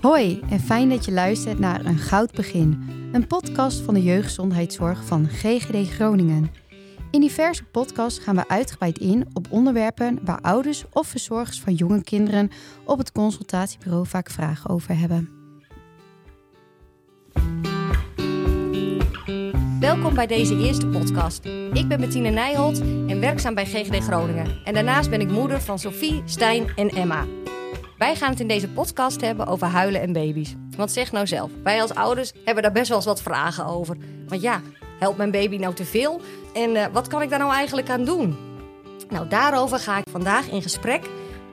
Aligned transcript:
Hoi 0.00 0.40
en 0.50 0.60
fijn 0.60 0.88
dat 0.88 1.04
je 1.04 1.12
luistert 1.12 1.58
naar 1.58 1.84
Een 1.84 1.98
Goud 1.98 2.32
Begin, 2.32 2.84
een 3.12 3.26
podcast 3.26 3.80
van 3.80 3.94
de 3.94 4.02
jeugdgezondheidszorg 4.02 5.04
van 5.04 5.28
GGD 5.28 5.90
Groningen. 5.90 6.50
In 7.10 7.20
diverse 7.20 7.64
podcasts 7.64 8.18
gaan 8.18 8.36
we 8.36 8.48
uitgebreid 8.48 8.98
in 8.98 9.26
op 9.32 9.46
onderwerpen 9.50 10.18
waar 10.24 10.40
ouders 10.40 10.84
of 10.92 11.06
verzorgers 11.06 11.60
van 11.60 11.74
jonge 11.74 12.02
kinderen 12.02 12.50
op 12.84 12.98
het 12.98 13.12
consultatiebureau 13.12 14.06
vaak 14.06 14.30
vragen 14.30 14.70
over 14.70 14.98
hebben. 14.98 15.28
Welkom 19.80 20.14
bij 20.14 20.26
deze 20.26 20.58
eerste 20.58 20.86
podcast. 20.86 21.44
Ik 21.72 21.88
ben 21.88 22.00
Bettine 22.00 22.30
Nijholt 22.30 22.80
en 22.80 23.20
werkzaam 23.20 23.54
bij 23.54 23.66
GGD 23.66 24.04
Groningen. 24.04 24.64
En 24.64 24.74
daarnaast 24.74 25.10
ben 25.10 25.20
ik 25.20 25.30
moeder 25.30 25.60
van 25.60 25.78
Sophie, 25.78 26.22
Stijn 26.24 26.72
en 26.76 26.88
Emma. 26.88 27.26
Wij 27.98 28.16
gaan 28.16 28.30
het 28.30 28.40
in 28.40 28.48
deze 28.48 28.68
podcast 28.68 29.20
hebben 29.20 29.46
over 29.46 29.66
huilen 29.66 30.00
en 30.00 30.12
baby's. 30.12 30.54
Want 30.76 30.92
zeg 30.92 31.12
nou 31.12 31.26
zelf, 31.26 31.50
wij 31.62 31.80
als 31.82 31.94
ouders 31.94 32.32
hebben 32.44 32.62
daar 32.62 32.72
best 32.72 32.88
wel 32.88 32.96
eens 32.96 33.06
wat 33.06 33.22
vragen 33.22 33.66
over. 33.66 33.96
Want 34.26 34.42
ja, 34.42 34.60
helpt 34.98 35.16
mijn 35.16 35.30
baby 35.30 35.56
nou 35.56 35.74
te 35.74 35.84
veel? 35.84 36.20
En 36.54 36.70
uh, 36.70 36.86
wat 36.92 37.06
kan 37.06 37.22
ik 37.22 37.30
daar 37.30 37.38
nou 37.38 37.52
eigenlijk 37.52 37.88
aan 37.88 38.04
doen? 38.04 38.36
Nou, 39.08 39.28
daarover 39.28 39.78
ga 39.78 39.96
ik 39.96 40.08
vandaag 40.10 40.48
in 40.48 40.62
gesprek 40.62 41.08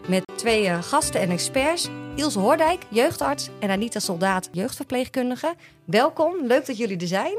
met 0.08 0.24
twee 0.36 0.66
uh, 0.66 0.84
gasten 0.84 1.22
en 1.22 1.30
experts. 1.30 1.90
Ilse 2.16 2.40
Hoordijk, 2.40 2.84
jeugdarts, 2.90 3.50
en 3.60 3.70
Anita 3.70 4.00
Soldaat, 4.00 4.50
jeugdverpleegkundige. 4.52 5.56
Welkom, 5.86 6.46
leuk 6.46 6.66
dat 6.66 6.78
jullie 6.78 6.98
er 6.98 7.08
zijn. 7.08 7.38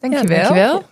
Dankjewel. 0.00 0.36
Ja, 0.36 0.42
dankjewel. 0.42 0.82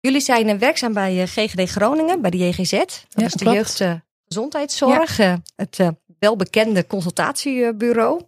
Jullie 0.00 0.20
zijn 0.20 0.48
uh, 0.48 0.54
werkzaam 0.54 0.92
bij 0.92 1.26
GGD 1.26 1.70
Groningen, 1.70 2.20
bij 2.20 2.30
de 2.30 2.38
JGZ. 2.38 2.70
Dat 2.70 3.06
ja, 3.08 3.24
is 3.24 3.32
de 3.32 3.44
jeugdgezondheidszorg. 3.44 5.16
Ja. 5.16 5.42
het 5.56 5.78
welbekende 6.24 6.86
consultatiebureau. 6.86 8.20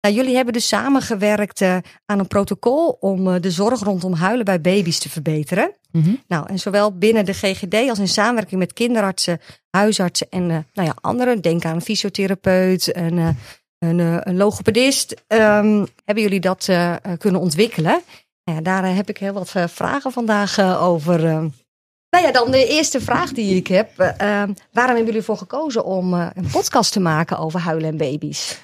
Nou, 0.00 0.14
jullie 0.14 0.34
hebben 0.34 0.52
dus 0.52 0.68
samengewerkt 0.68 1.60
uh, 1.60 1.76
aan 2.06 2.18
een 2.18 2.26
protocol 2.26 2.96
om 3.00 3.26
uh, 3.26 3.34
de 3.40 3.50
zorg 3.50 3.80
rondom 3.80 4.12
huilen 4.12 4.44
bij 4.44 4.60
baby's 4.60 4.98
te 4.98 5.08
verbeteren. 5.08 5.74
Mm 5.92 6.02
-hmm. 6.02 6.22
Nou, 6.28 6.46
en 6.48 6.58
zowel 6.58 6.98
binnen 6.98 7.24
de 7.24 7.32
GGD 7.32 7.74
als 7.88 7.98
in 7.98 8.08
samenwerking 8.08 8.60
met 8.60 8.72
kinderartsen, 8.72 9.40
huisartsen 9.70 10.26
en 10.30 10.42
uh, 10.42 10.58
nou 10.72 10.88
ja, 10.88 10.94
anderen, 11.00 11.40
denk 11.40 11.64
aan 11.64 11.74
een 11.74 11.82
fysiotherapeut, 11.82 12.96
een, 12.96 13.36
een, 13.78 13.98
een 14.28 14.36
logopedist, 14.36 15.14
um, 15.28 15.86
hebben 16.04 16.24
jullie 16.24 16.40
dat 16.40 16.68
kunnen 17.18 17.40
ontwikkelen. 17.40 18.02
Nou 18.44 18.58
ja, 18.58 18.60
daar 18.60 18.94
heb 18.94 19.08
ik 19.08 19.18
heel 19.18 19.32
wat 19.32 19.52
vragen 19.66 20.12
vandaag 20.12 20.78
over. 20.80 21.50
Nou 22.10 22.24
ja, 22.24 22.32
dan 22.32 22.50
de 22.50 22.66
eerste 22.66 23.00
vraag 23.00 23.32
die 23.32 23.56
ik 23.56 23.66
heb. 23.66 23.90
Uh, 23.98 24.06
waarom 24.72 24.96
hebben 24.96 25.04
jullie 25.04 25.22
voor 25.22 25.36
gekozen 25.36 25.84
om 25.84 26.14
uh, 26.14 26.26
een 26.34 26.50
podcast 26.50 26.92
te 26.92 27.00
maken 27.00 27.38
over 27.38 27.60
huilen 27.60 27.88
en 27.88 27.96
baby's? 27.96 28.60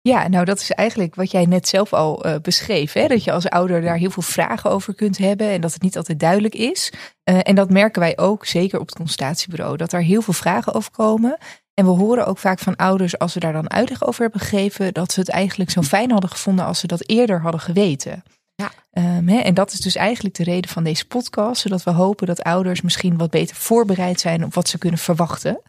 Ja, 0.00 0.28
nou 0.28 0.44
dat 0.44 0.60
is 0.60 0.70
eigenlijk 0.70 1.14
wat 1.14 1.30
jij 1.30 1.44
net 1.44 1.68
zelf 1.68 1.92
al 1.92 2.26
uh, 2.26 2.34
beschreef. 2.42 2.92
Hè? 2.92 3.06
Dat 3.06 3.24
je 3.24 3.32
als 3.32 3.48
ouder 3.48 3.80
daar 3.80 3.96
heel 3.96 4.10
veel 4.10 4.22
vragen 4.22 4.70
over 4.70 4.94
kunt 4.94 5.18
hebben 5.18 5.48
en 5.48 5.60
dat 5.60 5.72
het 5.72 5.82
niet 5.82 5.96
altijd 5.96 6.20
duidelijk 6.20 6.54
is. 6.54 6.92
en 7.22 7.54
dat 7.54 7.70
merken 7.70 8.00
wij 8.00 8.18
ook, 8.18 8.46
zeker 8.46 8.80
op 8.80 8.86
het 8.86 8.96
consultatiebureau, 8.96 9.76
dat 9.76 9.92
er 9.92 10.02
heel 10.02 10.22
veel 10.22 10.34
vragen 10.34 10.74
over 10.74 10.90
komen. 10.90 11.38
En 11.74 11.84
we 11.84 11.90
horen 11.90 12.26
ook 12.26 12.38
vaak 12.38 12.58
van 12.58 12.76
ouders, 12.76 13.18
als 13.18 13.32
ze 13.32 13.40
daar 13.40 13.52
dan 13.52 13.70
uitleg 13.70 14.06
over 14.06 14.22
hebben 14.22 14.40
gegeven, 14.40 14.94
dat 14.94 15.12
ze 15.12 15.20
het 15.20 15.28
eigenlijk 15.28 15.70
zo 15.70 15.82
fijn 15.82 16.10
hadden 16.10 16.30
gevonden 16.30 16.64
als 16.64 16.78
ze 16.78 16.86
dat 16.86 17.08
eerder 17.08 17.40
hadden 17.40 17.60
geweten. 17.60 18.22
Ja. 18.62 18.72
Um, 19.16 19.28
hè, 19.28 19.38
en 19.38 19.54
dat 19.54 19.72
is 19.72 19.80
dus 19.80 19.96
eigenlijk 19.96 20.34
de 20.34 20.44
reden 20.44 20.70
van 20.70 20.84
deze 20.84 21.06
podcast, 21.06 21.60
zodat 21.60 21.82
we 21.82 21.90
hopen 21.90 22.26
dat 22.26 22.42
ouders 22.42 22.80
misschien 22.80 23.16
wat 23.16 23.30
beter 23.30 23.56
voorbereid 23.56 24.20
zijn 24.20 24.44
op 24.44 24.54
wat 24.54 24.68
ze 24.68 24.78
kunnen 24.78 24.98
verwachten. 24.98 25.60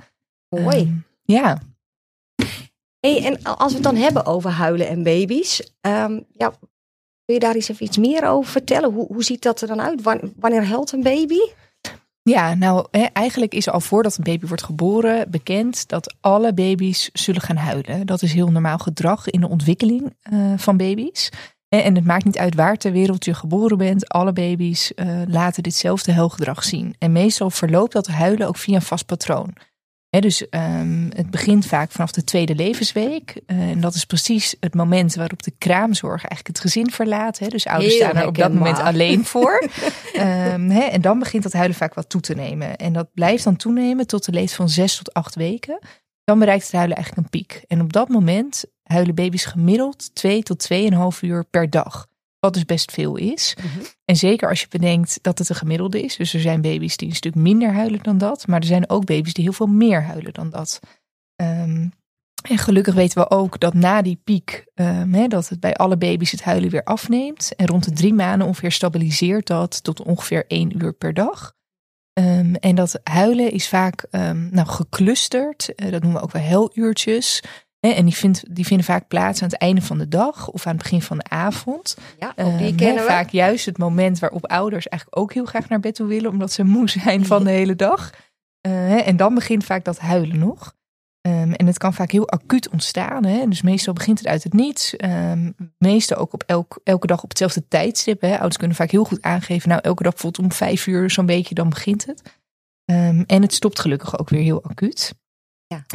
Mooi. 0.49 0.77
Um, 0.77 1.05
ja. 1.23 1.61
Hey, 2.99 3.25
en 3.25 3.43
als 3.43 3.71
we 3.71 3.77
het 3.77 3.83
dan 3.83 3.95
hebben 3.95 4.25
over 4.25 4.49
huilen 4.49 4.87
en 4.87 5.03
baby's, 5.03 5.71
um, 5.81 6.25
ja, 6.33 6.53
wil 7.25 7.35
je 7.35 7.39
daar 7.39 7.55
eens 7.55 7.69
even 7.69 7.85
iets 7.85 7.97
meer 7.97 8.27
over 8.27 8.51
vertellen? 8.51 8.93
Hoe, 8.93 9.07
hoe 9.07 9.23
ziet 9.23 9.41
dat 9.41 9.61
er 9.61 9.67
dan 9.67 9.81
uit? 9.81 10.01
Wanneer 10.35 10.65
huilt 10.65 10.91
een 10.91 11.03
baby? 11.03 11.39
Ja, 12.21 12.53
nou 12.53 12.87
eigenlijk 13.13 13.53
is 13.53 13.69
al 13.69 13.79
voordat 13.79 14.17
een 14.17 14.23
baby 14.23 14.47
wordt 14.47 14.63
geboren 14.63 15.31
bekend 15.31 15.87
dat 15.87 16.15
alle 16.19 16.53
baby's 16.53 17.09
zullen 17.13 17.41
gaan 17.41 17.55
huilen. 17.55 18.05
Dat 18.05 18.21
is 18.21 18.33
heel 18.33 18.51
normaal 18.51 18.77
gedrag 18.77 19.29
in 19.29 19.39
de 19.39 19.49
ontwikkeling 19.49 20.15
uh, 20.33 20.53
van 20.57 20.77
baby's. 20.77 21.31
En 21.69 21.95
het 21.95 22.05
maakt 22.05 22.25
niet 22.25 22.37
uit 22.37 22.55
waar 22.55 22.77
ter 22.77 22.91
wereld 22.91 23.25
je 23.25 23.33
geboren 23.33 23.77
bent. 23.77 24.09
Alle 24.09 24.33
baby's 24.33 24.91
uh, 24.95 25.21
laten 25.27 25.63
ditzelfde 25.63 26.13
huilgedrag 26.13 26.63
zien. 26.63 26.95
En 26.99 27.11
meestal 27.11 27.49
verloopt 27.49 27.93
dat 27.93 28.07
huilen 28.07 28.47
ook 28.47 28.57
via 28.57 28.75
een 28.75 28.81
vast 28.81 29.05
patroon. 29.05 29.53
He, 30.09 30.19
dus 30.19 30.41
um, 30.49 31.09
het 31.15 31.29
begint 31.29 31.65
vaak 31.65 31.91
vanaf 31.91 32.11
de 32.11 32.23
tweede 32.23 32.55
levensweek. 32.55 33.41
Uh, 33.47 33.69
en 33.69 33.81
dat 33.81 33.93
is 33.93 34.05
precies 34.05 34.55
het 34.59 34.75
moment 34.75 35.15
waarop 35.15 35.43
de 35.43 35.53
kraamzorg 35.57 36.19
eigenlijk 36.25 36.47
het 36.47 36.59
gezin 36.59 36.91
verlaat. 36.91 37.39
He. 37.39 37.47
Dus 37.47 37.67
ouders 37.67 37.93
Heel 37.93 38.03
staan 38.03 38.21
er 38.21 38.27
op 38.27 38.37
dat 38.37 38.53
moment 38.53 38.79
alleen 38.79 39.25
voor. 39.25 39.63
um, 40.13 40.69
he, 40.69 40.81
en 40.81 41.01
dan 41.01 41.19
begint 41.19 41.43
dat 41.43 41.53
huilen 41.53 41.75
vaak 41.75 41.93
wat 41.93 42.09
toe 42.09 42.21
te 42.21 42.33
nemen. 42.33 42.75
En 42.75 42.93
dat 42.93 43.13
blijft 43.13 43.43
dan 43.43 43.55
toenemen 43.55 44.07
tot 44.07 44.25
de 44.25 44.31
leeftijd 44.31 44.55
van 44.55 44.69
zes 44.69 44.97
tot 44.97 45.13
acht 45.13 45.35
weken. 45.35 45.79
Dan 46.23 46.39
bereikt 46.39 46.63
het 46.63 46.73
huilen 46.73 46.95
eigenlijk 46.95 47.25
een 47.25 47.39
piek. 47.39 47.63
En 47.67 47.81
op 47.81 47.93
dat 47.93 48.09
moment 48.09 48.65
huilen 48.91 49.15
baby's 49.15 49.45
gemiddeld 49.45 50.15
2 50.15 50.43
tot 50.43 50.67
2,5 50.73 51.19
uur 51.21 51.45
per 51.45 51.69
dag. 51.69 52.07
Wat 52.39 52.53
dus 52.53 52.65
best 52.65 52.91
veel 52.91 53.15
is. 53.15 53.55
Mm 53.63 53.69
-hmm. 53.69 53.81
En 54.05 54.15
zeker 54.15 54.49
als 54.49 54.61
je 54.61 54.67
bedenkt 54.69 55.19
dat 55.21 55.37
het 55.37 55.49
een 55.49 55.55
gemiddelde 55.55 56.03
is. 56.03 56.15
Dus 56.15 56.33
er 56.33 56.39
zijn 56.39 56.61
baby's 56.61 56.97
die 56.97 57.09
een 57.09 57.15
stuk 57.15 57.35
minder 57.35 57.73
huilen 57.73 58.03
dan 58.03 58.17
dat. 58.17 58.47
Maar 58.47 58.59
er 58.59 58.65
zijn 58.65 58.89
ook 58.89 59.05
baby's 59.05 59.33
die 59.33 59.43
heel 59.43 59.53
veel 59.53 59.67
meer 59.67 60.03
huilen 60.03 60.33
dan 60.33 60.49
dat. 60.49 60.79
Um, 61.41 61.91
en 62.49 62.57
gelukkig 62.57 62.93
weten 62.93 63.21
we 63.21 63.29
ook 63.29 63.59
dat 63.59 63.73
na 63.73 64.01
die 64.01 64.21
piek, 64.23 64.65
um, 64.75 65.13
he, 65.13 65.27
dat 65.27 65.49
het 65.49 65.59
bij 65.59 65.73
alle 65.73 65.97
baby's 65.97 66.31
het 66.31 66.43
huilen 66.43 66.69
weer 66.69 66.83
afneemt. 66.83 67.55
En 67.55 67.67
rond 67.67 67.83
de 67.83 67.91
drie 67.91 68.13
maanden 68.13 68.47
ongeveer 68.47 68.71
stabiliseert 68.71 69.47
dat 69.47 69.83
tot 69.83 70.01
ongeveer 70.01 70.45
1 70.47 70.83
uur 70.83 70.93
per 70.93 71.13
dag. 71.13 71.57
Um, 72.19 72.55
en 72.55 72.75
dat 72.75 72.99
huilen 73.03 73.51
is 73.51 73.67
vaak 73.67 74.05
um, 74.11 74.49
nou, 74.51 74.67
geclusterd. 74.67 75.69
Uh, 75.75 75.91
dat 75.91 76.01
noemen 76.01 76.19
we 76.19 76.25
ook 76.25 76.31
wel 76.31 76.41
heluurtjes. 76.41 77.43
En 77.79 78.05
die, 78.05 78.15
vindt, 78.15 78.55
die 78.55 78.65
vinden 78.65 78.85
vaak 78.85 79.07
plaats 79.07 79.41
aan 79.41 79.47
het 79.47 79.57
einde 79.57 79.81
van 79.81 79.97
de 79.97 80.07
dag 80.07 80.47
of 80.47 80.65
aan 80.65 80.73
het 80.73 80.81
begin 80.81 81.01
van 81.01 81.17
de 81.17 81.29
avond. 81.29 81.97
Ja, 82.19 82.33
ook 82.35 82.57
die 82.57 82.71
um, 82.71 82.75
kennen 82.75 83.03
we. 83.03 83.09
Vaak 83.09 83.29
juist 83.29 83.65
het 83.65 83.77
moment 83.77 84.19
waarop 84.19 84.45
ouders 84.45 84.87
eigenlijk 84.87 85.21
ook 85.21 85.33
heel 85.33 85.45
graag 85.45 85.69
naar 85.69 85.79
bed 85.79 85.95
toe 85.95 86.07
willen, 86.07 86.31
omdat 86.31 86.51
ze 86.51 86.63
moe 86.63 86.89
zijn 86.89 87.25
van 87.25 87.43
de 87.43 87.49
hele 87.59 87.75
dag. 87.75 88.13
Uh, 88.67 89.07
en 89.07 89.17
dan 89.17 89.33
begint 89.33 89.63
vaak 89.63 89.85
dat 89.85 89.99
huilen 89.99 90.39
nog. 90.39 90.77
Um, 91.27 91.53
en 91.53 91.67
het 91.67 91.77
kan 91.77 91.93
vaak 91.93 92.11
heel 92.11 92.29
acuut 92.29 92.69
ontstaan. 92.69 93.25
Hè? 93.25 93.47
Dus 93.47 93.61
meestal 93.61 93.93
begint 93.93 94.17
het 94.17 94.27
uit 94.27 94.43
het 94.43 94.53
niets. 94.53 94.93
Um, 94.97 95.55
meestal 95.77 96.17
ook 96.17 96.33
op 96.33 96.43
elk, 96.43 96.79
elke 96.83 97.07
dag 97.07 97.23
op 97.23 97.29
hetzelfde 97.29 97.67
tijdstip. 97.67 98.21
Hè? 98.21 98.31
Ouders 98.31 98.57
kunnen 98.57 98.75
vaak 98.75 98.91
heel 98.91 99.03
goed 99.03 99.21
aangeven. 99.21 99.69
Nou, 99.69 99.81
elke 99.81 100.03
dag 100.03 100.11
bijvoorbeeld 100.11 100.43
om 100.43 100.51
vijf 100.51 100.87
uur 100.87 101.09
zo'n 101.09 101.25
beetje, 101.25 101.55
dan 101.55 101.69
begint 101.69 102.05
het. 102.05 102.21
Um, 102.85 103.23
en 103.27 103.41
het 103.41 103.53
stopt 103.53 103.79
gelukkig 103.79 104.19
ook 104.19 104.29
weer 104.29 104.41
heel 104.41 104.63
acuut. 104.63 105.13
Ja. 105.67 105.85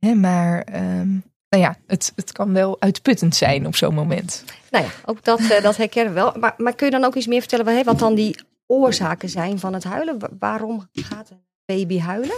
Hè, 0.00 0.14
maar 0.14 0.66
um, 0.74 1.22
nou 1.48 1.62
ja, 1.62 1.76
het, 1.86 2.12
het 2.16 2.32
kan 2.32 2.52
wel 2.52 2.80
uitputtend 2.80 3.36
zijn 3.36 3.66
op 3.66 3.76
zo'n 3.76 3.94
moment. 3.94 4.44
Nou 4.70 4.84
ja, 4.84 4.90
ook 5.04 5.24
dat, 5.24 5.40
uh, 5.40 5.62
dat 5.62 5.76
herkennen 5.76 6.14
we 6.14 6.20
wel. 6.20 6.32
Maar, 6.40 6.54
maar 6.56 6.74
kun 6.74 6.86
je 6.86 6.92
dan 6.92 7.04
ook 7.04 7.14
iets 7.14 7.26
meer 7.26 7.40
vertellen 7.40 7.66
hey, 7.66 7.84
wat 7.84 7.98
dan 7.98 8.14
die 8.14 8.40
oorzaken 8.66 9.28
zijn 9.28 9.58
van 9.58 9.74
het 9.74 9.84
huilen? 9.84 10.18
Waarom 10.38 10.88
gaat 10.92 11.30
een 11.30 11.42
baby 11.64 11.98
huilen? 11.98 12.36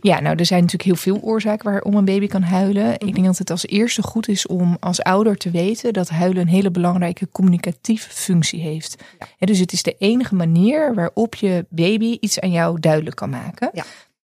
Ja, 0.00 0.20
nou, 0.20 0.36
er 0.36 0.46
zijn 0.46 0.60
natuurlijk 0.60 0.88
heel 0.88 1.12
veel 1.12 1.20
oorzaken 1.22 1.70
waarom 1.70 1.94
een 1.94 2.04
baby 2.04 2.26
kan 2.26 2.42
huilen. 2.42 2.92
Ik 2.92 3.14
denk 3.14 3.26
dat 3.26 3.38
het 3.38 3.50
als 3.50 3.66
eerste 3.66 4.02
goed 4.02 4.28
is 4.28 4.46
om 4.46 4.76
als 4.80 5.02
ouder 5.02 5.36
te 5.36 5.50
weten 5.50 5.92
dat 5.92 6.08
huilen 6.08 6.42
een 6.42 6.48
hele 6.48 6.70
belangrijke 6.70 7.28
communicatieve 7.28 8.10
functie 8.10 8.60
heeft. 8.60 8.96
Ja. 9.18 9.26
Ja, 9.38 9.46
dus 9.46 9.58
het 9.58 9.72
is 9.72 9.82
de 9.82 9.96
enige 9.98 10.34
manier 10.34 10.94
waarop 10.94 11.34
je 11.34 11.66
baby 11.68 12.16
iets 12.20 12.40
aan 12.40 12.50
jou 12.50 12.80
duidelijk 12.80 13.16
kan 13.16 13.30
maken. 13.30 13.70
Ja. 13.72 13.84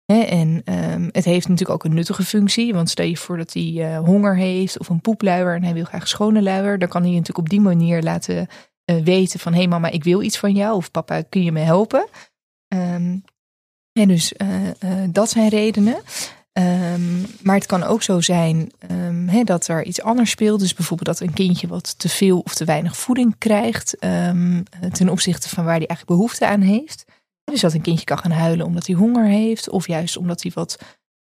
En 0.08 0.62
um, 0.64 1.08
het 1.12 1.24
heeft 1.24 1.48
natuurlijk 1.48 1.78
ook 1.78 1.84
een 1.84 1.94
nuttige 1.94 2.22
functie. 2.22 2.74
Want 2.74 2.91
stel 2.91 3.06
je 3.06 3.16
voor 3.16 3.36
dat 3.36 3.52
hij 3.52 3.62
uh, 3.62 3.98
honger 3.98 4.36
heeft 4.36 4.78
of 4.78 4.88
een 4.88 5.00
poepluier 5.00 5.55
en 5.55 5.62
hij 5.62 5.72
wil 5.72 5.84
graag 5.84 6.08
schone 6.08 6.43
luier. 6.43 6.78
Dan 6.78 6.88
kan 6.88 7.02
hij 7.02 7.10
natuurlijk 7.10 7.38
op 7.38 7.49
die 7.49 7.60
manier 7.60 8.02
laten 8.02 8.46
uh, 8.90 9.02
weten 9.02 9.40
van 9.40 9.52
hé 9.52 9.58
hey 9.58 9.69
mama, 9.69 9.90
ik 9.90 10.05
wil 10.05 10.22
iets 10.22 10.38
van 10.38 10.52
jou. 10.52 10.76
Of 10.76 10.90
papa, 10.90 11.22
kun 11.22 11.43
je 11.43 11.52
me 11.52 11.60
helpen? 11.60 12.08
Um, 12.75 13.25
en 13.93 14.08
dus 14.08 14.32
uh, 14.43 14.90
dat 15.10 15.31
zijn 15.31 15.49
redenen. 15.49 15.96
Um, 16.52 17.26
maar 17.43 17.54
het 17.54 17.66
kan 17.66 17.82
ook 17.82 18.02
zo 18.02 18.20
zijn 18.20 18.72
dat 19.44 19.69
er 19.69 19.84
iets 19.84 20.02
anders 20.02 20.31
speelt. 20.31 20.61
Dus 20.61 20.75
bijvoorbeeld 20.75 21.19
dat 21.19 21.28
een 21.28 21.34
kindje 21.34 21.66
wat 21.66 21.99
te 21.99 22.08
veel 22.08 22.40
of 22.40 22.54
te 22.54 22.64
weinig 22.64 22.96
voeding 22.96 23.34
krijgt. 23.38 23.96
Ten 24.93 25.08
opzichte 25.08 25.49
van 25.49 25.64
waar 25.64 25.76
hij 25.76 25.87
eigenlijk 25.87 26.19
behoefte 26.19 26.46
aan 26.46 26.61
heeft. 26.61 27.04
Dus 27.50 27.61
dat 27.61 27.75
een 27.75 27.81
kindje 27.81 28.05
kan 28.05 28.19
gaan 28.19 28.31
huilen 28.31 28.67
omdat 28.67 28.87
hij 28.87 28.97
honger 28.97 29.27
heeft, 29.27 29.69
of 29.69 29.87
juist 29.87 30.17
omdat 30.17 30.43
hij 30.43 30.53
wat 30.55 30.79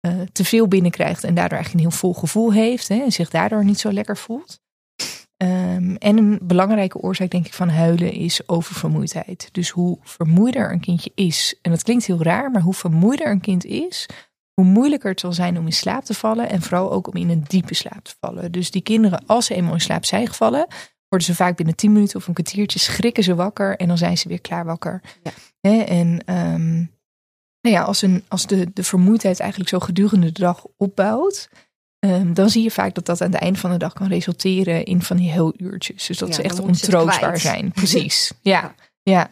uh, 0.06 0.20
te 0.32 0.44
veel 0.44 0.68
binnenkrijgt 0.68 1.24
en 1.24 1.34
daardoor 1.34 1.56
eigenlijk 1.56 1.84
een 1.84 1.90
heel 1.90 2.00
vol 2.00 2.14
gevoel 2.14 2.52
heeft 2.52 2.88
hè, 2.88 3.02
en 3.02 3.12
zich 3.12 3.30
daardoor 3.30 3.64
niet 3.64 3.80
zo 3.80 3.92
lekker 3.92 4.16
voelt. 4.16 4.60
Um, 5.42 5.96
en 5.96 6.18
een 6.18 6.38
belangrijke 6.42 6.98
oorzaak, 6.98 7.30
denk 7.30 7.46
ik, 7.46 7.54
van 7.54 7.68
huilen 7.68 8.12
is 8.12 8.48
oververmoeidheid. 8.48 9.48
Dus 9.52 9.70
hoe 9.70 9.98
vermoeider 10.02 10.72
een 10.72 10.80
kindje 10.80 11.12
is, 11.14 11.58
en 11.62 11.70
dat 11.70 11.82
klinkt 11.82 12.06
heel 12.06 12.22
raar, 12.22 12.50
maar 12.50 12.62
hoe 12.62 12.74
vermoeider 12.74 13.30
een 13.30 13.40
kind 13.40 13.64
is, 13.64 14.08
hoe 14.54 14.64
moeilijker 14.64 15.10
het 15.10 15.20
zal 15.20 15.32
zijn 15.32 15.58
om 15.58 15.66
in 15.66 15.72
slaap 15.72 16.04
te 16.04 16.14
vallen. 16.14 16.48
En 16.48 16.62
vooral 16.62 16.92
ook 16.92 17.08
om 17.08 17.14
in 17.14 17.30
een 17.30 17.44
diepe 17.46 17.74
slaap 17.74 18.04
te 18.04 18.14
vallen. 18.20 18.52
Dus 18.52 18.70
die 18.70 18.82
kinderen, 18.82 19.26
als 19.26 19.46
ze 19.46 19.54
eenmaal 19.54 19.72
in 19.72 19.80
slaap 19.80 20.04
zijn 20.04 20.26
gevallen, 20.26 20.66
worden 21.08 21.26
ze 21.26 21.34
vaak 21.34 21.56
binnen 21.56 21.76
10 21.76 21.92
minuten 21.92 22.16
of 22.16 22.26
een 22.26 22.34
kwartiertje 22.34 22.78
schrikken 22.78 23.22
ze 23.22 23.34
wakker. 23.34 23.76
En 23.76 23.88
dan 23.88 23.98
zijn 23.98 24.18
ze 24.18 24.28
weer 24.28 24.40
klaar 24.40 24.64
wakker. 24.64 25.02
Ja. 25.22 25.32
En 25.84 26.34
um, 26.34 26.90
nou 27.60 27.76
ja, 27.76 27.82
als, 27.82 28.02
een, 28.02 28.24
als 28.28 28.46
de, 28.46 28.70
de 28.72 28.84
vermoeidheid 28.84 29.40
eigenlijk 29.40 29.70
zo 29.70 29.78
gedurende 29.78 30.32
de 30.32 30.40
dag 30.40 30.66
opbouwt. 30.76 31.48
Um, 32.06 32.34
dan 32.34 32.50
zie 32.50 32.62
je 32.62 32.70
vaak 32.70 32.94
dat 32.94 33.06
dat 33.06 33.20
aan 33.20 33.32
het 33.32 33.40
einde 33.40 33.58
van 33.58 33.70
de 33.70 33.76
dag 33.76 33.92
kan 33.92 34.08
resulteren 34.08 34.84
in 34.84 35.02
van 35.02 35.16
die 35.16 35.30
heel 35.30 35.54
uurtjes. 35.56 36.06
Dus 36.06 36.18
dat 36.18 36.34
ze 36.34 36.42
echt 36.42 36.60
ontroostbaar 36.60 37.38
zijn. 37.38 37.72
Precies. 37.72 38.32
ja. 38.42 38.74
ja. 39.02 39.28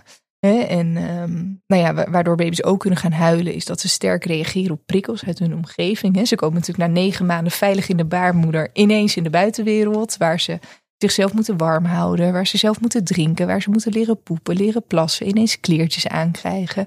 En 0.68 0.96
um, 0.96 1.62
nou 1.66 1.82
ja, 1.82 2.10
waardoor 2.10 2.36
baby's 2.36 2.62
ook 2.62 2.80
kunnen 2.80 2.98
gaan 2.98 3.12
huilen, 3.12 3.54
is 3.54 3.64
dat 3.64 3.80
ze 3.80 3.88
sterk 3.88 4.24
reageren 4.24 4.70
op 4.70 4.86
prikkels 4.86 5.24
uit 5.24 5.38
hun 5.38 5.54
omgeving. 5.54 6.28
Ze 6.28 6.34
komen 6.34 6.54
natuurlijk 6.54 6.88
na 6.88 7.00
negen 7.00 7.26
maanden 7.26 7.52
veilig 7.52 7.88
in 7.88 7.96
de 7.96 8.04
baarmoeder 8.04 8.70
ineens 8.72 9.16
in 9.16 9.22
de 9.22 9.30
buitenwereld, 9.30 10.16
waar 10.16 10.40
ze 10.40 10.58
zichzelf 11.10 11.32
moeten 11.32 11.56
warm 11.56 11.84
houden, 11.84 12.32
waar 12.32 12.46
ze 12.46 12.58
zelf 12.58 12.80
moeten 12.80 13.04
drinken, 13.04 13.46
waar 13.46 13.62
ze 13.62 13.70
moeten 13.70 13.92
leren 13.92 14.22
poepen, 14.22 14.56
leren 14.56 14.86
plassen, 14.86 15.28
ineens 15.28 15.60
kleertjes 15.60 16.08
aankrijgen. 16.08 16.86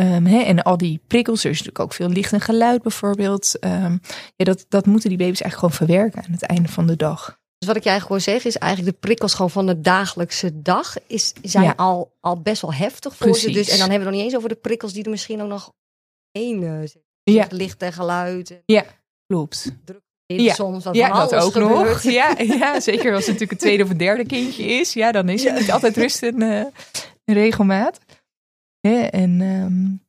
Um, 0.00 0.26
en 0.26 0.62
al 0.62 0.76
die 0.76 1.00
prikkels, 1.06 1.44
er 1.44 1.50
is 1.50 1.58
natuurlijk 1.58 1.84
ook 1.84 1.92
veel 1.92 2.08
licht 2.08 2.32
en 2.32 2.40
geluid 2.40 2.82
bijvoorbeeld. 2.82 3.64
Um, 3.64 4.00
ja, 4.36 4.44
dat, 4.44 4.66
dat 4.68 4.86
moeten 4.86 5.08
die 5.08 5.18
baby's 5.18 5.40
eigenlijk 5.40 5.54
gewoon 5.54 5.88
verwerken 5.88 6.24
aan 6.24 6.32
het 6.32 6.42
einde 6.42 6.68
van 6.68 6.86
de 6.86 6.96
dag. 6.96 7.38
Dus 7.58 7.68
wat 7.68 7.76
ik 7.76 7.84
eigenlijk 7.86 8.06
gewoon 8.06 8.40
zeg 8.40 8.52
is 8.52 8.58
eigenlijk 8.58 8.92
de 8.92 9.06
prikkels 9.06 9.34
gewoon 9.34 9.50
van 9.50 9.66
de 9.66 9.80
dagelijkse 9.80 10.62
dag 10.62 10.96
is, 11.06 11.32
zijn 11.42 11.76
al, 11.76 12.16
al 12.20 12.40
best 12.40 12.62
wel 12.62 12.74
heftig 12.74 13.16
voor 13.16 13.36
ze. 13.36 13.50
Dus, 13.50 13.68
en 13.68 13.78
dan 13.78 13.90
hebben 13.90 13.98
we 13.98 14.04
nog 14.04 14.14
niet 14.14 14.24
eens 14.24 14.36
over 14.36 14.48
de 14.48 14.54
prikkels 14.54 14.92
die 14.92 15.04
er 15.04 15.10
misschien 15.10 15.42
ook 15.42 15.48
nog 15.48 15.72
heen 16.30 16.60
zitten. 16.80 17.02
Ja. 17.22 17.46
Licht 17.50 17.82
en 17.82 17.92
geluid. 17.92 18.62
Ja, 18.66 18.84
klopt. 19.26 19.72
Druk 19.84 20.03
ja. 20.26 20.54
soms 20.54 20.84
wat 20.84 20.94
ja, 20.94 21.26
dat 21.26 21.34
ook 21.34 21.54
nog. 21.54 22.02
Ja, 22.02 22.34
ja, 22.58 22.80
zeker 22.80 23.14
als 23.14 23.26
het 23.26 23.32
natuurlijk 23.32 23.52
een 23.52 23.58
tweede 23.58 23.82
of 23.82 23.90
een 23.90 23.96
derde 23.96 24.26
kindje 24.26 24.64
is. 24.64 24.92
Ja, 24.92 25.12
dan 25.12 25.28
is 25.28 25.44
het 25.44 25.58
niet 25.58 25.70
altijd 25.72 25.96
rust 25.96 26.22
en 26.22 26.42
uh, 26.42 26.64
regelmaat. 27.24 27.98
Ja, 28.80 29.10
en 29.10 29.40
um, 29.40 30.02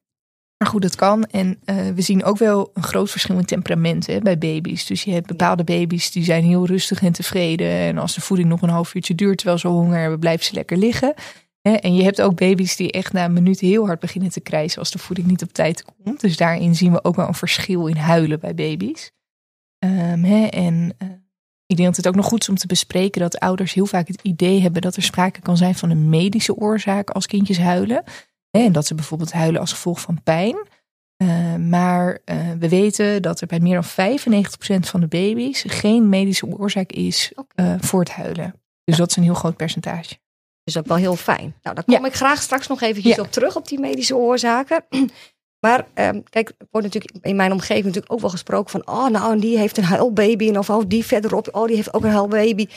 maar 0.57 0.67
goed, 0.67 0.81
dat 0.81 0.95
kan. 0.95 1.23
En 1.23 1.59
uh, 1.65 1.89
we 1.89 2.01
zien 2.01 2.23
ook 2.23 2.37
wel 2.37 2.71
een 2.73 2.83
groot 2.83 3.11
verschil 3.11 3.37
in 3.37 3.45
temperamenten 3.45 4.23
bij 4.23 4.37
baby's. 4.37 4.85
Dus 4.85 5.03
je 5.03 5.11
hebt 5.11 5.27
bepaalde 5.27 5.63
baby's 5.63 6.11
die 6.11 6.23
zijn 6.23 6.43
heel 6.43 6.65
rustig 6.65 7.01
en 7.01 7.11
tevreden. 7.11 7.69
En 7.69 7.97
als 7.97 8.15
de 8.15 8.21
voeding 8.21 8.49
nog 8.49 8.61
een 8.61 8.69
half 8.69 8.95
uurtje 8.95 9.15
duurt 9.15 9.37
terwijl 9.37 9.59
ze 9.59 9.67
honger 9.67 9.99
hebben, 9.99 10.19
blijven 10.19 10.45
ze 10.45 10.53
lekker 10.53 10.77
liggen. 10.77 11.13
En 11.61 11.95
je 11.95 12.03
hebt 12.03 12.21
ook 12.21 12.35
baby's 12.35 12.75
die 12.75 12.91
echt 12.91 13.13
na 13.13 13.25
een 13.25 13.33
minuut 13.33 13.59
heel 13.59 13.85
hard 13.85 13.99
beginnen 13.99 14.31
te 14.31 14.39
krijsen 14.39 14.79
als 14.79 14.91
de 14.91 14.99
voeding 14.99 15.27
niet 15.27 15.43
op 15.43 15.53
tijd 15.53 15.83
komt. 15.83 16.21
Dus 16.21 16.37
daarin 16.37 16.75
zien 16.75 16.91
we 16.91 17.03
ook 17.03 17.15
wel 17.15 17.27
een 17.27 17.33
verschil 17.33 17.87
in 17.87 17.95
huilen 17.95 18.39
bij 18.39 18.55
baby's. 18.55 19.11
Um, 19.79 20.23
hè, 20.23 20.45
en 20.45 20.95
uh, 21.03 21.09
ik 21.65 21.75
denk 21.75 21.87
dat 21.87 21.97
het 21.97 22.07
ook 22.07 22.15
nog 22.15 22.25
goed 22.25 22.41
is 22.41 22.49
om 22.49 22.55
te 22.55 22.67
bespreken 22.67 23.21
dat 23.21 23.39
ouders 23.39 23.73
heel 23.73 23.85
vaak 23.85 24.07
het 24.07 24.21
idee 24.21 24.61
hebben 24.61 24.81
dat 24.81 24.95
er 24.95 25.03
sprake 25.03 25.41
kan 25.41 25.57
zijn 25.57 25.75
van 25.75 25.89
een 25.89 26.09
medische 26.09 26.55
oorzaak 26.55 27.09
als 27.09 27.25
kindjes 27.25 27.57
huilen. 27.57 28.03
En 28.51 28.71
dat 28.71 28.85
ze 28.85 28.95
bijvoorbeeld 28.95 29.31
huilen 29.31 29.61
als 29.61 29.71
gevolg 29.71 30.01
van 30.01 30.23
pijn. 30.23 30.55
Uh, 31.23 31.55
maar 31.55 32.19
uh, 32.25 32.51
we 32.59 32.69
weten 32.69 33.21
dat 33.21 33.41
er 33.41 33.47
bij 33.47 33.59
meer 33.59 33.81
dan 33.95 34.19
95% 34.19 34.79
van 34.79 34.99
de 34.99 35.07
baby's 35.07 35.63
geen 35.67 36.09
medische 36.09 36.45
oorzaak 36.45 36.91
is 36.91 37.31
uh, 37.55 37.75
voor 37.79 37.99
het 37.99 38.11
huilen. 38.11 38.61
Dus 38.83 38.97
dat 38.97 39.09
is 39.09 39.15
een 39.15 39.23
heel 39.23 39.33
groot 39.33 39.55
percentage. 39.55 40.17
Dus 40.63 40.77
ook 40.77 40.87
wel 40.87 40.97
heel 40.97 41.15
fijn. 41.15 41.55
Nou, 41.61 41.75
daar 41.75 41.83
kom 41.83 42.05
ik 42.05 42.13
graag 42.13 42.41
straks 42.41 42.67
nog 42.67 42.81
eventjes 42.81 43.19
op 43.19 43.31
terug, 43.31 43.55
op 43.55 43.67
die 43.67 43.79
medische 43.79 44.15
oorzaken. 44.15 44.85
Maar 45.65 45.87
um, 45.95 46.23
kijk, 46.23 46.53
wordt 46.71 46.87
natuurlijk 46.87 47.25
in 47.25 47.35
mijn 47.35 47.51
omgeving 47.51 47.85
natuurlijk 47.85 48.13
ook 48.13 48.19
wel 48.19 48.29
gesproken 48.29 48.71
van, 48.71 48.87
oh 48.87 49.07
nou, 49.07 49.33
en 49.33 49.39
die 49.39 49.57
heeft 49.57 49.77
een 49.77 49.83
huilbaby. 49.83 50.55
Of 50.55 50.69
oh, 50.69 50.83
die 50.87 51.05
verderop, 51.05 51.47
oh, 51.51 51.67
die 51.67 51.75
heeft 51.75 51.93
ook 51.93 52.03
een 52.03 52.11
huilbaby. 52.11 52.67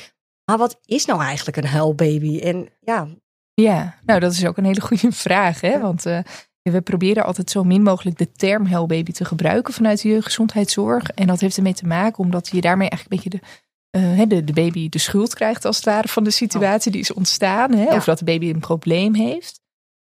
Maar 0.44 0.58
wat 0.58 0.79
is 0.85 1.05
nou 1.05 1.23
eigenlijk 1.23 1.56
een 1.56 1.67
huilbaby? 1.67 2.38
En 2.38 2.69
ja, 2.81 3.08
ja, 3.55 3.94
nou 4.05 4.20
dat 4.20 4.32
is 4.32 4.46
ook 4.46 4.56
een 4.56 4.64
hele 4.64 4.81
goede 4.81 5.12
vraag. 5.26 5.61
Hè? 5.61 5.81
Want 5.81 6.06
uh, 6.06 6.19
we 6.62 6.81
proberen 6.81 7.25
altijd 7.25 7.50
zo 7.50 7.64
min 7.64 7.82
mogelijk 7.82 8.19
de 8.19 8.32
term 8.32 8.67
helbaby 8.67 9.12
te 9.12 9.25
gebruiken 9.25 9.75
vanuit 9.75 10.02
de 10.02 10.23
gezondheidszorg. 10.23 11.11
En 11.11 11.26
dat 11.26 11.41
heeft 11.41 11.56
ermee 11.56 11.75
te 11.75 11.87
maken 11.87 12.25
omdat 12.25 12.49
je 12.49 12.61
daarmee 12.61 12.88
eigenlijk 12.88 13.25
een 13.25 13.31
beetje 13.31 13.49
de, 13.91 14.20
uh, 14.20 14.29
de, 14.29 14.44
de, 14.44 14.52
baby 14.52 14.88
de 14.88 14.99
schuld 14.99 15.34
krijgt 15.34 15.64
als 15.64 15.76
het 15.76 15.84
ware 15.84 16.08
van 16.08 16.25
de 16.25 16.31
situatie 16.31 16.93
die 16.93 17.00
is 17.00 17.12
ontstaan. 17.12 17.75
Hè? 17.75 17.94
Of 17.94 18.05
dat 18.05 18.19
de 18.19 18.25
baby 18.25 18.50
een 18.50 18.61
probleem 18.61 19.14
heeft. 19.14 19.57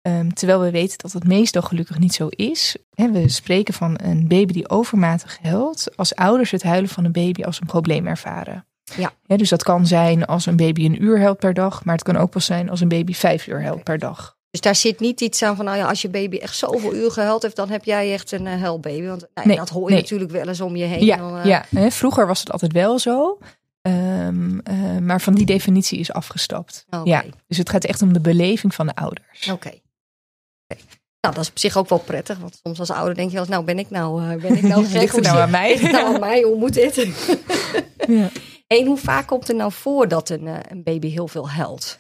Um, 0.09 0.35
terwijl 0.35 0.61
we 0.61 0.71
weten 0.71 0.99
dat 0.99 1.13
het 1.13 1.27
meestal 1.27 1.63
gelukkig 1.63 1.99
niet 1.99 2.15
zo 2.15 2.29
is. 2.29 2.77
We 2.95 3.29
spreken 3.29 3.75
van 3.75 3.99
een 4.03 4.29
baby 4.29 4.53
die 4.53 4.69
overmatig 4.69 5.39
huilt. 5.43 5.97
Als 5.97 6.15
ouders 6.15 6.51
het 6.51 6.63
huilen 6.63 6.89
van 6.89 7.05
een 7.05 7.13
baby 7.13 7.43
als 7.43 7.61
een 7.61 7.67
probleem 7.67 8.07
ervaren. 8.07 8.67
Ja. 8.97 9.13
dus 9.37 9.49
dat 9.49 9.63
kan 9.63 9.87
zijn 9.87 10.25
als 10.27 10.47
een 10.47 10.57
baby 10.57 10.85
een 10.85 11.03
uur 11.03 11.19
helpt 11.19 11.41
per 11.41 11.55
dag, 11.55 11.85
maar 11.85 11.95
het 11.95 12.05
kan 12.05 12.17
ook 12.17 12.35
wel 12.35 12.43
zijn 12.43 12.71
als 12.71 12.81
een 12.81 12.89
baby 12.89 13.15
vijf 13.15 13.47
uur 13.47 13.61
helpt 13.61 13.85
per 13.85 13.99
dag. 13.99 14.37
Dus 14.51 14.61
daar 14.61 14.75
zit 14.75 15.01
niet 15.01 15.21
iets 15.21 15.43
aan 15.43 15.57
van, 15.57 15.65
nou 15.65 15.77
ja, 15.77 15.89
als 15.89 16.03
je 16.03 16.09
baby 16.09 16.37
echt 16.37 16.57
zoveel 16.57 16.95
uur 16.95 17.11
gehuild 17.11 17.43
heeft, 17.43 17.57
dan 17.57 17.71
heb 17.71 17.85
jij 17.85 18.13
echt 18.13 18.33
een 18.33 18.47
uh, 18.47 18.61
huilbaby. 18.61 19.07
Want 19.07 19.27
nou, 19.35 19.49
nee, 19.49 19.57
dat 19.57 19.69
hoor 19.69 19.91
je 19.91 19.97
natuurlijk 19.97 20.31
wel 20.31 20.49
eens 20.49 20.61
om 20.61 20.77
je 20.77 20.85
heen. 20.85 21.05
Ja, 21.05 21.17
dan, 21.17 21.37
uh... 21.37 21.45
ja. 21.45 21.91
Vroeger 21.91 22.27
was 22.27 22.41
het 22.41 22.53
altijd 22.53 22.73
wel 22.73 22.99
zo. 22.99 23.39
Um, 23.83 24.61
uh, 24.71 24.99
maar 24.99 25.21
van 25.21 25.35
die 25.35 25.47
definitie 25.47 25.99
is 25.99 26.13
afgestapt. 26.13 26.87
Okay. 26.91 27.05
Ja, 27.05 27.25
dus 27.47 27.59
het 27.59 27.71
gaat 27.71 27.85
echt 27.85 28.03
om 28.03 28.13
de 28.13 28.21
beleving 28.21 28.75
van 28.75 28.87
de 28.87 28.95
ouders. 28.95 29.49
Oké. 29.49 29.53
Okay. 29.53 29.83
Nou, 31.21 31.35
dat 31.35 31.45
is 31.45 31.51
op 31.51 31.59
zich 31.59 31.77
ook 31.77 31.89
wel 31.89 31.99
prettig. 31.99 32.39
Want 32.39 32.61
soms 32.63 32.79
als 32.79 32.91
ouder 32.91 33.15
denk 33.15 33.29
je 33.29 33.35
wel 33.35 33.43
eens, 33.43 33.53
nou 33.53 33.65
ben 33.65 33.79
ik 33.79 33.91
nou, 33.91 34.41
ben 34.41 34.57
ik 34.57 34.63
nou 34.73 34.85
gek? 34.85 35.01
Ligt 35.01 35.21
nou 35.21 35.39
aan 35.39 35.51
mij? 35.51 35.79
nou 35.93 36.15
aan 36.15 36.21
mij? 36.21 36.43
Hoe 36.43 36.59
moet 36.59 36.75
dit? 36.75 36.95
ja. 38.09 38.31
En 38.67 38.87
hoe 38.87 38.97
vaak 38.97 39.27
komt 39.27 39.49
het 39.49 39.57
nou 39.57 39.73
voor 39.73 40.09
dat 40.09 40.29
een, 40.29 40.47
eh, 40.47 40.59
een 40.69 40.83
baby 40.83 41.09
heel 41.09 41.29
veel 41.29 41.51
huilt? 41.51 41.99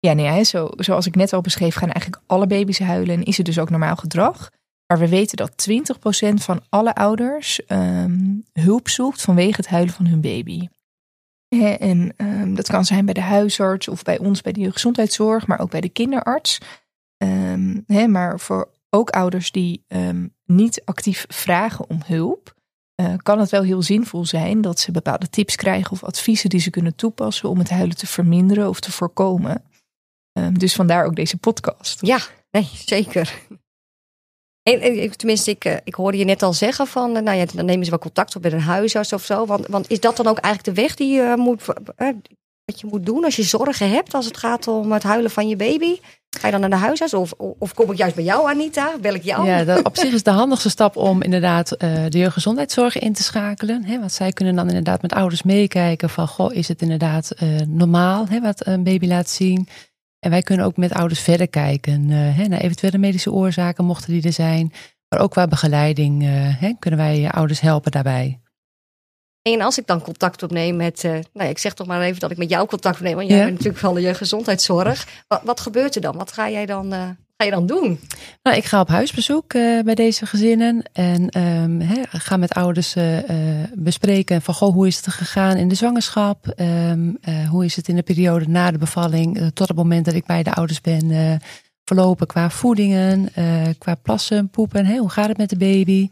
Ja, 0.00 0.12
nee, 0.12 0.44
zo, 0.44 0.68
zoals 0.76 1.06
ik 1.06 1.14
net 1.14 1.32
al 1.32 1.40
beschreef, 1.40 1.74
gaan 1.74 1.90
eigenlijk 1.90 2.22
alle 2.26 2.46
baby's 2.46 2.78
huilen 2.78 3.14
en 3.14 3.22
is 3.22 3.36
het 3.36 3.46
dus 3.46 3.58
ook 3.58 3.70
normaal 3.70 3.96
gedrag. 3.96 4.50
Maar 4.86 4.98
we 4.98 5.08
weten 5.08 5.36
dat 5.36 5.68
20% 5.70 6.34
van 6.34 6.62
alle 6.68 6.94
ouders 6.94 7.60
um, 7.68 8.44
hulp 8.52 8.88
zoekt 8.88 9.20
vanwege 9.20 9.56
het 9.56 9.68
huilen 9.68 9.94
van 9.94 10.06
hun 10.06 10.20
baby. 10.20 10.68
En 11.78 12.14
um, 12.16 12.54
dat 12.54 12.68
kan 12.68 12.84
zijn 12.84 13.04
bij 13.04 13.14
de 13.14 13.20
huisarts 13.20 13.88
of 13.88 14.02
bij 14.02 14.18
ons 14.18 14.40
bij 14.40 14.52
de 14.52 14.72
gezondheidszorg, 14.72 15.46
maar 15.46 15.60
ook 15.60 15.70
bij 15.70 15.80
de 15.80 15.88
kinderarts. 15.88 16.58
Um, 17.18 17.84
maar 18.10 18.40
voor 18.40 18.70
ook 18.90 19.10
ouders 19.10 19.50
die 19.50 19.84
niet 20.44 20.82
actief 20.84 21.24
vragen 21.28 21.90
om 21.90 22.00
hulp, 22.04 22.56
uh, 23.00 23.14
kan 23.22 23.38
het 23.38 23.50
wel 23.50 23.62
heel 23.62 23.82
zinvol 23.82 24.24
zijn 24.24 24.60
dat 24.60 24.80
ze 24.80 24.92
bepaalde 24.92 25.30
tips 25.30 25.56
krijgen 25.56 25.92
of 25.92 26.04
adviezen 26.04 26.50
die 26.50 26.60
ze 26.60 26.70
kunnen 26.70 26.94
toepassen 26.94 27.48
om 27.48 27.58
het 27.58 27.70
huilen 27.70 27.96
te 27.96 28.06
verminderen 28.06 28.68
of 28.68 28.80
te 28.80 28.92
voorkomen. 28.92 29.62
Uh, 30.38 30.48
dus 30.52 30.74
vandaar 30.74 31.04
ook 31.04 31.16
deze 31.16 31.36
podcast. 31.36 32.06
Ja, 32.06 32.20
nee, 32.50 32.68
zeker. 32.72 33.42
En, 34.62 35.16
tenminste, 35.16 35.50
ik, 35.50 35.64
eh, 35.64 35.76
ik 35.84 35.94
hoorde 35.94 36.18
je 36.18 36.24
net 36.24 36.42
al 36.42 36.52
zeggen 36.52 36.86
van, 36.86 37.12
nou 37.12 37.36
ja, 37.36 37.44
dan 37.44 37.64
nemen 37.64 37.84
ze 37.84 37.90
wel 37.90 37.98
contact 37.98 38.36
op 38.36 38.42
met 38.42 38.52
een 38.52 38.60
huisarts 38.60 39.12
of 39.12 39.24
zo. 39.24 39.46
Want, 39.46 39.66
want 39.66 39.90
is 39.90 40.00
dat 40.00 40.16
dan 40.16 40.26
ook 40.26 40.38
eigenlijk 40.38 40.76
de 40.76 40.82
weg 40.82 40.94
die 40.94 41.14
je 41.14 41.34
moet, 41.36 41.62
wat 42.68 42.80
je 42.80 42.86
moet 42.90 43.06
doen 43.06 43.24
als 43.24 43.36
je 43.36 43.42
zorgen 43.42 43.90
hebt 43.90 44.14
als 44.14 44.24
het 44.24 44.36
gaat 44.36 44.68
om 44.68 44.92
het 44.92 45.02
huilen 45.02 45.30
van 45.30 45.48
je 45.48 45.56
baby? 45.56 45.96
Ga 46.38 46.46
je 46.46 46.52
dan 46.52 46.60
naar 46.60 46.70
de 46.70 46.76
huisarts 46.76 47.14
of, 47.14 47.32
of 47.58 47.74
kom 47.74 47.90
ik 47.90 47.98
juist 47.98 48.14
bij 48.14 48.24
jou, 48.24 48.48
Anita? 48.48 48.92
Bel 49.00 49.14
ik 49.14 49.22
jou? 49.22 49.46
Ja, 49.46 49.64
dat, 49.64 49.84
op 49.84 49.96
zich 49.96 50.12
is 50.12 50.22
de 50.22 50.30
handigste 50.30 50.70
stap 50.70 50.96
om 50.96 51.22
inderdaad 51.22 51.72
uh, 51.72 52.04
de 52.08 52.18
jeugdgezondheidszorg 52.18 52.98
in 52.98 53.12
te 53.12 53.22
schakelen. 53.22 53.84
Hè, 53.84 53.98
want 53.98 54.12
zij 54.12 54.32
kunnen 54.32 54.56
dan 54.56 54.68
inderdaad 54.68 55.02
met 55.02 55.12
ouders 55.12 55.42
meekijken 55.42 56.10
van, 56.10 56.28
goh, 56.28 56.54
is 56.54 56.68
het 56.68 56.82
inderdaad 56.82 57.32
uh, 57.42 57.60
normaal 57.66 58.26
hè, 58.28 58.40
wat 58.40 58.66
een 58.66 58.82
baby 58.82 59.06
laat 59.06 59.28
zien? 59.28 59.68
En 60.18 60.30
wij 60.30 60.42
kunnen 60.42 60.66
ook 60.66 60.76
met 60.76 60.92
ouders 60.92 61.20
verder 61.20 61.48
kijken 61.48 62.10
uh, 62.10 62.36
hè, 62.36 62.46
naar 62.48 62.60
eventuele 62.60 62.98
medische 62.98 63.32
oorzaken, 63.32 63.84
mochten 63.84 64.12
die 64.12 64.22
er 64.22 64.32
zijn. 64.32 64.72
Maar 65.08 65.20
ook 65.20 65.30
qua 65.30 65.46
begeleiding 65.46 66.22
hè, 66.58 66.72
kunnen 66.78 67.00
wij 67.00 67.30
ouders 67.30 67.60
helpen 67.60 67.90
daarbij. 67.90 68.40
En 69.52 69.60
als 69.60 69.78
ik 69.78 69.86
dan 69.86 70.02
contact 70.02 70.42
opneem 70.42 70.76
met, 70.76 71.04
uh, 71.04 71.10
nou 71.12 71.24
ja, 71.32 71.44
ik 71.44 71.58
zeg 71.58 71.74
toch 71.74 71.86
maar 71.86 72.00
even 72.00 72.20
dat 72.20 72.30
ik 72.30 72.36
met 72.36 72.50
jou 72.50 72.66
contact 72.66 72.96
opneem, 72.96 73.16
want 73.16 73.28
jij 73.28 73.38
bent 73.38 73.50
natuurlijk 73.50 73.78
van 73.78 73.94
de 73.94 74.14
gezondheidszorg. 74.14 75.08
Wat, 75.28 75.40
wat 75.44 75.60
gebeurt 75.60 75.94
er 75.94 76.00
dan? 76.00 76.16
Wat 76.16 76.32
ga 76.32 76.50
jij 76.50 76.66
dan, 76.66 76.94
uh, 76.94 77.02
ga 77.36 77.44
je 77.44 77.50
dan 77.50 77.66
doen? 77.66 78.00
Nou, 78.42 78.56
ik 78.56 78.64
ga 78.64 78.80
op 78.80 78.88
huisbezoek 78.88 79.52
uh, 79.52 79.82
bij 79.82 79.94
deze 79.94 80.26
gezinnen 80.26 80.82
en 80.92 81.40
um, 81.42 81.80
he, 81.80 82.02
ga 82.08 82.36
met 82.36 82.52
ouders 82.52 82.96
bespreken 83.74 84.42
van 84.42 84.54
goh, 84.54 84.72
hoe 84.72 84.86
is 84.86 84.96
het 84.96 85.08
gegaan 85.08 85.56
in 85.56 85.68
de 85.68 85.74
zwangerschap? 85.74 86.52
Um, 86.56 87.18
hoe 87.50 87.64
is 87.64 87.76
het 87.76 87.88
in 87.88 87.96
de 87.96 88.02
periode 88.02 88.48
na 88.48 88.70
de 88.70 88.78
bevalling 88.78 89.50
tot 89.54 89.68
het 89.68 89.76
moment 89.76 90.04
dat 90.04 90.14
ik 90.14 90.26
bij 90.26 90.42
de 90.42 90.52
ouders 90.52 90.80
ben 90.80 91.40
verlopen 91.84 92.26
qua 92.26 92.50
voedingen, 92.50 93.30
qua 93.78 93.94
plassen, 93.94 94.50
poepen. 94.50 94.86
Hey, 94.86 94.96
hoe 94.96 95.10
gaat 95.10 95.28
het 95.28 95.38
met 95.38 95.50
de 95.50 95.56
baby? 95.56 96.08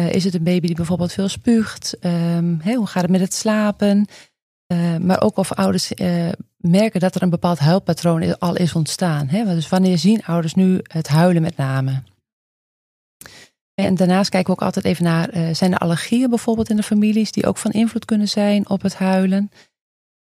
Uh, 0.00 0.12
is 0.12 0.24
het 0.24 0.34
een 0.34 0.42
baby 0.42 0.66
die 0.66 0.76
bijvoorbeeld 0.76 1.12
veel 1.12 1.28
spuugt? 1.28 1.96
Um, 2.00 2.60
hoe 2.64 2.86
gaat 2.86 3.02
het 3.02 3.10
met 3.10 3.20
het 3.20 3.34
slapen? 3.34 4.06
Uh, 4.72 4.96
maar 4.96 5.22
ook 5.22 5.36
of 5.36 5.52
ouders 5.52 5.92
uh, 5.92 6.28
merken 6.56 7.00
dat 7.00 7.14
er 7.14 7.22
een 7.22 7.30
bepaald 7.30 7.58
huilpatroon 7.58 8.38
al 8.38 8.56
is 8.56 8.74
ontstaan. 8.74 9.28
Hè? 9.28 9.44
Dus 9.44 9.68
wanneer 9.68 9.98
zien 9.98 10.24
ouders 10.24 10.54
nu 10.54 10.80
het 10.82 11.08
huilen 11.08 11.42
met 11.42 11.56
name? 11.56 12.02
En 13.74 13.94
daarnaast 13.94 14.30
kijken 14.30 14.54
we 14.54 14.60
ook 14.60 14.66
altijd 14.66 14.84
even 14.84 15.04
naar, 15.04 15.54
zijn 15.54 15.72
er 15.72 15.78
allergieën 15.78 16.28
bijvoorbeeld 16.28 16.70
in 16.70 16.76
de 16.76 16.82
families 16.82 17.32
die 17.32 17.46
ook 17.46 17.56
van 17.56 17.70
invloed 17.70 18.04
kunnen 18.04 18.28
zijn 18.28 18.68
op 18.68 18.82
het 18.82 18.94
huilen. 18.94 19.50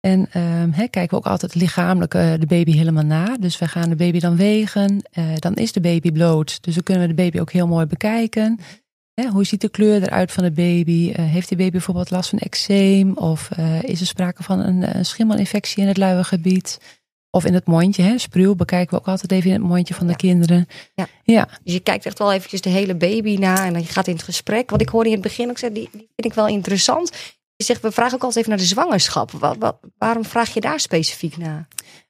En 0.01 0.21
um, 0.41 0.73
kijken 0.73 1.11
we 1.11 1.17
ook 1.17 1.27
altijd 1.27 1.55
lichamelijk 1.55 2.11
de 2.11 2.47
baby 2.47 2.73
helemaal 2.73 3.05
na. 3.05 3.37
Dus 3.37 3.59
we 3.59 3.69
gaan 3.69 3.89
de 3.89 3.97
baby 3.97 4.19
dan 4.19 4.37
wegen. 4.37 5.03
Dan 5.39 5.55
is 5.55 5.73
de 5.73 5.81
baby 5.81 6.13
bloot. 6.13 6.63
Dus 6.63 6.75
dan 6.75 6.83
kunnen 6.83 7.03
we 7.03 7.15
de 7.15 7.23
baby 7.23 7.41
ook 7.41 7.53
heel 7.53 7.67
mooi 7.67 7.87
bekijken. 7.87 8.61
Hoe 9.27 9.45
ziet 9.45 9.61
de 9.61 9.69
kleur 9.69 10.03
eruit 10.03 10.33
van 10.33 10.45
de 10.45 10.53
baby? 10.53 11.13
heeft 11.13 11.49
de 11.49 11.57
baby 11.57 11.71
bijvoorbeeld 11.71 12.11
last 12.11 12.31
van 12.31 12.39
eczeem? 12.39 13.17
Of 13.17 13.51
is 13.83 14.01
er 14.01 14.07
sprake 14.07 14.43
van 14.43 14.59
een, 14.59 14.97
een 14.97 15.05
schimmelinfectie 15.05 15.83
in 15.83 15.89
het 15.89 15.97
luiergebied? 15.97 16.79
Of 17.31 17.45
in 17.45 17.55
het 17.55 17.67
mondje, 17.67 18.03
hè, 18.03 18.19
spruw 18.19 18.55
bekijken 18.55 18.91
we 18.95 19.01
ook 19.01 19.09
altijd 19.09 19.33
even 19.33 19.51
in 19.51 19.57
het 19.57 19.69
mondje 19.69 19.95
van 19.95 20.07
de 20.07 20.17
kinderen. 20.17 20.67
Ja. 20.95 21.07
ja. 21.23 21.49
Dus 21.65 21.73
je 21.73 21.81
kijkt 21.81 22.07
echt 22.07 22.19
wel 22.19 22.33
eventjes 22.33 22.61
de 22.61 22.69
hele 22.69 22.95
baby 22.95 23.37
na 23.37 23.67
en 23.67 23.73
dan 23.73 23.83
je 23.83 23.89
gaat 23.89 24.07
in 24.07 24.13
het 24.13 24.23
gesprek. 24.23 24.71
Wat 24.71 24.81
ik 24.81 24.89
hoorde 24.89 25.09
in 25.09 25.15
het 25.15 25.25
begin 25.25 25.51
ook 25.51 25.59
zei, 25.59 25.73
die, 25.73 25.89
die 25.93 26.11
vind 26.17 26.25
ik 26.25 26.35
wel 26.35 26.47
interessant. 26.47 27.11
Je 27.57 27.65
zegt, 27.65 27.83
we 27.83 27.93
vragen 27.93 28.15
ook 28.15 28.23
altijd 28.23 28.37
even 28.37 28.51
naar 28.51 28.67
de 28.67 28.75
zwangerschap. 28.75 29.31
Wat, 29.31 29.57
wat, 29.59 29.79
waarom 29.99 30.25
vraag 30.25 30.55
je 30.55 30.61
daar 30.61 30.81
specifiek 30.81 31.37
naar? 31.37 31.69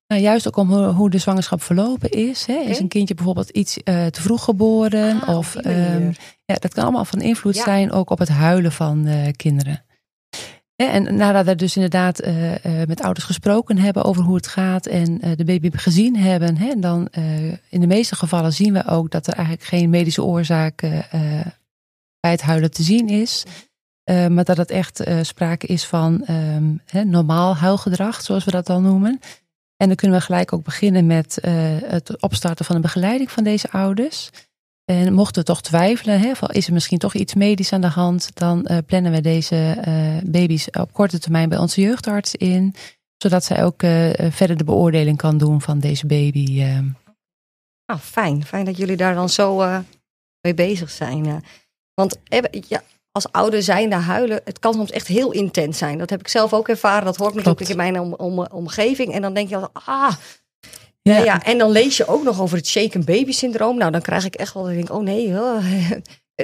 Nou, 0.09 0.21
juist 0.21 0.47
ook 0.47 0.57
om 0.57 0.73
hoe, 0.73 1.11
de 1.11 1.19
zwangerschap 1.19 1.63
verlopen 1.63 2.11
is. 2.11 2.47
Hè. 2.47 2.55
Is 2.55 2.79
een 2.79 2.89
kindje 2.89 3.15
bijvoorbeeld 3.15 3.49
iets 3.49 3.79
uh, 3.85 4.07
te 4.07 4.23
vroeg 4.23 4.45
geboren? 4.45 5.21
Ah, 5.21 5.37
of 5.37 5.55
um, 5.55 6.13
ja, 6.45 6.55
dat 6.55 6.75
kan 6.75 6.83
allemaal 6.83 7.05
van 7.05 7.21
invloed 7.21 7.57
ja. 7.57 7.63
zijn, 7.63 7.93
ook 7.93 8.11
op 8.11 8.19
het 8.19 8.29
huilen 8.29 8.73
van 8.73 9.07
uh, 9.07 9.27
kinderen. 9.37 9.85
En 10.77 11.17
nadat 11.17 11.45
we 11.45 11.55
dus 11.55 11.77
inderdaad 11.77 12.25
uh, 12.25 12.51
uh, 12.53 12.87
met 12.87 13.01
ouders 13.01 13.27
gesproken 13.27 13.79
hebben 13.79 14.05
over 14.05 14.23
hoe 14.23 14.37
het 14.37 14.47
gaat 14.47 14.87
en 14.87 15.19
de 15.37 15.45
baby 15.45 15.71
gezien 15.73 16.17
hebben, 16.17 16.57
hè, 16.57 16.75
dan 16.79 17.09
in 17.69 17.81
de 17.81 17.87
meeste 17.87 18.17
gevallen 18.17 18.53
zien 18.53 18.73
we 18.73 18.87
ook 18.87 19.11
dat 19.11 19.27
er 19.27 19.33
eigenlijk 19.33 19.67
geen 19.67 19.91
medische 19.91 20.25
oorzaak 20.25 20.81
bij 22.21 22.31
het 22.31 22.43
huilen 22.43 22.71
te 22.71 22.83
zien 22.83 23.09
is. 23.09 23.45
maar 24.05 24.45
dat 24.45 24.57
het 24.57 24.71
echt 24.71 25.03
sprake 25.23 25.67
is 25.67 25.85
van 25.85 26.25
um, 26.31 26.81
hè, 26.87 27.05
normaal 27.05 27.57
huilgedrag, 27.57 28.23
zoals 28.23 28.45
we 28.45 28.51
dat 28.51 28.67
dan 28.67 28.83
noemen. 28.83 29.21
En 29.79 29.87
dan 29.87 29.97
kunnen 29.97 30.19
we 30.19 30.25
gelijk 30.25 30.53
ook 30.53 30.65
beginnen 30.65 31.07
met 31.07 31.39
het 31.85 32.23
opstarten 32.23 32.65
van 32.65 32.77
een 32.77 32.83
begeleiding 32.83 33.31
van 33.31 33.45
deze 33.45 33.71
ouders. 33.71 34.31
En 34.85 35.13
mochten 35.13 35.41
we 35.41 35.47
toch 35.47 35.63
twijfelen, 35.63 36.21
hè, 36.21 36.33
is 36.49 36.67
er 36.67 36.73
misschien 36.73 36.99
toch 36.99 37.15
iets 37.15 37.35
medisch 37.35 37.73
aan 37.73 37.81
de 37.81 37.87
hand, 37.87 38.31
dan 38.35 38.67
uh, 38.71 38.79
plannen 38.87 39.13
we 39.13 39.21
deze 39.21 39.77
uh, 39.89 40.31
baby's 40.31 40.69
op 40.71 40.93
korte 40.93 41.19
termijn 41.19 41.49
bij 41.49 41.59
onze 41.59 41.81
jeugdarts 41.81 42.35
in, 42.35 42.75
zodat 43.17 43.45
zij 43.45 43.65
ook 43.65 43.81
verder 44.31 44.57
de 44.57 44.65
beoordeling 44.65 45.17
kan 45.17 45.39
doen 45.39 45.61
van 45.61 45.79
deze 45.79 46.07
baby. 46.07 46.65
Ah, 47.85 47.99
fijn. 47.99 48.45
Fijn 48.45 48.65
dat 48.65 48.77
jullie 48.77 48.97
daar 48.97 49.15
dan 49.15 49.29
zo 49.29 49.57
mee 50.41 50.55
bezig 50.55 50.91
zijn. 50.91 51.45
Want 51.95 52.19
ja, 52.69 52.83
als 53.25 53.33
ouder 53.33 53.63
zijnde 53.63 53.97
huilen, 53.97 54.41
het 54.45 54.59
kan 54.59 54.75
soms 54.75 54.91
echt 54.91 55.07
heel 55.07 55.33
intens 55.33 55.79
zijn. 55.79 55.99
Dat 55.99 56.11
heb 56.11 56.21
ik 56.21 56.29
zelf 56.29 56.53
ook 56.53 56.69
ervaren. 56.69 57.05
Dat 57.05 57.17
hoort 57.17 57.35
natuurlijk 57.35 57.71
in 57.71 57.77
mijn 57.77 58.01
om, 58.01 58.15
om, 58.15 58.47
omgeving. 58.53 59.13
En 59.13 59.23
dan 59.23 59.35
denk 59.35 59.49
je, 59.49 59.69
ah, 59.73 60.13
ja. 61.03 61.19
ja, 61.19 61.43
en 61.43 61.59
dan 61.59 61.71
lees 61.71 61.97
je 61.97 62.07
ook 62.07 62.23
nog 62.23 62.41
over 62.41 62.57
het 62.57 62.67
shaken 62.67 63.05
baby 63.05 63.33
syndroom. 63.33 63.79
Nou, 63.79 63.91
dan 63.91 64.01
krijg 64.01 64.25
ik 64.25 64.35
echt 64.35 64.55
wel, 64.55 64.63
denk 64.63 64.93
oh 64.93 65.03
nee, 65.03 65.29
oh. 65.29 65.65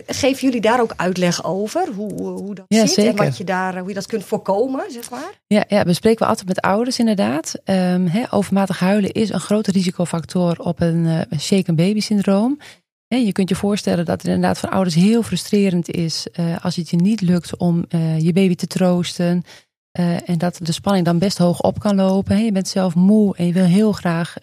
Geven 0.07 0.41
jullie 0.41 0.61
daar 0.61 0.81
ook 0.81 0.93
uitleg 0.97 1.45
over? 1.45 1.89
Hoe, 1.95 2.13
hoe 2.21 2.55
dat 2.55 2.65
ja, 2.69 2.81
zit 2.81 2.91
zeker. 2.91 3.11
en 3.11 3.25
wat 3.25 3.37
je 3.37 3.45
daar, 3.45 3.79
hoe 3.79 3.89
je 3.89 3.95
dat 3.95 4.07
kunt 4.07 4.25
voorkomen, 4.25 4.85
zeg 4.91 5.11
maar? 5.11 5.41
Ja, 5.47 5.65
ja 5.69 5.83
bespreken 5.83 6.23
we 6.23 6.29
altijd 6.29 6.49
met 6.49 6.61
ouders 6.61 6.99
inderdaad. 6.99 7.55
Um, 7.65 8.11
overmatig 8.31 8.79
huilen 8.79 9.13
is 9.13 9.33
een 9.33 9.41
grote 9.41 9.71
risicofactor 9.73 10.59
op 10.59 10.81
een 10.81 11.05
uh, 11.05 11.39
shaken 11.39 11.77
baby 11.77 12.01
syndroom. 12.01 12.59
Je 13.19 13.33
kunt 13.33 13.49
je 13.49 13.55
voorstellen 13.55 14.05
dat 14.05 14.23
het 14.23 14.31
inderdaad 14.31 14.59
voor 14.59 14.69
ouders 14.69 14.95
heel 14.95 15.23
frustrerend 15.23 15.91
is 15.91 16.27
uh, 16.41 16.65
als 16.65 16.77
het 16.77 16.91
je 16.91 16.97
niet 16.97 17.21
lukt 17.21 17.57
om 17.57 17.85
uh, 17.89 18.21
je 18.21 18.33
baby 18.33 18.55
te 18.55 18.67
troosten. 18.67 19.43
Uh, 19.99 20.29
en 20.29 20.39
dat 20.39 20.59
de 20.63 20.73
spanning 20.73 21.05
dan 21.05 21.19
best 21.19 21.39
hoog 21.39 21.61
op 21.61 21.79
kan 21.79 21.97
lopen. 21.97 22.45
Je 22.45 22.53
bent 22.53 22.69
zelf 22.69 22.95
moe 22.95 23.37
en 23.37 23.47
je 23.47 23.53
wil 23.53 23.65
heel 23.65 23.93
graag 23.93 24.37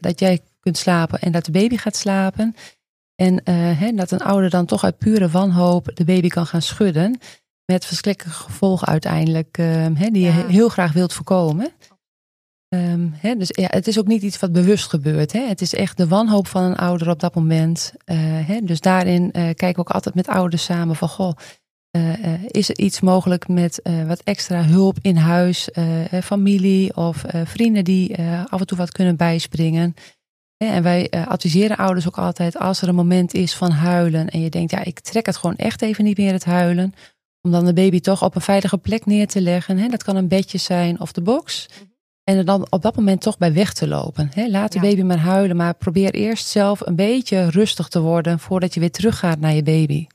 dat 0.00 0.20
jij 0.20 0.40
kunt 0.60 0.76
slapen 0.76 1.20
en 1.20 1.32
dat 1.32 1.44
de 1.44 1.50
baby 1.50 1.76
gaat 1.76 1.96
slapen. 1.96 2.54
En 3.14 3.42
dat 3.96 4.10
een 4.10 4.22
ouder 4.22 4.50
dan 4.50 4.66
toch 4.66 4.84
uit 4.84 4.98
pure 4.98 5.28
wanhoop 5.28 5.90
de 5.94 6.04
baby 6.04 6.28
kan 6.28 6.46
gaan 6.46 6.62
schudden. 6.62 7.18
Met 7.64 7.84
verschrikkelijke 7.84 8.40
gevolgen 8.40 8.88
uiteindelijk, 8.88 9.60
die 9.92 10.24
je 10.24 10.30
heel 10.30 10.68
graag 10.68 10.92
wilt 10.92 11.12
voorkomen. 11.12 11.72
Um, 12.68 13.14
dus 13.20 13.48
ja, 13.52 13.66
het 13.70 13.86
is 13.86 13.98
ook 13.98 14.06
niet 14.06 14.22
iets 14.22 14.38
wat 14.38 14.52
bewust 14.52 14.88
gebeurt. 14.88 15.32
Het 15.32 15.60
is 15.60 15.74
echt 15.74 15.96
de 15.96 16.08
wanhoop 16.08 16.46
van 16.46 16.62
een 16.62 16.76
ouder 16.76 17.10
op 17.10 17.20
dat 17.20 17.34
moment. 17.34 17.92
dus 18.62 18.80
daarin 18.80 19.30
kijken 19.30 19.74
we 19.74 19.78
ook 19.78 19.90
altijd 19.90 20.14
met 20.14 20.28
ouders 20.28 20.64
samen 20.64 20.96
van 20.96 21.08
goh 21.08 21.32
uh, 21.96 22.44
is 22.46 22.68
er 22.68 22.78
iets 22.78 23.00
mogelijk 23.00 23.48
met 23.48 23.80
uh, 23.82 24.06
wat 24.06 24.20
extra 24.20 24.62
hulp 24.62 24.98
in 25.02 25.16
huis, 25.16 25.68
familie 26.22 26.96
of 26.96 27.24
vrienden 27.44 27.84
die 27.84 28.18
af 28.48 28.60
en 28.60 28.66
toe 28.66 28.78
wat 28.78 28.92
kunnen 28.92 29.16
bijspringen? 29.16 29.94
En 30.56 30.82
wij 30.82 31.10
adviseren 31.10 31.76
ouders 31.76 32.06
ook 32.06 32.18
altijd 32.18 32.58
als 32.58 32.82
er 32.82 32.88
een 32.88 32.94
moment 32.94 33.34
is 33.34 33.54
van 33.54 33.70
huilen 33.70 34.28
en 34.28 34.40
je 34.40 34.50
denkt, 34.50 34.70
ja, 34.70 34.84
ik 34.84 35.00
trek 35.00 35.26
het 35.26 35.36
gewoon 35.36 35.56
echt 35.56 35.82
even 35.82 36.04
niet 36.04 36.16
meer 36.18 36.32
het 36.32 36.44
huilen, 36.44 36.94
om 37.42 37.50
dan 37.50 37.64
de 37.64 37.72
baby 37.72 38.00
toch 38.00 38.22
op 38.22 38.34
een 38.34 38.40
veilige 38.40 38.78
plek 38.78 39.06
neer 39.06 39.26
te 39.26 39.40
leggen. 39.40 39.78
Hè? 39.78 39.88
Dat 39.88 40.02
kan 40.02 40.16
een 40.16 40.28
bedje 40.28 40.58
zijn 40.58 41.00
of 41.00 41.12
de 41.12 41.20
box. 41.20 41.68
En 42.28 42.36
er 42.36 42.44
dan 42.44 42.66
op 42.70 42.82
dat 42.82 42.96
moment 42.96 43.20
toch 43.20 43.38
bij 43.38 43.52
weg 43.52 43.72
te 43.72 43.88
lopen. 43.88 44.30
Hè? 44.34 44.48
Laat 44.48 44.72
de 44.72 44.80
baby 44.80 45.02
maar 45.02 45.18
huilen, 45.18 45.56
maar 45.56 45.74
probeer 45.74 46.14
eerst 46.14 46.46
zelf 46.46 46.86
een 46.86 46.96
beetje 46.96 47.50
rustig 47.50 47.88
te 47.88 48.00
worden 48.00 48.38
voordat 48.38 48.74
je 48.74 48.80
weer 48.80 48.90
teruggaat 48.90 49.40
naar 49.40 49.54
je 49.54 49.62
baby 49.62 50.06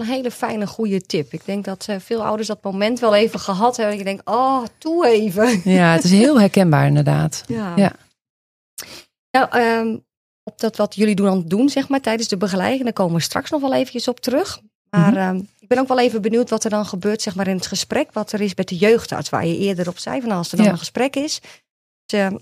een 0.00 0.06
hele 0.06 0.30
fijne, 0.30 0.66
goede 0.66 1.00
tip. 1.00 1.32
Ik 1.32 1.44
denk 1.44 1.64
dat 1.64 1.86
uh, 1.90 1.96
veel 1.98 2.24
ouders 2.24 2.48
dat 2.48 2.62
moment 2.62 3.00
wel 3.00 3.14
even 3.14 3.40
gehad 3.40 3.76
hebben. 3.76 3.98
Je 3.98 4.04
denkt, 4.04 4.22
oh, 4.24 4.64
toe 4.78 5.06
even. 5.06 5.60
Ja, 5.72 5.92
het 5.92 6.04
is 6.04 6.10
heel 6.10 6.40
herkenbaar 6.40 6.86
inderdaad. 6.86 7.44
Ja. 7.46 7.72
ja. 7.76 7.92
Nou, 9.30 9.58
um, 9.60 10.04
op 10.42 10.60
dat 10.60 10.76
wat 10.76 10.94
jullie 10.94 11.14
doen, 11.14 11.28
aan 11.28 11.44
doen, 11.44 11.68
zeg 11.68 11.88
maar, 11.88 12.00
tijdens 12.00 12.28
de 12.28 12.36
begeleiding. 12.36 12.84
Daar 12.84 12.92
komen 12.92 13.14
we 13.14 13.22
straks 13.22 13.50
nog 13.50 13.60
wel 13.60 13.74
eventjes 13.74 14.08
op 14.08 14.20
terug. 14.20 14.60
Maar 14.96 15.10
mm 15.10 15.16
-hmm. 15.18 15.36
um, 15.36 15.48
ik 15.60 15.68
ben 15.68 15.78
ook 15.78 15.88
wel 15.88 15.98
even 15.98 16.22
benieuwd 16.22 16.50
wat 16.50 16.64
er 16.64 16.70
dan 16.70 16.86
gebeurt, 16.86 17.22
zeg 17.22 17.34
maar, 17.34 17.48
in 17.48 17.56
het 17.56 17.66
gesprek. 17.66 18.12
Wat 18.12 18.32
er 18.32 18.40
is 18.40 18.54
met 18.54 18.68
de 18.68 18.76
jeugdarts, 18.76 19.28
waar 19.28 19.46
je 19.46 19.58
eerder 19.58 19.88
op 19.88 19.98
zei, 19.98 20.20
van 20.20 20.30
als 20.30 20.50
er 20.50 20.56
dan 20.56 20.66
ja. 20.66 20.72
een 20.72 20.78
gesprek 20.78 21.16
is. 21.16 21.40
Dus, 22.06 22.20
uh, 22.20 22.38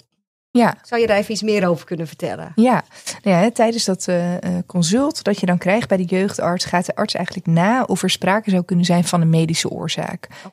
ja. 0.51 0.77
Zou 0.83 1.01
je 1.01 1.07
daar 1.07 1.17
even 1.17 1.33
iets 1.33 1.43
meer 1.43 1.69
over 1.69 1.87
kunnen 1.87 2.07
vertellen? 2.07 2.53
Ja, 2.55 2.85
nou 3.23 3.45
ja 3.45 3.51
tijdens 3.51 3.85
dat 3.85 4.07
uh, 4.09 4.35
consult 4.67 5.23
dat 5.23 5.41
je 5.41 5.47
dan 5.47 5.59
krijgt 5.59 5.89
bij 5.89 5.97
de 5.97 6.05
jeugdarts, 6.05 6.65
gaat 6.65 6.87
de 6.87 6.95
arts 6.95 7.15
eigenlijk 7.15 7.47
na 7.47 7.83
of 7.85 8.03
er 8.03 8.11
sprake 8.11 8.51
zou 8.51 8.65
kunnen 8.65 8.85
zijn 8.85 9.05
van 9.05 9.21
een 9.21 9.31
medische 9.31 9.71
oorzaak. 9.71 10.29
Okay. 10.45 10.53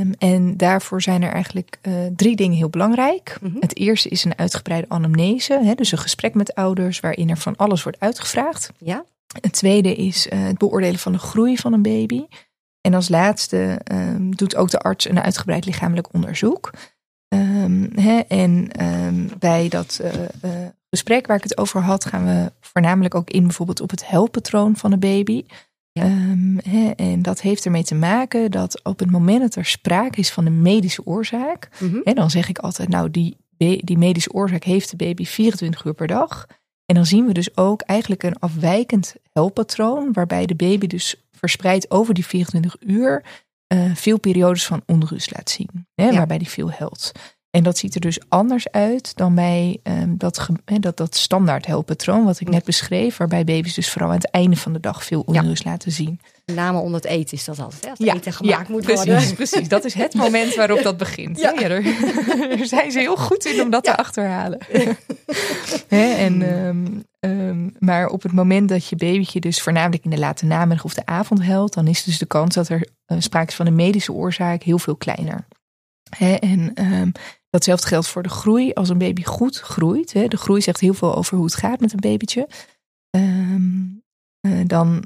Um, 0.00 0.14
en 0.18 0.56
daarvoor 0.56 1.02
zijn 1.02 1.22
er 1.22 1.32
eigenlijk 1.32 1.78
uh, 1.82 1.94
drie 2.16 2.36
dingen 2.36 2.56
heel 2.56 2.68
belangrijk. 2.68 3.38
Mm 3.40 3.50
-hmm. 3.50 3.60
Het 3.60 3.76
eerste 3.76 4.08
is 4.08 4.24
een 4.24 4.38
uitgebreide 4.38 4.88
anamnese, 4.88 5.60
hè, 5.62 5.74
dus 5.74 5.92
een 5.92 5.98
gesprek 5.98 6.34
met 6.34 6.54
ouders 6.54 7.00
waarin 7.00 7.30
er 7.30 7.36
van 7.36 7.56
alles 7.56 7.82
wordt 7.82 8.00
uitgevraagd. 8.00 8.70
Ja. 8.78 9.04
Het 9.40 9.52
tweede 9.52 9.94
is 9.94 10.30
het 10.30 10.58
beoordelen 10.58 10.98
van 10.98 11.12
de 11.12 11.18
groei 11.18 11.56
van 11.56 11.72
een 11.72 11.82
baby. 11.82 12.26
En 12.80 12.94
als 12.94 13.08
laatste 13.08 13.80
um, 13.92 14.36
doet 14.36 14.56
ook 14.56 14.70
de 14.70 14.78
arts 14.78 15.08
een 15.08 15.20
uitgebreid 15.20 15.64
lichamelijk 15.64 16.12
onderzoek. 16.12 16.70
Um, 17.28 17.90
hè, 17.94 18.18
en 18.18 18.84
um, 18.84 19.30
bij 19.38 19.68
dat 19.68 20.00
uh, 20.02 20.12
uh, 20.12 20.66
gesprek 20.90 21.26
waar 21.26 21.36
ik 21.36 21.42
het 21.42 21.58
over 21.58 21.80
had, 21.80 22.04
gaan 22.04 22.24
we 22.24 22.52
voornamelijk 22.60 23.14
ook 23.14 23.30
in 23.30 23.42
bijvoorbeeld 23.42 23.80
op 23.80 23.90
het 23.90 24.08
helpatroon 24.08 24.76
van 24.76 24.90
de 24.90 24.98
baby. 24.98 25.44
Ja. 25.92 26.04
Hè, 26.70 26.90
en 26.90 27.22
dat 27.22 27.40
heeft 27.40 27.64
ermee 27.64 27.84
te 27.84 27.94
maken 27.94 28.50
dat 28.50 28.84
op 28.84 28.98
het 28.98 29.10
moment 29.10 29.40
dat 29.40 29.54
er 29.54 29.64
sprake 29.64 30.18
is 30.18 30.32
van 30.32 30.46
een 30.46 30.62
medische 30.62 31.06
oorzaak, 31.06 31.68
mm 31.78 31.90
-hmm. 31.90 32.00
hè, 32.04 32.12
dan 32.12 32.30
zeg 32.30 32.48
ik 32.48 32.58
altijd, 32.58 32.88
nou, 32.88 33.10
die, 33.10 33.36
die 33.56 33.98
medische 33.98 34.32
oorzaak 34.32 34.64
heeft 34.64 34.90
de 34.90 34.96
baby 34.96 35.24
24 35.24 35.84
uur 35.84 35.94
per 35.94 36.06
dag. 36.06 36.46
En 36.86 36.94
dan 36.94 37.06
zien 37.06 37.26
we 37.26 37.32
dus 37.32 37.56
ook 37.56 37.80
eigenlijk 37.80 38.22
een 38.22 38.38
afwijkend 38.38 39.14
helpatroon, 39.32 40.12
waarbij 40.12 40.46
de 40.46 40.54
baby 40.54 40.86
dus 40.86 41.14
verspreid 41.32 41.90
over 41.90 42.14
die 42.14 42.26
24 42.26 42.76
uur 42.80 43.24
uh, 43.74 43.94
veel 43.94 44.18
periodes 44.18 44.66
van 44.66 44.82
onrust 44.86 45.34
laat 45.36 45.50
zien. 45.50 45.86
Hè, 45.94 46.04
ja. 46.08 46.16
Waarbij 46.16 46.38
die 46.38 46.48
veel 46.48 46.70
helpt. 46.70 47.12
En 47.56 47.62
dat 47.62 47.78
ziet 47.78 47.94
er 47.94 48.00
dus 48.00 48.20
anders 48.28 48.70
uit 48.70 49.16
dan 49.16 49.34
bij 49.34 49.78
um, 49.82 50.14
dat, 50.18 50.48
dat, 50.80 50.96
dat 50.96 51.16
standaard 51.16 51.66
helpatroon 51.66 52.24
wat 52.24 52.40
ik 52.40 52.48
net 52.48 52.64
beschreef. 52.64 53.16
Waarbij 53.16 53.44
baby's 53.44 53.74
dus 53.74 53.90
vooral 53.90 54.08
aan 54.08 54.16
het 54.16 54.30
einde 54.30 54.56
van 54.56 54.72
de 54.72 54.80
dag 54.80 55.04
veel 55.04 55.22
onrust 55.26 55.64
ja. 55.64 55.70
laten 55.70 55.92
zien. 55.92 56.20
Met 56.44 56.56
name 56.56 56.78
onder 56.78 57.00
het 57.00 57.10
eten 57.10 57.36
is 57.36 57.44
dat 57.44 57.58
altijd. 57.58 57.82
Hè? 57.82 57.90
Als 57.90 57.98
het 57.98 58.08
ja, 58.08 58.14
eten 58.14 58.32
gemaakt 58.32 58.66
ja, 58.66 58.72
moet 58.72 58.82
precies, 58.82 59.04
worden. 59.04 59.34
Precies, 59.44 59.68
dat 59.68 59.84
is 59.84 59.94
het 59.94 60.14
moment 60.14 60.54
waarop 60.54 60.82
dat 60.82 60.96
begint. 60.96 61.38
Ja. 61.38 61.52
Daar 61.68 62.66
zijn 62.66 62.90
ze 62.90 62.98
heel 62.98 63.16
goed 63.16 63.44
in 63.44 63.60
om 63.60 63.70
dat 63.70 63.84
te 63.84 63.96
achterhalen. 63.96 64.58
En, 65.88 66.42
um, 66.42 67.04
um, 67.20 67.76
maar 67.78 68.08
op 68.08 68.22
het 68.22 68.32
moment 68.32 68.68
dat 68.68 68.88
je 68.88 68.96
babytje 68.96 69.40
dus 69.40 69.62
voornamelijk 69.62 70.04
in 70.04 70.10
de 70.10 70.18
late 70.18 70.46
namiddag 70.46 70.84
of 70.84 70.94
de 70.94 71.06
avond 71.06 71.42
helpt, 71.42 71.74
dan 71.74 71.86
is 71.86 72.04
dus 72.04 72.18
de 72.18 72.26
kans 72.26 72.54
dat 72.54 72.68
er 72.68 72.88
uh, 73.06 73.18
sprake 73.20 73.48
is 73.48 73.54
van 73.54 73.66
een 73.66 73.74
medische 73.74 74.12
oorzaak 74.12 74.62
heel 74.62 74.78
veel 74.78 74.96
kleiner. 74.96 75.46
En 76.18 76.72
um, 76.74 77.12
datzelfde 77.56 77.86
geldt 77.86 78.08
voor 78.08 78.22
de 78.22 78.28
groei. 78.28 78.72
Als 78.72 78.88
een 78.88 78.98
baby 78.98 79.24
goed 79.24 79.58
groeit, 79.58 80.12
hè, 80.12 80.28
de 80.28 80.36
groei 80.36 80.60
zegt 80.60 80.80
heel 80.80 80.94
veel 80.94 81.14
over 81.14 81.36
hoe 81.36 81.44
het 81.44 81.54
gaat 81.54 81.80
met 81.80 81.92
een 81.92 82.00
babytje. 82.00 82.48
Um, 83.10 84.04
dan, 84.66 85.04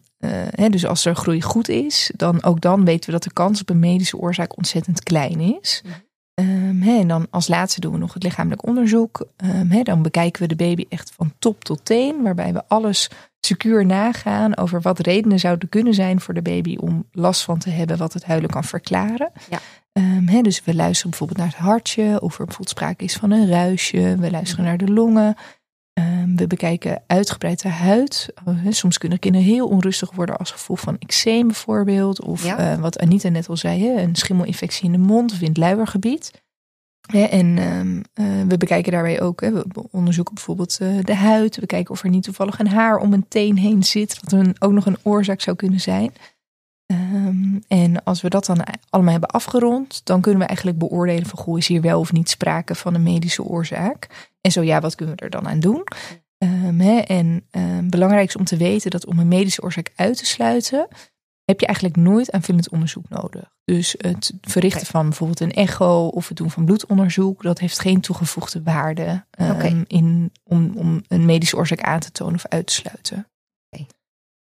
hè, 0.50 0.69
dus 0.69 0.87
als 0.87 1.04
er 1.04 1.14
groei 1.14 1.42
goed 1.42 1.69
is, 1.69 2.11
dan 2.16 2.42
ook 2.42 2.61
dan 2.61 2.85
weten 2.85 3.07
we 3.07 3.12
dat 3.12 3.23
de 3.23 3.33
kans 3.33 3.61
op 3.61 3.71
een 3.71 3.78
medische 3.78 4.16
oorzaak 4.16 4.57
ontzettend 4.57 5.02
klein 5.02 5.40
is. 5.40 5.83
Mhm. 5.85 5.95
Um, 6.40 6.83
en 6.83 7.09
dan 7.09 7.26
als 7.30 7.49
laatste 7.49 7.80
doen 7.80 7.92
we 7.92 7.99
nog 7.99 8.14
het 8.14 8.23
lichamelijk 8.23 8.66
onderzoek. 8.66 9.26
Um, 9.45 9.85
dan 9.85 10.02
bekijken 10.02 10.42
we 10.42 10.49
de 10.49 10.57
baby 10.57 10.87
echt 10.88 11.12
van 11.16 11.33
top 11.38 11.64
tot 11.64 11.85
teen, 11.85 12.23
waarbij 12.23 12.52
we 12.52 12.62
alles 12.69 13.11
secuur 13.40 13.87
nagaan 13.87 14.57
over 14.57 14.80
wat 14.80 14.99
redenen 14.99 15.38
zouden 15.38 15.69
kunnen 15.69 15.95
zijn 15.95 16.21
voor 16.21 16.35
de 16.35 16.42
baby 16.42 16.76
om 16.76 17.04
last 17.12 17.42
van 17.42 17.59
te 17.59 17.71
hebben 17.71 17.97
wat 17.97 18.12
het 18.12 18.25
huilen 18.25 18.50
kan 18.50 18.64
verklaren. 18.64 19.33
Ja. 19.50 19.59
Um, 19.92 20.42
dus 20.42 20.64
we 20.64 20.75
luisteren 20.75 21.11
bijvoorbeeld 21.11 21.38
naar 21.38 21.49
het 21.49 21.56
hartje, 21.56 22.20
of 22.20 22.38
er 22.38 22.44
bijvoorbeeld 22.44 22.68
sprake 22.68 23.04
is 23.04 23.14
van 23.14 23.30
een 23.30 23.49
ruisje. 23.49 24.16
We 24.18 24.30
luisteren 24.30 24.64
naar 24.64 24.78
de 24.78 24.92
longen. 24.92 25.37
we 26.37 26.47
bekijken 26.47 27.02
uitgebreid 27.06 27.62
de 27.62 27.68
huid. 27.68 28.32
Oh, 28.44 28.66
soms 28.68 28.99
kunnen 28.99 29.18
kinderen 29.18 29.47
heel 29.47 29.68
onrustig 29.68 30.12
worden 30.12 30.37
als 30.37 30.50
gevolg 30.50 30.80
van 30.80 30.99
eczeem 30.99 31.47
bijvoorbeeld. 31.47 32.23
Of 32.23 32.44
uh, 32.44 32.75
wat 32.75 32.99
Anita 32.99 33.28
net 33.28 33.49
al 33.49 33.56
zei, 33.56 33.97
een 33.97 34.14
schimmelinfectie 34.14 34.85
in 34.85 34.92
de 34.92 34.99
mond 34.99 35.32
of 35.32 35.40
in 35.40 35.49
het 35.49 35.56
luiergebied 35.56 36.30
en 37.12 37.59
ehm, 37.59 38.00
eh, 38.12 38.47
we 38.49 38.56
bekijken 38.56 38.92
daarbij 38.92 39.20
ook, 39.20 39.40
we 39.40 39.64
onderzoeken 39.90 40.35
bijvoorbeeld 40.35 40.78
uh, 40.82 40.99
de 41.02 41.14
huid. 41.14 41.56
We 41.56 41.66
kijken 41.66 41.94
of 41.94 42.02
er 42.02 42.11
niet 42.11 42.23
toevallig 42.23 42.59
een 42.59 42.68
haar 42.68 42.97
om 42.97 43.12
een 43.12 43.28
teen 43.28 43.59
heen 43.59 43.82
zit, 43.82 44.20
wat 44.20 44.32
een, 44.32 44.54
ook 44.59 44.73
nog 44.73 44.87
een 44.87 44.99
oorzaak 45.02 45.40
zou 45.40 45.56
kunnen 45.56 45.80
zijn. 45.80 46.12
Ehm, 46.90 47.59
en 47.68 48.04
als 48.04 48.20
we 48.20 48.28
dat 48.28 48.47
dan 48.47 48.64
allemaal 48.88 49.12
hebben 49.12 49.30
afgerond, 49.30 50.00
dan 50.04 50.20
kunnen 50.20 50.40
we 50.40 50.47
eigenlijk 50.47 50.78
beoordelen 50.78 51.26
van 51.26 51.38
goh, 51.38 51.59
is 51.59 51.66
hier 51.66 51.80
wel 51.80 52.00
of 52.00 52.12
niet 52.12 52.30
sprake 52.30 52.75
van 52.75 52.94
een 52.94 53.02
medische 53.02 53.42
oorzaak. 53.42 54.30
En 54.40 54.52
zo 54.52 54.62
ja, 54.62 54.80
wat 54.80 54.94
kunnen 54.94 55.16
we 55.16 55.23
er 55.23 55.30
dan 55.30 55.49
aan 55.49 55.61
doen? 55.61 55.85
Um, 56.38 56.80
en 56.80 57.44
belangrijk 57.90 58.28
is 58.28 58.37
om 58.37 58.44
te 58.44 58.56
weten 58.56 58.90
dat 58.90 59.06
om 59.06 59.18
een 59.18 59.28
medische 59.28 59.62
oorzaak 59.62 59.92
uit 59.97 60.16
te 60.16 60.26
sluiten, 60.26 60.88
heb 61.44 61.61
je 61.61 61.66
eigenlijk 61.66 61.97
nooit 61.97 62.32
aanvullend 62.32 62.70
onderzoek 62.70 63.09
nodig. 63.09 63.50
Dus 63.64 63.94
het 63.99 64.32
verrichten 64.40 64.87
van 64.87 65.09
bijvoorbeeld 65.09 65.40
een 65.40 65.52
echo 65.52 66.06
of 66.06 66.28
het 66.28 66.37
doen 66.37 66.50
van 66.50 66.64
bloedonderzoek, 66.64 67.42
dat 67.42 67.59
heeft 67.59 67.80
geen 67.80 68.00
toegevoegde 68.00 68.62
waarde 68.62 69.25
um, 69.40 69.85
in, 69.87 70.32
om, 70.44 70.73
om 70.76 71.02
een 71.09 71.25
medische 71.25 71.56
oorzaak 71.56 71.80
aan 71.80 72.00
te 72.00 72.12
tonen 72.12 72.35
of 72.35 72.47
uit 72.47 72.66
te 72.66 72.73
sluiten. 72.73 73.29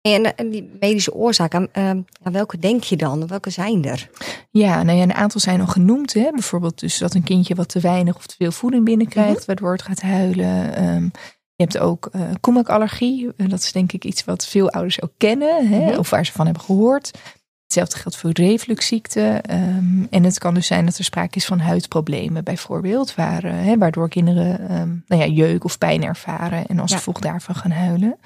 En, 0.01 0.36
en, 0.36 0.50
die 0.50 0.70
medische 0.79 1.13
oorzaak, 1.13 1.53
aan, 1.53 1.68
ehm, 1.72 2.01
aan, 2.24 2.32
welke 2.32 2.60
denk 2.60 2.84
je 2.84 2.98
dan? 2.98 3.27
Welke 3.27 3.50
zijn 3.50 3.86
er? 3.86 4.10
Ja, 4.51 4.84
nou 4.84 4.98
ja, 4.98 5.03
een 5.03 5.13
aantal 5.13 5.39
zijn 5.39 5.62
al 5.62 5.68
genoemd. 5.68 6.13
Hè? 6.13 6.32
Bijvoorbeeld 6.32 6.79
dus 6.79 6.98
dat 6.98 7.13
een 7.13 7.24
kindje 7.24 7.56
wat 7.56 7.70
te 7.70 7.79
weinig 7.79 8.15
of 8.15 8.25
te 8.25 8.36
veel 8.38 8.51
voeding 8.51 8.86
binnenkrijgt, 8.86 9.38
mhm. 9.38 9.46
waardoor 9.46 9.72
het 9.72 9.82
gaat 9.82 10.01
huilen. 10.01 10.84
Um, 10.84 11.12
je 11.56 11.65
hebt 11.65 11.79
ook 11.79 12.10
uh, 12.15 12.22
koemakallergie. 12.39 13.29
dat 13.36 13.60
is 13.60 13.72
denk 13.72 13.91
ik 13.91 14.06
iets 14.06 14.24
wat 14.24 14.46
veel 14.46 14.70
ouders 14.70 15.01
ook 15.01 15.12
kennen. 15.18 15.68
Hè, 15.68 15.86
mhm. 15.86 15.98
Of 15.98 16.10
waar 16.10 16.25
ze 16.25 16.32
van 16.32 16.46
hebben 16.46 16.63
gehoord. 16.63 17.12
Hetzelfde 17.63 17.98
geldt 17.98 18.18
voor 18.18 18.32
refluxziekte. 18.32 19.44
Um, 19.50 20.08
en 20.10 20.24
het 20.24 20.39
kan 20.39 20.53
dus 20.53 20.68
zijn 20.68 20.86
dat 20.86 20.98
er 20.98 21.03
sprake 21.03 21.36
is 21.36 21.46
van 21.46 21.60
huidproblemen 21.60 22.44
bijvoorbeeld. 22.44 23.15
Waar, 23.15 23.46
uh, 23.46 23.51
hè, 23.51 23.77
waardoor 23.77 24.10
kinderen 24.10 24.79
um, 24.79 25.03
nou 25.08 25.22
ja, 25.22 25.27
jeuk 25.27 25.63
of 25.63 25.77
pijn 25.77 26.03
ervaren. 26.03 26.65
En 26.68 26.79
als 26.79 26.94
gevolg 26.94 27.20
daarvan 27.20 27.56
gaan 27.56 27.72
huilen. 27.72 28.18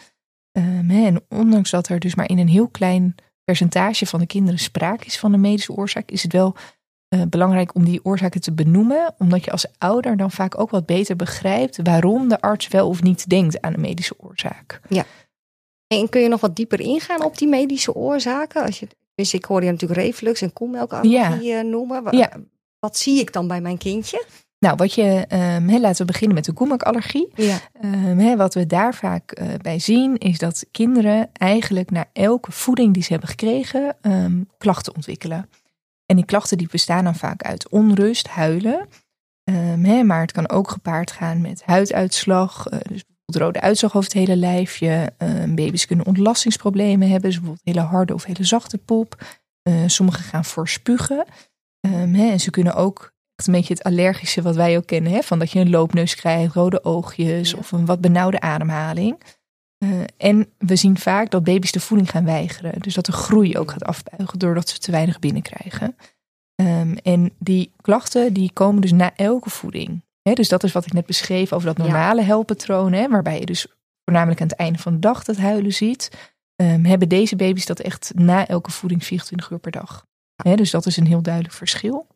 Um, 0.57 0.89
hè, 0.89 1.05
en 1.05 1.21
ondanks 1.29 1.69
dat 1.69 1.87
er 1.87 1.99
dus 1.99 2.15
maar 2.15 2.29
in 2.29 2.37
een 2.37 2.47
heel 2.47 2.67
klein 2.67 3.15
percentage 3.43 4.05
van 4.05 4.19
de 4.19 4.25
kinderen 4.25 4.59
sprake 4.59 5.05
is 5.05 5.19
van 5.19 5.33
een 5.33 5.41
medische 5.41 5.73
oorzaak. 5.73 6.11
Is 6.11 6.23
het 6.23 6.33
wel 6.33 6.55
uh, 7.13 7.21
belangrijk 7.29 7.75
om 7.75 7.85
die 7.85 8.05
oorzaken 8.05 8.41
te 8.41 8.53
benoemen, 8.53 9.15
omdat 9.17 9.45
je 9.45 9.51
als 9.51 9.65
ouder 9.77 10.17
dan 10.17 10.31
vaak 10.31 10.59
ook 10.59 10.69
wat 10.69 10.85
beter 10.85 11.15
begrijpt 11.15 11.79
waarom 11.83 12.27
de 12.27 12.41
arts 12.41 12.67
wel 12.67 12.87
of 12.87 13.01
niet 13.01 13.29
denkt 13.29 13.61
aan 13.61 13.73
een 13.73 13.81
medische 13.81 14.15
oorzaak. 14.17 14.81
Ja. 14.89 15.05
En 15.87 16.09
kun 16.09 16.21
je 16.21 16.27
nog 16.27 16.41
wat 16.41 16.55
dieper 16.55 16.79
ingaan 16.79 17.23
op 17.23 17.37
die 17.37 17.47
medische 17.47 17.93
oorzaken? 17.95 18.63
Als 18.63 18.79
je, 18.79 18.87
dus 19.15 19.33
ik 19.33 19.45
hoorde 19.45 19.65
je 19.65 19.71
natuurlijk 19.71 20.01
reflux 20.01 20.41
en 20.41 20.53
koelmelkallergie 20.53 21.43
ja. 21.43 21.59
Eh, 21.59 21.65
noemen. 21.65 22.03
Wat, 22.03 22.13
ja. 22.13 22.31
wat 22.79 22.97
zie 22.97 23.19
ik 23.19 23.33
dan 23.33 23.47
bij 23.47 23.61
mijn 23.61 23.77
kindje? 23.77 24.25
Nou, 24.63 24.75
wat 24.75 24.93
je, 24.93 25.25
um, 25.29 25.79
laten 25.79 26.05
we 26.05 26.11
beginnen 26.11 26.35
met 26.35 26.45
de 26.45 26.51
koemelkallergie. 26.53 27.31
Ja. 27.35 27.59
Um, 27.83 28.37
wat 28.37 28.53
we 28.53 28.65
daar 28.65 28.95
vaak 28.95 29.39
uh, 29.39 29.47
bij 29.61 29.79
zien, 29.79 30.17
is 30.17 30.37
dat 30.37 30.65
kinderen 30.71 31.29
eigenlijk 31.33 31.91
na 31.91 32.05
elke 32.13 32.51
voeding 32.51 32.93
die 32.93 33.03
ze 33.03 33.11
hebben 33.11 33.29
gekregen, 33.29 33.95
um, 34.01 34.49
klachten 34.57 34.95
ontwikkelen. 34.95 35.49
En 36.05 36.15
die 36.15 36.25
klachten 36.25 36.57
die 36.57 36.67
bestaan 36.71 37.03
dan 37.03 37.15
vaak 37.15 37.41
uit 37.41 37.69
onrust, 37.69 38.27
huilen. 38.27 38.87
Maar 40.05 40.21
het 40.21 40.31
kan 40.31 40.49
ook 40.49 40.69
gepaard 40.69 41.11
gaan 41.11 41.41
met 41.41 41.63
huiduitslag. 41.65 42.65
Uh, 42.65 42.71
dus 42.71 43.03
bijvoorbeeld 43.05 43.35
rode 43.35 43.61
uitslag 43.61 43.95
over 43.95 44.09
het 44.09 44.19
hele 44.19 44.35
lijfje. 44.35 45.13
Uh, 45.23 45.53
baby's 45.55 45.85
kunnen 45.85 46.05
ontlastingsproblemen 46.05 47.09
hebben. 47.09 47.29
Dus 47.29 47.39
bijvoorbeeld 47.39 47.75
hele 47.75 47.87
harde 47.87 48.13
of 48.13 48.23
hele 48.23 48.43
zachte 48.43 48.77
pop. 48.77 49.23
Uh, 49.69 49.75
sommigen 49.85 50.23
gaan 50.23 50.45
voor 50.45 50.69
spugen. 50.69 51.25
Um, 51.87 52.15
en 52.15 52.39
ze 52.39 52.49
kunnen 52.51 52.75
ook 52.75 53.12
echt 53.43 53.53
een 53.53 53.61
beetje 53.61 53.73
het 53.73 53.97
allergische 53.97 54.41
wat 54.41 54.55
wij 54.55 54.77
ook 54.77 54.85
kennen. 54.85 55.11
Hè, 55.11 55.21
van 55.21 55.39
dat 55.39 55.51
je 55.51 55.59
een 55.59 55.69
loopneus 55.69 56.15
krijgt, 56.15 56.53
rode 56.53 56.83
oogjes 56.83 57.53
of 57.53 57.71
een 57.71 57.85
wat 57.85 58.01
benauwde 58.01 58.39
ademhaling. 58.39 59.21
Uh, 59.83 59.89
en 60.17 60.49
we 60.57 60.75
zien 60.75 60.97
vaak 60.97 61.31
dat 61.31 61.43
baby's 61.43 61.71
de 61.71 61.79
voeding 61.79 62.09
gaan 62.09 62.25
weigeren. 62.25 62.81
Dus 62.81 62.93
dat 62.93 63.05
de 63.05 63.11
groei 63.11 63.57
ook 63.57 63.71
gaat 63.71 63.83
afbuigen 63.83 64.39
doordat 64.39 64.69
ze 64.69 64.79
te 64.79 64.91
weinig 64.91 65.19
binnenkrijgen. 65.19 65.95
Um, 66.55 66.97
en 66.97 67.33
die 67.39 67.71
klachten 67.81 68.33
die 68.33 68.51
komen 68.53 68.81
dus 68.81 68.91
na 68.91 69.15
elke 69.15 69.49
voeding. 69.49 70.03
He, 70.21 70.33
dus 70.33 70.49
dat 70.49 70.63
is 70.63 70.71
wat 70.71 70.85
ik 70.85 70.93
net 70.93 71.05
beschreef 71.05 71.53
over 71.53 71.67
dat 71.67 71.77
normale 71.77 72.21
ja. 72.21 72.27
helpatroon. 72.27 72.93
Hè, 72.93 73.07
waarbij 73.07 73.39
je 73.39 73.45
dus 73.45 73.67
voornamelijk 74.03 74.41
aan 74.41 74.47
het 74.47 74.57
einde 74.57 74.79
van 74.79 74.93
de 74.93 74.99
dag 74.99 75.25
het 75.25 75.37
huilen 75.37 75.73
ziet. 75.73 76.31
Um, 76.55 76.85
hebben 76.85 77.09
deze 77.09 77.35
baby's 77.35 77.65
dat 77.65 77.79
echt 77.79 78.11
na 78.15 78.47
elke 78.47 78.71
voeding 78.71 79.03
24 79.03 79.49
uur 79.49 79.59
per 79.59 79.71
dag. 79.71 80.05
He, 80.43 80.55
dus 80.55 80.71
dat 80.71 80.85
is 80.85 80.97
een 80.97 81.07
heel 81.07 81.21
duidelijk 81.21 81.53
verschil. 81.53 82.07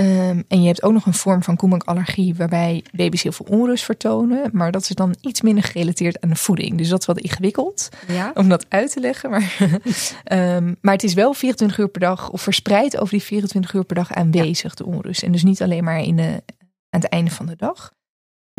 Um, 0.00 0.44
en 0.48 0.60
je 0.60 0.66
hebt 0.66 0.82
ook 0.82 0.92
nog 0.92 1.06
een 1.06 1.14
vorm 1.14 1.42
van 1.42 1.56
koemelkallergie 1.56 2.34
waarbij 2.34 2.84
baby's 2.92 3.22
heel 3.22 3.32
veel 3.32 3.46
onrust 3.46 3.84
vertonen. 3.84 4.50
Maar 4.52 4.72
dat 4.72 4.82
is 4.82 4.88
dan 4.88 5.14
iets 5.20 5.40
minder 5.40 5.64
gerelateerd 5.64 6.20
aan 6.20 6.28
de 6.28 6.36
voeding. 6.36 6.78
Dus 6.78 6.88
dat 6.88 7.00
is 7.00 7.06
wat 7.06 7.18
ingewikkeld 7.18 7.88
om 8.34 8.48
dat 8.48 8.66
uit 8.68 8.92
te 8.92 9.00
leggen. 9.00 9.30
Maar, 9.30 9.56
um, 10.32 10.76
maar 10.80 10.94
het 10.94 11.02
is 11.02 11.14
wel 11.14 11.34
24 11.34 11.78
uur 11.78 11.88
per 11.88 12.00
dag 12.00 12.30
of 12.30 12.42
verspreid 12.42 12.98
over 12.98 13.10
die 13.10 13.22
24 13.22 13.72
uur 13.72 13.84
per 13.84 13.96
dag 13.96 14.12
aanwezig, 14.12 14.74
de 14.74 14.86
onrust. 14.86 15.22
En 15.22 15.32
dus 15.32 15.42
niet 15.42 15.62
alleen 15.62 15.84
maar 15.84 16.00
in 16.00 16.16
de, 16.16 16.42
aan 16.90 17.00
het 17.00 17.08
einde 17.08 17.30
van 17.30 17.46
de 17.46 17.56
dag. 17.56 17.92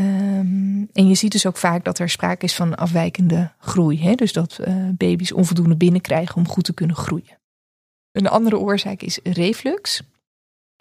Um, 0.01 0.89
en 0.93 1.07
je 1.07 1.15
ziet 1.15 1.31
dus 1.31 1.45
ook 1.45 1.57
vaak 1.57 1.83
dat 1.83 1.99
er 1.99 2.09
sprake 2.09 2.45
is 2.45 2.55
van 2.55 2.75
afwijkende 2.75 3.51
groei. 3.57 4.01
Hè? 4.01 4.13
Dus 4.13 4.33
dat 4.33 4.59
uh, 4.67 4.89
baby's 4.97 5.31
onvoldoende 5.31 5.77
binnenkrijgen 5.77 6.35
om 6.35 6.47
goed 6.47 6.63
te 6.63 6.73
kunnen 6.73 6.95
groeien. 6.95 7.41
Een 8.11 8.27
andere 8.27 8.57
oorzaak 8.57 9.01
is 9.01 9.19
reflux. 9.23 10.01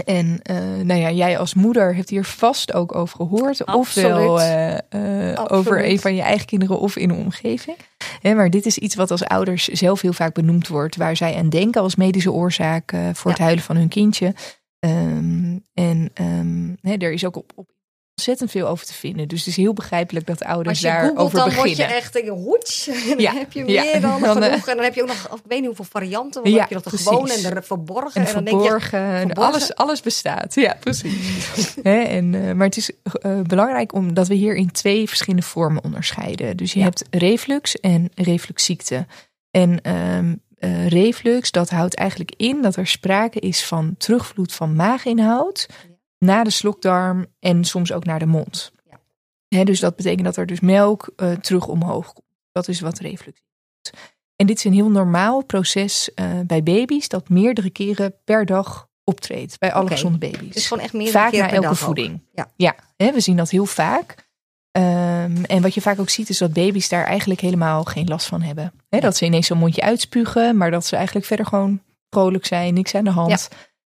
En 0.05 0.41
uh, 0.51 0.85
nou 0.85 1.01
ja, 1.01 1.11
jij 1.11 1.39
als 1.39 1.55
moeder 1.55 1.95
hebt 1.95 2.11
hier 2.11 2.25
vast 2.25 2.73
ook 2.73 2.95
over 2.95 3.17
gehoord. 3.17 3.65
Ofwel 3.65 4.41
uh, 4.41 4.77
uh, 4.91 5.45
over 5.49 5.89
een 5.89 6.01
van 6.01 6.15
je 6.15 6.23
eigen 6.23 6.47
kinderen 6.47 6.79
of 6.79 6.97
in 6.97 7.09
de 7.09 7.15
omgeving. 7.15 7.77
Maar 8.23 8.51
dit 8.51 8.67
is 8.67 8.79
iets 8.79 8.95
wat 8.95 9.11
als 9.11 9.25
ouders 9.25 9.69
zelf 9.69 10.01
heel 10.01 10.13
vaak 10.13 10.35
benoemd 10.35 10.69
wordt. 10.69 10.97
Waar 10.97 11.17
zij 11.17 11.37
aan 11.37 11.49
denken 11.49 11.83
als 11.83 11.97
medische 11.97 12.33
oorzaak 12.33 12.95
voor 13.13 13.31
het 13.31 13.41
huilen 13.41 13.65
van 13.65 13.77
hun 13.77 13.89
kindje. 13.89 14.35
Um, 14.87 15.65
en 15.75 16.11
um, 16.21 16.77
er 16.83 17.13
is 17.13 17.25
ook 17.25 17.37
op, 17.37 17.53
op 17.55 17.69
ontzettend 18.17 18.51
veel 18.51 18.69
over 18.69 18.87
te 18.87 18.95
vinden. 18.95 19.29
Dus 19.29 19.39
het 19.39 19.49
is 19.49 19.57
heel 19.57 19.73
begrijpelijk 19.73 20.27
dat 20.27 20.43
ouders 20.43 20.81
daarover 20.81 21.15
beginnen. 21.15 21.47
dan 21.47 21.55
word 21.55 21.77
je 21.77 21.85
echt 21.85 22.17
een 22.17 22.29
hoeds. 22.29 22.89
En 23.11 23.17
dan 23.17 23.37
heb 23.37 23.53
je 23.53 23.65
meer 23.65 24.01
dan, 24.01 24.21
dan 24.23 24.43
genoeg. 24.43 24.69
En 24.69 24.75
dan 24.77 24.85
heb 24.85 24.95
je 24.95 25.03
ook 25.03 25.09
nog, 25.09 25.25
ik 25.25 25.41
weet 25.49 25.59
niet 25.59 25.67
hoeveel 25.67 25.85
varianten. 25.85 26.45
Dan 26.45 26.53
heb 26.53 26.69
je 26.69 26.75
nog 26.75 26.85
de 26.85 26.97
gewone 26.97 27.33
en 27.33 27.55
de 27.55 27.63
verborgen. 27.63 28.21
En, 28.21 28.27
en 28.27 28.33
dan 28.33 28.43
verborgen, 28.45 28.45
denk 28.45 28.63
je, 28.63 29.27
verborgen. 29.27 29.53
Alles, 29.53 29.75
alles 29.75 30.01
bestaat. 30.01 30.55
Ja, 30.55 30.77
precies. 30.81 31.75
en, 31.83 32.33
uh, 32.33 32.53
maar 32.53 32.67
het 32.67 32.77
is 32.77 32.91
uh, 33.23 33.41
belangrijk 33.41 33.95
omdat 33.95 34.29
we 34.29 34.35
hier 34.35 34.55
in 34.55 34.71
twee 34.71 35.09
verschillende 35.09 35.47
vormen 35.47 35.85
onderscheiden. 35.85 36.57
Dus 36.57 36.73
je 36.73 36.79
ja. 36.79 36.85
hebt 36.85 37.05
reflux 37.11 37.81
en 37.81 38.11
refluxziekte. 38.15 39.07
En 39.51 39.81
uh, 40.59 40.89
reflux, 40.89 41.51
dat 41.51 41.71
houdt 41.71 41.95
eigenlijk 41.95 42.35
in 42.37 42.63
dat 42.63 42.77
er 42.77 42.87
sprake 42.87 43.39
is 43.39 43.65
van 43.65 43.95
terugvloed 43.99 44.53
van 44.53 44.77
maaginhoud 44.77 45.69
naar 46.23 46.45
de 46.45 46.51
slokdarm 46.51 47.27
en 47.39 47.65
soms 47.65 47.93
ook 47.93 48.05
naar 48.05 48.19
de 48.19 48.27
mond. 48.27 48.73
Ja. 49.49 49.65
dus 49.65 49.81
dat 49.81 49.97
betekent 49.97 50.25
dat 50.25 50.37
er 50.37 50.47
dus 50.47 50.61
melk 50.61 51.13
uh, 51.17 51.33
terug 51.33 51.67
omhoog 51.67 52.13
komt. 52.13 52.27
Dat 52.53 52.69
is 52.69 52.81
wat 52.81 52.99
reflux 52.99 53.41
is. 53.83 53.93
En 54.37 54.47
dit 54.47 54.57
is 54.57 54.65
een 54.65 54.73
heel 54.73 54.91
normaal 54.91 55.45
proces 55.45 56.11
uh, 56.15 56.41
bij 56.47 56.63
baby's 56.63 57.09
dat 57.09 57.29
meerdere 57.29 57.71
keren 57.71 58.15
per 58.25 58.47
dag 58.47 58.89
optreedt 59.05 59.59
bij 59.59 59.73
alle 59.73 59.85
okay. 59.85 59.97
gezonde 59.97 60.19
baby's. 60.19 60.55
Dus 60.55 60.67
gewoon 60.67 60.83
echt 60.83 60.93
meer 60.93 61.11
vaak 61.11 61.33
na 61.33 61.51
elke 61.51 61.75
voeding. 61.75 62.15
Ook. 62.15 62.47
Ja, 62.57 62.75
ja 62.97 63.13
we 63.13 63.21
zien 63.21 63.37
dat 63.37 63.51
heel 63.51 63.67
vaak. 63.67 64.31
Um, 64.79 65.45
en 65.45 65.63
wat 65.63 65.75
je 65.75 65.81
vaak 65.81 66.01
ook 66.01 66.09
ziet 66.09 66.29
is 66.29 66.39
dat 66.39 66.53
baby's 66.53 66.89
daar 66.89 67.05
eigenlijk 67.05 67.41
helemaal 67.41 67.85
geen 67.85 68.09
last 68.09 68.27
van 68.27 68.43
hebben. 68.43 68.73
Dat 68.89 69.17
ze 69.17 69.25
ineens 69.25 69.47
zo'n 69.47 69.59
mondje 69.59 69.83
uitspugen, 69.83 70.57
maar 70.57 70.71
dat 70.71 70.87
ze 70.87 70.97
eigenlijk 70.97 71.27
verder 71.27 71.47
gewoon 71.47 71.83
vrolijk 72.11 72.47
zijn, 72.47 72.75
niks 72.75 72.95
aan 72.95 73.05
de 73.05 73.11
hand. 73.11 73.49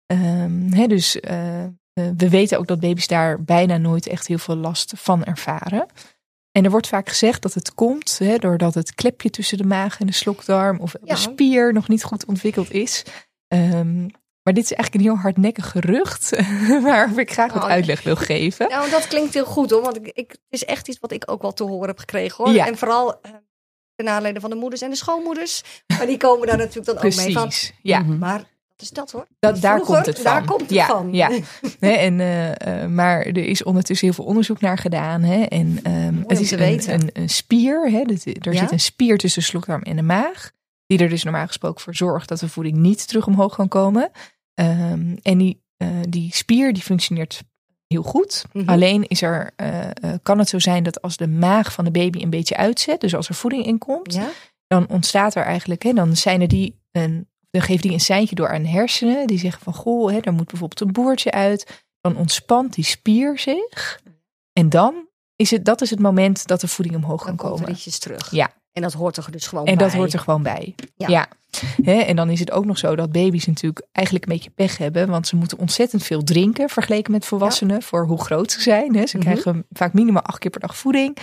Ja. 0.07 0.43
Um, 0.43 0.73
hè, 0.73 0.87
dus 0.87 1.17
uh, 1.17 1.65
we 2.17 2.29
weten 2.29 2.59
ook 2.59 2.67
dat 2.67 2.81
baby's 2.81 3.07
daar 3.07 3.43
bijna 3.43 3.77
nooit 3.77 4.07
echt 4.07 4.27
heel 4.27 4.39
veel 4.39 4.57
last 4.57 4.93
van 4.97 5.25
ervaren. 5.25 5.87
En 6.53 6.65
er 6.65 6.71
wordt 6.71 6.89
vaak 6.89 7.09
gezegd 7.09 7.43
dat 7.43 7.55
het 7.55 7.75
komt 7.75 8.19
hè, 8.19 8.37
doordat 8.37 8.75
het 8.75 8.95
klepje 8.95 9.31
tussen 9.31 9.59
de 9.59 9.65
maag 9.65 10.01
en 10.01 10.07
de 10.07 10.13
slokdarm 10.13 10.81
of 10.81 10.95
de 11.03 11.17
spier 11.17 11.73
nog 11.73 11.89
niet 11.89 12.05
goed 12.05 12.27
ontwikkeld 12.27 12.71
is. 12.71 13.05
Um, 13.49 14.11
maar 14.43 14.55
dit 14.55 14.65
is 14.65 14.73
eigenlijk 14.73 14.95
een 14.95 15.11
heel 15.11 15.23
hardnekkig 15.23 15.71
gerucht, 15.71 16.31
waar 16.83 17.19
ik 17.19 17.33
graag 17.33 17.53
wat 17.53 17.63
oh, 17.63 17.69
uitleg 17.69 18.03
wil 18.03 18.17
geven. 18.17 18.69
Nou, 18.69 18.91
dat 18.91 19.07
klinkt 19.07 19.35
heel 19.35 19.45
goed 19.45 19.71
hoor, 19.71 19.83
want 19.83 19.97
ik, 19.97 20.07
ik, 20.07 20.31
het 20.31 20.41
is 20.49 20.65
echt 20.65 20.89
iets 20.89 20.99
wat 21.01 21.13
ik 21.13 21.31
ook 21.31 21.43
wel 21.43 21.53
te 21.53 21.65
horen 21.65 21.89
heb 21.89 21.99
gekregen 21.99 22.45
hoor. 22.45 22.55
Ja. 22.55 22.67
En 22.67 22.79
vooral 22.79 23.09
uh, 23.27 23.33
de 23.95 24.03
naleden 24.03 24.41
van 24.41 24.51
de 24.51 24.57
moeders 24.57 24.83
en 24.83 24.91
de 24.91 24.97
schoonmoeders, 24.97 25.63
maar 25.87 26.07
die 26.07 26.17
komen 26.17 26.47
daar 26.47 26.57
natuurlijk 26.65 26.87
dan 26.87 26.97
ook 26.97 27.17
mee 27.17 27.33
van. 27.33 27.51
Ja. 27.83 28.01
Maar 28.01 28.45
is 28.81 28.91
dat 28.91 29.11
hoor? 29.11 29.27
Dat, 29.39 29.61
daar 29.61 29.81
komt 29.81 30.07
het 30.07 30.21
van. 30.21 30.25
Daar 30.25 30.45
komt 30.45 30.61
het 30.61 30.71
ja, 30.71 30.87
van. 30.87 31.13
Ja. 31.13 31.29
nee, 31.81 31.97
en, 31.97 32.19
uh, 32.19 32.87
maar 32.87 33.21
er 33.21 33.37
is 33.37 33.63
ondertussen 33.63 34.07
heel 34.07 34.17
veel 34.17 34.25
onderzoek 34.25 34.61
naar 34.61 34.79
gedaan. 34.79 35.23
Hè, 35.23 35.43
en 35.43 35.93
um, 35.93 36.25
het 36.27 36.41
is 36.41 36.51
een, 36.51 36.93
een, 36.93 37.11
een, 37.13 37.29
spier. 37.29 37.91
Hè, 37.91 38.03
er 38.41 38.55
zit 38.57 38.73
een 38.73 38.81
spier 38.81 39.19
tussen 39.19 39.41
de 39.41 39.49
slokdarm 39.49 39.83
en 39.83 39.97
de 39.97 40.03
maag. 40.03 40.51
Die 40.87 40.99
er 40.99 41.09
dus 41.09 41.23
normaal 41.23 41.47
gesproken 41.47 41.81
voor 41.81 41.95
zorgt 41.95 42.29
dat 42.29 42.39
de 42.39 42.49
voeding 42.49 42.77
niet 42.77 43.09
terug 43.09 43.27
omhoog 43.27 43.55
kan 43.55 43.69
komen. 43.69 44.11
Um, 44.55 45.19
en 45.23 45.39
die, 45.39 45.63
uh, 45.83 45.89
die 46.09 46.35
spier 46.35 46.73
die 46.73 46.83
functioneert 46.83 47.43
heel 47.87 48.03
goed. 48.03 48.45
Mm 48.53 48.61
-hmm. 48.61 48.71
Alleen 48.71 49.09
is 49.09 49.23
er, 49.23 49.51
kan 50.23 50.39
het 50.39 50.49
zo 50.49 50.59
zijn 50.59 50.83
dat 50.83 51.03
als 51.03 51.17
de 51.17 51.29
maag 51.29 51.73
van 51.73 51.85
de 51.85 51.91
baby 51.91 52.23
een 52.23 52.31
beetje 52.31 52.57
uitzet, 52.57 53.01
dus 53.01 53.15
als 53.15 53.29
er 53.29 53.35
voeding 53.35 53.67
in 53.67 53.79
komt, 53.79 54.15
ja? 54.15 54.29
dan 54.67 54.89
ontstaat 54.89 55.35
er 55.35 55.43
eigenlijk, 55.43 55.83
hè, 55.83 55.93
dan 55.93 56.17
zijn 56.17 56.41
er 56.41 56.49
die 56.49 56.81
een, 56.93 57.29
dan 57.51 57.63
geeft 57.63 57.83
die 57.83 57.93
een 57.93 58.01
seintje 58.01 58.35
door 58.35 58.49
aan 58.49 58.63
de 58.63 58.69
hersenen. 58.69 59.27
Die 59.27 59.39
zeggen 59.39 59.63
van 59.63 59.75
goh, 59.75 60.11
hè, 60.11 60.19
er 60.19 60.33
moet 60.33 60.49
bijvoorbeeld 60.49 60.81
een 60.81 60.93
boertje 60.93 61.31
uit. 61.31 61.85
Dan 62.01 62.17
ontspant 62.17 62.75
die 62.75 62.85
spier 62.85 63.39
zich. 63.39 64.01
En 64.53 64.69
dan 64.69 65.09
is 65.37 65.51
het, 65.51 65.65
dat 65.65 65.81
is 65.81 65.91
het 65.91 66.01
moment 66.01 66.47
dat 66.47 66.61
de 66.61 66.69
voeding 66.69 66.97
omhoog 66.97 67.25
dan 67.25 67.37
kan 67.37 67.51
komen. 67.51 67.67
Dan 67.67 67.93
terug. 67.99 68.31
Ja. 68.31 68.51
En 68.73 68.83
dat 68.83 68.93
hoort 68.93 69.17
er 69.17 69.31
dus 69.31 69.47
gewoon 69.47 69.67
en 69.67 69.75
bij. 69.75 69.85
En 69.85 69.91
dat 69.91 69.99
hoort 70.01 70.13
er 70.13 70.19
gewoon 70.19 70.43
bij. 70.43 70.75
Ja. 70.97 71.09
ja. 71.09 71.29
en 72.07 72.17
dan 72.17 72.31
is 72.31 72.41
het 72.41 72.51
ook 72.51 72.65
nog 72.65 72.79
zo 72.79 72.97
dat 72.97 73.13
baby's 73.13 73.47
natuurlijk 73.47 73.87
eigenlijk 73.93 74.27
een 74.27 74.33
beetje 74.33 74.51
pech 74.51 74.79
hebben. 74.79 75.09
Want 75.09 75.27
ze 75.27 75.37
moeten 75.37 75.59
ontzettend 75.59 76.03
veel 76.03 76.23
drinken 76.23 76.69
vergeleken 76.69 77.13
met 77.13 77.25
volwassenen. 77.25 77.77
Ja. 77.77 77.81
Voor 77.81 78.07
hoe 78.07 78.21
groot 78.21 78.53
ze 78.53 78.61
zijn. 78.61 78.93
Ze 78.93 78.99
mm 78.99 79.07
-hmm. 79.07 79.21
krijgen 79.21 79.67
vaak 79.71 79.93
minimaal 79.93 80.23
acht 80.23 80.39
keer 80.39 80.51
per 80.51 80.61
dag 80.61 80.77
voeding. 80.77 81.19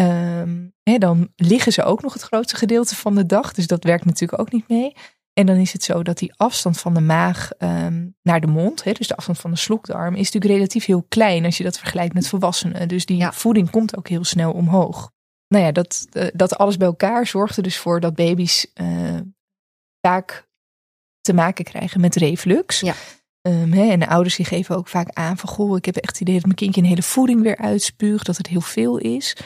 Um, 0.00 0.72
dan 0.98 1.32
liggen 1.36 1.72
ze 1.72 1.82
ook 1.82 2.02
nog 2.02 2.12
het 2.12 2.22
grootste 2.22 2.56
gedeelte 2.56 2.96
van 2.96 3.14
de 3.14 3.26
dag. 3.26 3.52
Dus 3.52 3.66
dat 3.66 3.84
werkt 3.84 4.04
natuurlijk 4.04 4.40
ook 4.40 4.52
niet 4.52 4.68
mee. 4.68 4.96
En 5.34 5.46
dan 5.46 5.56
is 5.56 5.72
het 5.72 5.82
zo 5.82 6.02
dat 6.02 6.18
die 6.18 6.32
afstand 6.36 6.80
van 6.80 6.94
de 6.94 7.00
maag 7.00 7.50
um, 7.58 8.16
naar 8.22 8.40
de 8.40 8.46
mond, 8.46 8.84
dus 8.84 9.08
de 9.08 9.16
afstand 9.16 9.38
van 9.38 9.50
de 9.50 9.56
slokdarm, 9.56 10.14
is 10.14 10.24
natuurlijk 10.24 10.52
relatief 10.52 10.84
heel 10.84 11.04
klein 11.08 11.44
als 11.44 11.56
je 11.56 11.64
dat 11.64 11.78
vergelijkt 11.78 12.14
met 12.14 12.28
volwassenen. 12.28 12.88
Dus 12.88 13.06
die 13.06 13.16
ja. 13.16 13.32
voeding 13.32 13.70
komt 13.70 13.96
ook 13.96 14.08
heel 14.08 14.24
snel 14.24 14.52
omhoog. 14.52 15.10
Nou 15.48 15.64
ja, 15.64 15.72
dat, 15.72 16.06
uh, 16.12 16.26
dat 16.32 16.56
alles 16.56 16.76
bij 16.76 16.86
elkaar 16.86 17.26
zorgt 17.26 17.56
er 17.56 17.62
dus 17.62 17.78
voor 17.78 18.00
dat 18.00 18.14
baby's 18.14 18.66
uh, 18.74 19.20
vaak 20.00 20.48
te 21.20 21.32
maken 21.32 21.64
krijgen 21.64 22.00
met 22.00 22.16
reflux. 22.16 22.80
Ja. 22.80 22.94
Um, 23.48 23.72
hè, 23.72 23.90
en 23.90 24.00
de 24.00 24.08
ouders 24.08 24.36
die 24.36 24.46
geven 24.46 24.76
ook 24.76 24.88
vaak 24.88 25.08
aan 25.12 25.36
van 25.36 25.48
goh, 25.48 25.76
ik 25.76 25.84
heb 25.84 25.96
echt 25.96 26.12
het 26.12 26.20
idee 26.20 26.34
dat 26.34 26.44
mijn 26.44 26.56
kindje 26.56 26.80
een 26.80 26.86
hele 26.86 27.02
voeding 27.02 27.42
weer 27.42 27.56
uitspuugt, 27.56 28.26
dat 28.26 28.36
het 28.36 28.46
heel 28.46 28.60
veel 28.60 28.98
is. 28.98 29.36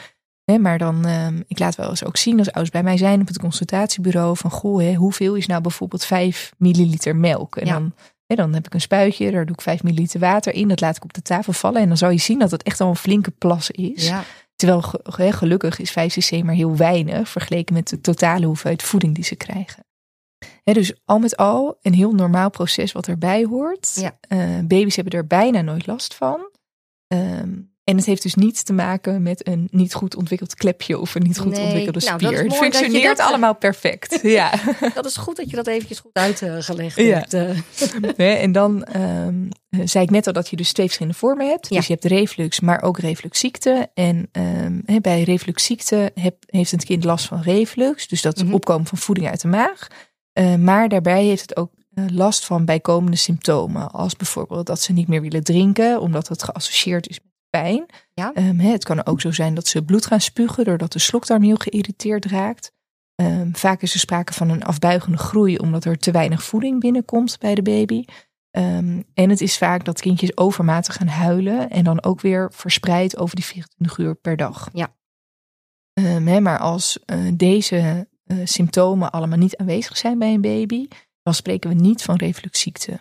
Maar 0.57 0.77
dan, 0.77 1.07
um, 1.07 1.43
ik 1.47 1.59
laat 1.59 1.75
wel 1.75 1.89
eens 1.89 2.05
ook 2.05 2.17
zien 2.17 2.37
als 2.37 2.51
ouders 2.51 2.69
bij 2.69 2.83
mij 2.83 2.97
zijn 2.97 3.21
op 3.21 3.27
het 3.27 3.39
consultatiebureau 3.39 4.37
van 4.37 4.51
goh, 4.51 4.79
hè, 4.79 4.93
hoeveel 4.93 5.35
is 5.35 5.45
nou 5.45 5.61
bijvoorbeeld 5.61 6.05
5 6.05 6.53
milliliter 6.57 7.15
melk? 7.15 7.55
En 7.55 7.65
ja. 7.65 7.73
dan, 7.73 7.93
hè, 8.25 8.35
dan 8.35 8.53
heb 8.53 8.65
ik 8.65 8.73
een 8.73 8.81
spuitje, 8.81 9.31
daar 9.31 9.45
doe 9.45 9.55
ik 9.55 9.61
5 9.61 9.83
milliliter 9.83 10.19
water 10.19 10.53
in, 10.53 10.67
dat 10.67 10.81
laat 10.81 10.95
ik 10.95 11.03
op 11.03 11.13
de 11.13 11.21
tafel 11.21 11.53
vallen. 11.53 11.81
En 11.81 11.87
dan 11.87 11.97
zal 11.97 12.09
je 12.09 12.19
zien 12.19 12.39
dat 12.39 12.51
het 12.51 12.63
echt 12.63 12.81
al 12.81 12.89
een 12.89 12.95
flinke 12.95 13.31
plas 13.31 13.71
is. 13.71 14.07
Ja. 14.07 14.23
Terwijl 14.55 14.83
hè, 15.15 15.31
gelukkig 15.31 15.79
is 15.79 15.91
5 15.91 16.13
cc 16.13 16.43
maar 16.43 16.55
heel 16.55 16.75
weinig 16.75 17.29
vergeleken 17.29 17.73
met 17.73 17.87
de 17.87 18.01
totale 18.01 18.45
hoeveelheid 18.45 18.83
voeding 18.83 19.15
die 19.15 19.23
ze 19.23 19.35
krijgen. 19.35 19.83
Hè, 20.63 20.73
dus 20.73 20.93
al 21.05 21.19
met 21.19 21.37
al 21.37 21.77
een 21.81 21.93
heel 21.93 22.11
normaal 22.11 22.49
proces 22.49 22.91
wat 22.91 23.07
erbij 23.07 23.45
hoort. 23.45 23.95
Ja. 23.95 24.19
Uh, 24.29 24.59
baby's 24.67 24.95
hebben 24.95 25.13
er 25.13 25.27
bijna 25.27 25.61
nooit 25.61 25.87
last 25.87 26.13
van. 26.13 26.49
Um, 27.13 27.68
en 27.89 27.97
het 27.97 28.05
heeft 28.05 28.21
dus 28.21 28.35
niets 28.35 28.63
te 28.63 28.73
maken 28.73 29.21
met 29.21 29.47
een 29.47 29.67
niet 29.71 29.93
goed 29.93 30.15
ontwikkeld 30.15 30.55
klepje 30.55 30.99
of 30.99 31.15
een 31.15 31.21
niet 31.23 31.39
goed 31.39 31.51
Nee, 31.51 31.63
ontwikkelde 31.63 31.99
nou, 32.05 32.19
spier. 32.19 32.43
het 32.43 32.55
functioneert 32.55 33.03
dat, 33.17 33.19
eh, 33.19 33.25
allemaal 33.27 33.55
perfect. 33.55 34.19
ja. 34.39 34.51
Dat 34.93 35.05
is 35.05 35.17
goed 35.17 35.35
dat 35.35 35.49
je 35.49 35.55
dat 35.55 35.67
eventjes 35.67 35.99
goed 35.99 36.13
uitgelegd 36.13 36.95
hebt. 36.95 37.33
eh. 37.33 38.41
En 38.43 38.51
dan 38.51 38.83
ehm, 38.83 39.49
zei 39.69 40.03
ik 40.03 40.09
net 40.09 40.27
al 40.27 40.33
dat 40.33 40.49
je 40.49 40.55
dus 40.55 40.71
twee 40.71 40.85
verschillende 40.85 41.17
vormen 41.17 41.47
hebt. 41.47 41.69
Ja. 41.69 41.75
Dus 41.77 41.87
je 41.87 41.93
hebt 41.93 42.05
reflux, 42.05 42.59
maar 42.59 42.81
ook 42.81 42.99
refluxziekte. 42.99 43.89
En 43.93 44.29
ehm, 44.31 45.01
bij 45.01 45.23
refluxziekte 45.23 46.11
heb, 46.13 46.35
heeft 46.45 46.71
het 46.71 46.85
kind 46.85 47.03
last 47.03 47.25
van 47.25 47.41
reflux. 47.41 48.07
Dus 48.07 48.21
dat 48.21 48.43
Mhm. 48.43 48.53
opkomen 48.53 48.87
van 48.87 48.97
voeding 48.97 49.27
uit 49.27 49.41
de 49.41 49.47
maag. 49.47 49.87
Eh, 50.33 50.55
maar 50.55 50.89
daarbij 50.89 51.23
heeft 51.23 51.41
het 51.41 51.57
ook 51.57 51.71
eh, 51.93 52.03
last 52.11 52.45
van 52.45 52.65
bijkomende 52.65 53.17
symptomen. 53.17 53.91
Als 53.91 54.15
bijvoorbeeld 54.15 54.65
dat 54.65 54.81
ze 54.81 54.93
niet 54.93 55.07
meer 55.07 55.21
willen 55.21 55.43
drinken, 55.43 55.99
omdat 56.01 56.27
het 56.27 56.43
geassocieerd 56.43 57.07
is 57.09 57.19
pijn. 57.49 57.85
Ja. 58.13 58.33
Ehm, 58.33 58.59
het 58.59 58.83
kan 58.83 59.05
ook 59.05 59.21
zo 59.21 59.31
zijn 59.31 59.53
dat 59.53 59.67
ze 59.67 59.83
bloed 59.83 60.05
gaan 60.05 60.21
spugen 60.21 60.65
doordat 60.65 60.91
de 60.91 60.99
slokdarm 60.99 61.43
heel 61.43 61.55
geïrriteerd 61.55 62.25
raakt. 62.25 62.71
Ehm, 63.15 63.53
vaak 63.53 63.81
is 63.81 63.93
er 63.93 63.99
sprake 63.99 64.33
van 64.33 64.49
een 64.49 64.63
afbuigende 64.63 65.17
groei 65.17 65.57
omdat 65.57 65.85
er 65.85 65.97
te 65.97 66.11
weinig 66.11 66.43
voeding 66.43 66.79
binnenkomt 66.79 67.39
bij 67.39 67.55
de 67.55 67.61
baby. 67.61 68.05
Ehm, 68.51 69.01
en 69.13 69.29
het 69.29 69.41
is 69.41 69.57
vaak 69.57 69.85
dat 69.85 70.01
kindjes 70.01 70.37
overmatig 70.37 70.95
gaan 70.95 71.07
huilen 71.07 71.69
en 71.69 71.83
dan 71.83 72.03
ook 72.03 72.21
weer 72.21 72.51
verspreid 72.53 73.17
over 73.17 73.35
die 73.35 73.45
24 73.45 73.97
uur 73.97 74.15
per 74.15 74.37
dag. 74.37 74.69
Ja. 74.73 74.93
Maar 76.39 76.59
als 76.59 76.99
eh, 77.05 77.19
deze 77.33 78.07
eh, 78.23 78.37
symptomen 78.43 79.11
allemaal 79.11 79.37
niet 79.37 79.57
aanwezig 79.57 79.97
zijn 79.97 80.19
bij 80.19 80.33
een 80.33 80.41
baby, 80.41 80.87
dan 81.23 81.33
spreken 81.33 81.69
we 81.69 81.75
niet 81.75 82.01
van 82.01 82.15
refluxziekte. 82.15 82.99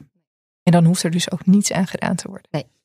En 0.63 0.73
dan 0.73 0.85
hoeft 0.85 1.03
er 1.03 1.11
dus 1.11 1.31
ook 1.31 1.47
niets 1.47 1.73
aan 1.73 1.87
gedaan 1.87 2.17
te 2.17 2.29
worden. 2.29 2.78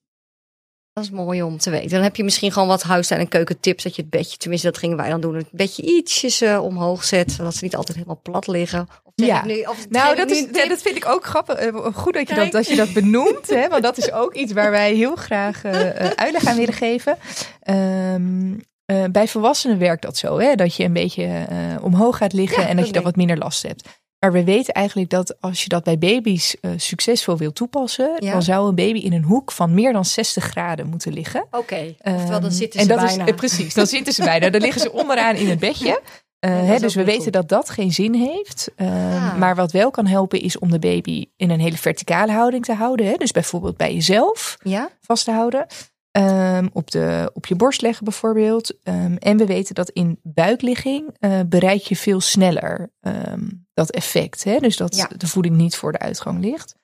Dat 0.94 1.04
is 1.04 1.10
mooi 1.10 1.42
om 1.44 1.58
te 1.58 1.70
weten. 1.70 1.90
Dan 1.90 2.02
heb 2.02 2.16
je 2.16 2.24
misschien 2.24 2.52
gewoon 2.52 2.68
wat 2.68 2.84
huis- 2.84 3.10
en 3.10 3.28
keukentips. 3.28 3.84
Dat 3.84 3.96
je 3.96 4.02
het 4.02 4.12
bedje, 4.12 4.38
tenminste 4.38 4.68
dat 4.68 4.78
gingen 4.78 4.98
wij 4.98 5.10
dan 5.10 5.22
doen, 5.22 5.36
het 5.36 5.52
bedje 5.52 5.84
ietsjes 5.84 6.42
eh, 6.42 6.64
omhoog 6.64 7.04
zet. 7.04 7.32
Zodat 7.32 7.56
ze 7.56 7.64
niet 7.64 7.76
altijd 7.76 7.98
helemaal 7.98 8.20
plat 8.24 8.48
liggen. 8.48 8.88
Of 9.04 9.12
Ja. 9.16 9.38
ik 9.40 9.46
nu, 9.46 9.62
of 9.62 9.90
Nou, 9.90 10.16
dat, 10.16 10.30
is, 10.32 10.48
dat 10.52 10.82
vind 10.82 10.96
ik 10.96 11.06
ook 11.08 11.26
grappig. 11.26 11.56
eh, 11.56 11.76
Goed 11.94 12.14
dat 12.14 12.28
je 12.28 12.34
dat, 12.36 12.44
Kijk. 12.44 12.52
dat, 12.52 12.68
je 12.68 12.76
dat 12.76 12.94
benoemt. 12.94 13.50
Hè, 13.50 13.68
want 13.70 13.84
dat 13.84 13.98
is 13.98 14.12
ook 14.12 14.34
iets 14.34 14.54
waar 14.54 14.72
wij 14.72 14.94
heel 14.94 15.16
graag 15.16 15.64
eh, 15.64 15.90
uitleg 16.16 16.46
aan 16.46 16.58
willen 16.58 16.74
geven. 16.74 17.18
Ehm, 17.62 18.54
eh, 18.86 19.04
bij 19.12 19.28
volwassenen 19.28 19.78
werkt 19.80 20.02
dat 20.02 20.18
zo. 20.18 20.40
Hè, 20.40 20.56
dat 20.56 20.76
je 20.76 20.84
een 20.84 20.94
beetje 20.94 21.46
omhoog 21.82 22.18
gaat 22.18 22.34
liggen 22.34 22.62
Ja, 22.62 22.68
en 22.68 22.76
dat, 22.76 22.78
dat 22.78 22.88
je 22.88 22.94
dan 22.94 23.04
wat 23.04 23.16
minder 23.16 23.38
last 23.38 23.64
hebt. 23.64 23.90
Maar 24.24 24.32
we 24.32 24.44
weten 24.44 24.74
eigenlijk 24.74 25.10
dat 25.10 25.36
als 25.42 25.64
je 25.64 25.70
dat 25.70 25.84
bij 25.84 25.98
baby's 25.98 26.56
eh, 26.62 26.72
succesvol 26.78 27.38
wil 27.38 27.54
toepassen, 27.54 28.16
Ja. 28.20 28.32
dan 28.32 28.42
zou 28.42 28.68
een 28.68 28.76
baby 28.76 29.00
in 29.00 29.14
een 29.14 29.24
hoek 29.24 29.52
van 29.52 29.74
meer 29.74 29.94
dan 29.94 30.06
60 30.06 30.44
graden 30.44 30.88
moeten 30.88 31.14
liggen. 31.14 31.46
Oké, 31.52 31.96
oftewel 32.02 32.40
dan 32.40 32.52
zitten 32.52 32.80
en 32.80 32.86
ze 32.86 32.92
dat 32.92 33.06
bijna. 33.06 33.24
Is, 33.24 33.30
eh, 33.30 33.36
precies, 33.36 33.74
dan 33.74 33.88
zitten 33.88 34.14
ze 34.14 34.24
bijna. 34.24 34.50
Dan 34.50 34.62
liggen 34.62 34.82
ze 34.82 34.92
onderaan 35.02 35.36
in 35.36 35.50
het 35.50 35.60
bedje. 35.60 36.02
Eh, 36.40 36.76
dus 36.80 36.96
we 36.96 37.04
weten 37.04 37.24
goed. 37.24 37.34
dat 37.34 37.50
dat 37.50 37.70
geen 37.70 37.92
zin 37.94 38.14
heeft. 38.14 38.72
Ah. 38.78 39.36
Maar 39.38 39.56
wat 39.56 39.72
wel 39.72 39.92
kan 39.92 40.06
helpen 40.06 40.42
is 40.42 40.60
om 40.60 40.72
de 40.72 40.80
baby 40.80 41.26
in 41.38 41.50
een 41.50 41.60
hele 41.60 41.78
verticale 41.78 42.32
houding 42.32 42.66
te 42.66 42.74
houden. 42.74 43.06
Hè? 43.06 43.14
Dus 43.14 43.32
bijvoorbeeld 43.32 43.78
bij 43.78 43.94
jezelf 43.94 44.58
Ja? 44.64 44.90
vast 45.02 45.26
te 45.26 45.32
houden. 45.32 45.66
Ehm, 46.14 46.68
op, 46.74 46.92
de, 46.92 47.32
op 47.34 47.46
je 47.46 47.56
borst 47.56 47.82
leggen 47.82 48.04
bijvoorbeeld. 48.04 48.82
Ehm, 48.84 49.16
en 49.16 49.38
we 49.38 49.46
weten 49.46 49.76
dat 49.76 49.90
in 49.90 50.20
buikligging 50.24 51.16
eh, 51.20 51.40
bereik 51.46 51.82
je 51.82 51.96
veel 51.96 52.22
sneller 52.22 52.92
ehm, 53.02 53.48
dat 53.74 53.92
effect. 53.92 54.44
Hè? 54.44 54.58
Dus 54.58 54.78
dat 54.78 54.96
Ja. 54.96 55.10
de 55.18 55.28
voeding 55.28 55.56
niet 55.56 55.76
voor 55.76 55.92
de 55.92 56.00
uitgang 56.00 56.40
ligt. 56.44 56.76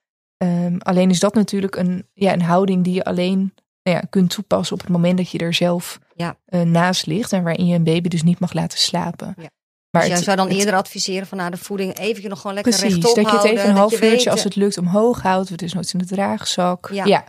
Alleen 0.79 1.09
is 1.09 1.19
dat 1.19 1.33
natuurlijk 1.33 1.75
een, 1.75 2.07
ja, 2.13 2.33
een 2.33 2.41
houding 2.41 2.83
die 2.83 2.93
je 2.93 3.03
alleen 3.03 3.53
nou 3.83 3.97
ja, 3.97 4.03
kunt 4.09 4.29
toepassen 4.29 4.75
op 4.75 4.81
het 4.81 4.89
moment 4.89 5.17
dat 5.17 5.29
je 5.29 5.37
er 5.37 5.53
zelf 5.53 5.99
Ja. 6.15 6.35
eh, 6.45 6.61
naast 6.61 7.05
ligt. 7.05 7.33
En 7.33 7.43
waarin 7.43 7.65
je 7.65 7.75
een 7.75 7.83
baby 7.83 8.07
dus 8.09 8.23
niet 8.23 8.39
mag 8.39 8.53
laten 8.53 8.77
slapen. 8.79 9.27
Ja. 9.37 9.49
Maar 9.91 10.01
dus 10.01 10.03
jij 10.05 10.15
het- 10.15 10.23
zou 10.25 10.37
dan 10.37 10.47
het- 10.47 10.57
eerder 10.57 10.73
adviseren 10.75 11.27
van 11.27 11.37
nou, 11.37 11.51
de 11.51 11.57
voeding 11.57 11.97
even 11.97 12.29
nog 12.29 12.39
gewoon 12.41 12.55
lekker 12.55 12.73
Precies, 12.73 12.93
rechtop 12.95 13.15
dat 13.15 13.25
je 13.25 13.31
het 13.31 13.39
houden. 13.39 13.57
even 13.57 13.69
een 13.69 13.75
half 13.77 13.91
je 13.91 13.95
uurtje 13.97 14.09
weet, 14.17 14.27
als 14.27 14.43
het 14.43 14.55
lukt 14.55 14.77
omhoog 14.77 15.21
houdt. 15.21 15.49
Het 15.49 15.61
is 15.61 15.73
nooit 15.73 15.93
in 15.93 15.99
de 15.99 16.05
draagzak. 16.05 16.89
Ja. 16.93 17.23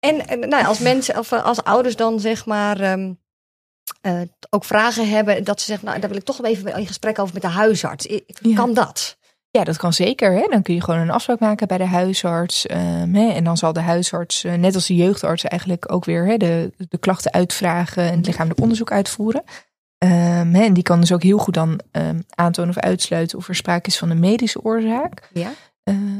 En, 0.00 0.26
en 0.26 0.48
nou, 0.48 0.66
als 0.66 0.78
mensen 0.78 1.18
of 1.18 1.32
eh, 1.32 1.44
als 1.44 1.64
ouders 1.64 1.96
dan 1.96 2.20
zeg 2.20 2.46
maar 2.46 2.80
ehm, 2.80 3.12
eh, 4.00 4.20
ook 4.50 4.64
vragen 4.64 5.08
hebben, 5.08 5.44
dat 5.44 5.60
ze 5.60 5.66
zeggen, 5.66 5.86
nou, 5.86 6.00
daar 6.00 6.08
wil 6.08 6.18
ik 6.18 6.24
toch 6.24 6.44
even 6.44 6.76
in 6.76 6.86
gesprek 6.86 7.18
over 7.18 7.34
met 7.34 7.42
de 7.42 7.48
huisarts. 7.48 8.06
Ja. 8.40 8.54
Kan 8.54 8.74
dat? 8.74 9.18
Ja, 9.50 9.64
dat 9.64 9.76
kan 9.76 9.92
zeker. 9.92 10.32
Hè? 10.32 10.46
Dan 10.50 10.62
kun 10.62 10.74
je 10.74 10.82
gewoon 10.82 11.00
een 11.00 11.10
afspraak 11.10 11.38
maken 11.38 11.68
bij 11.68 11.78
de 11.78 11.86
huisarts. 11.86 12.66
ehm, 12.66 13.14
hè? 13.14 13.30
En 13.32 13.44
dan 13.44 13.56
zal 13.56 13.72
de 13.72 13.80
huisarts, 13.80 14.44
eh, 14.44 14.54
net 14.54 14.74
als 14.74 14.86
de 14.86 14.94
jeugdarts, 14.94 15.44
eigenlijk 15.44 15.92
ook 15.92 16.04
weer 16.04 16.26
hè, 16.26 16.36
de, 16.36 16.72
de 16.88 16.98
klachten 16.98 17.32
uitvragen 17.32 18.02
en 18.02 18.16
het 18.16 18.26
lichamelijk 18.26 18.60
onderzoek 18.60 18.92
uitvoeren. 18.92 19.42
Ehm, 19.98 20.52
hè? 20.54 20.64
En 20.64 20.74
die 20.74 20.82
kan 20.82 21.00
dus 21.00 21.12
ook 21.12 21.22
heel 21.22 21.38
goed 21.38 21.54
dan 21.54 21.80
aantonen 22.34 22.76
of 22.76 22.82
uitsluiten 22.82 23.38
of 23.38 23.48
er 23.48 23.54
sprake 23.54 23.88
is 23.88 23.98
van 23.98 24.10
een 24.10 24.20
medische 24.20 24.62
oorzaak. 24.62 25.28
Ja. 25.32 25.52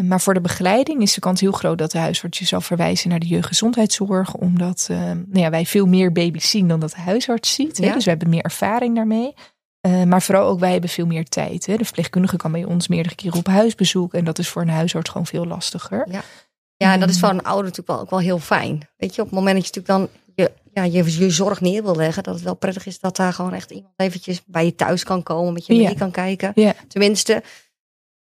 Maar 0.02 0.20
voor 0.20 0.34
de 0.34 0.40
begeleiding 0.40 1.02
is 1.02 1.14
de 1.14 1.20
kans 1.20 1.40
heel 1.40 1.52
groot 1.52 1.78
dat 1.78 1.90
de 1.90 1.98
huisarts 1.98 2.38
je 2.38 2.44
zal 2.44 2.60
verwijzen 2.60 3.08
naar 3.08 3.18
de 3.18 3.26
jeugdgezondheidszorg. 3.26 4.34
Omdat 4.34 4.86
nou 4.88 5.24
ja, 5.32 5.50
wij 5.50 5.66
veel 5.66 5.86
meer 5.86 6.12
baby's 6.12 6.50
zien 6.50 6.68
dan 6.68 6.80
dat 6.80 6.90
de 6.90 7.00
huisarts 7.00 7.54
ziet. 7.54 7.78
Hè? 7.78 7.92
Dus 7.92 8.04
we 8.04 8.10
hebben 8.10 8.28
meer 8.28 8.42
ervaring 8.42 8.94
daarmee. 8.94 9.34
maar 10.06 10.22
vooral 10.22 10.48
ook 10.48 10.60
wij 10.60 10.72
hebben 10.72 10.90
veel 10.90 11.06
meer 11.06 11.24
tijd. 11.24 11.66
Hè? 11.66 11.76
De 11.76 11.84
verpleegkundige 11.84 12.36
kan 12.36 12.52
bij 12.52 12.64
ons 12.64 12.88
meerdere 12.88 13.14
keren 13.14 13.38
op 13.38 13.46
huisbezoek. 13.46 14.14
En 14.14 14.24
dat 14.24 14.38
is 14.38 14.48
voor 14.48 14.62
een 14.62 14.68
huisarts 14.68 15.10
gewoon 15.10 15.26
veel 15.26 15.46
lastiger. 15.46 16.06
Ja. 16.10 16.22
Ja, 16.82 16.92
en 16.92 17.00
dat 17.00 17.08
is 17.08 17.18
voor 17.18 17.28
een 17.28 17.42
ouder 17.42 17.64
natuurlijk 17.64 17.88
wel, 17.88 18.00
ook 18.00 18.10
wel 18.10 18.18
heel 18.18 18.38
fijn. 18.38 18.88
Weet 18.96 19.14
je, 19.14 19.20
op 19.20 19.26
het 19.26 19.36
moment 19.36 19.56
dat 19.56 19.66
je 19.66 19.80
natuurlijk 19.80 20.10
dan 20.10 20.20
je, 20.34 20.52
ja, 20.72 20.82
je, 20.82 21.18
je 21.18 21.30
zorg 21.30 21.60
neer 21.60 21.82
wil 21.82 21.96
leggen, 21.96 22.22
dat 22.22 22.34
het 22.34 22.42
wel 22.42 22.54
prettig 22.54 22.86
is 22.86 23.00
dat 23.00 23.16
daar 23.16 23.32
gewoon 23.32 23.54
echt 23.54 23.70
iemand 23.70 23.92
eventjes 23.96 24.42
bij 24.46 24.64
je 24.64 24.74
thuis 24.74 25.04
kan 25.04 25.22
komen, 25.22 25.52
met 25.52 25.66
je 25.66 25.74
mee 25.74 25.94
kan 25.94 26.10
kijken. 26.10 26.54
Tenminste, 26.88 27.42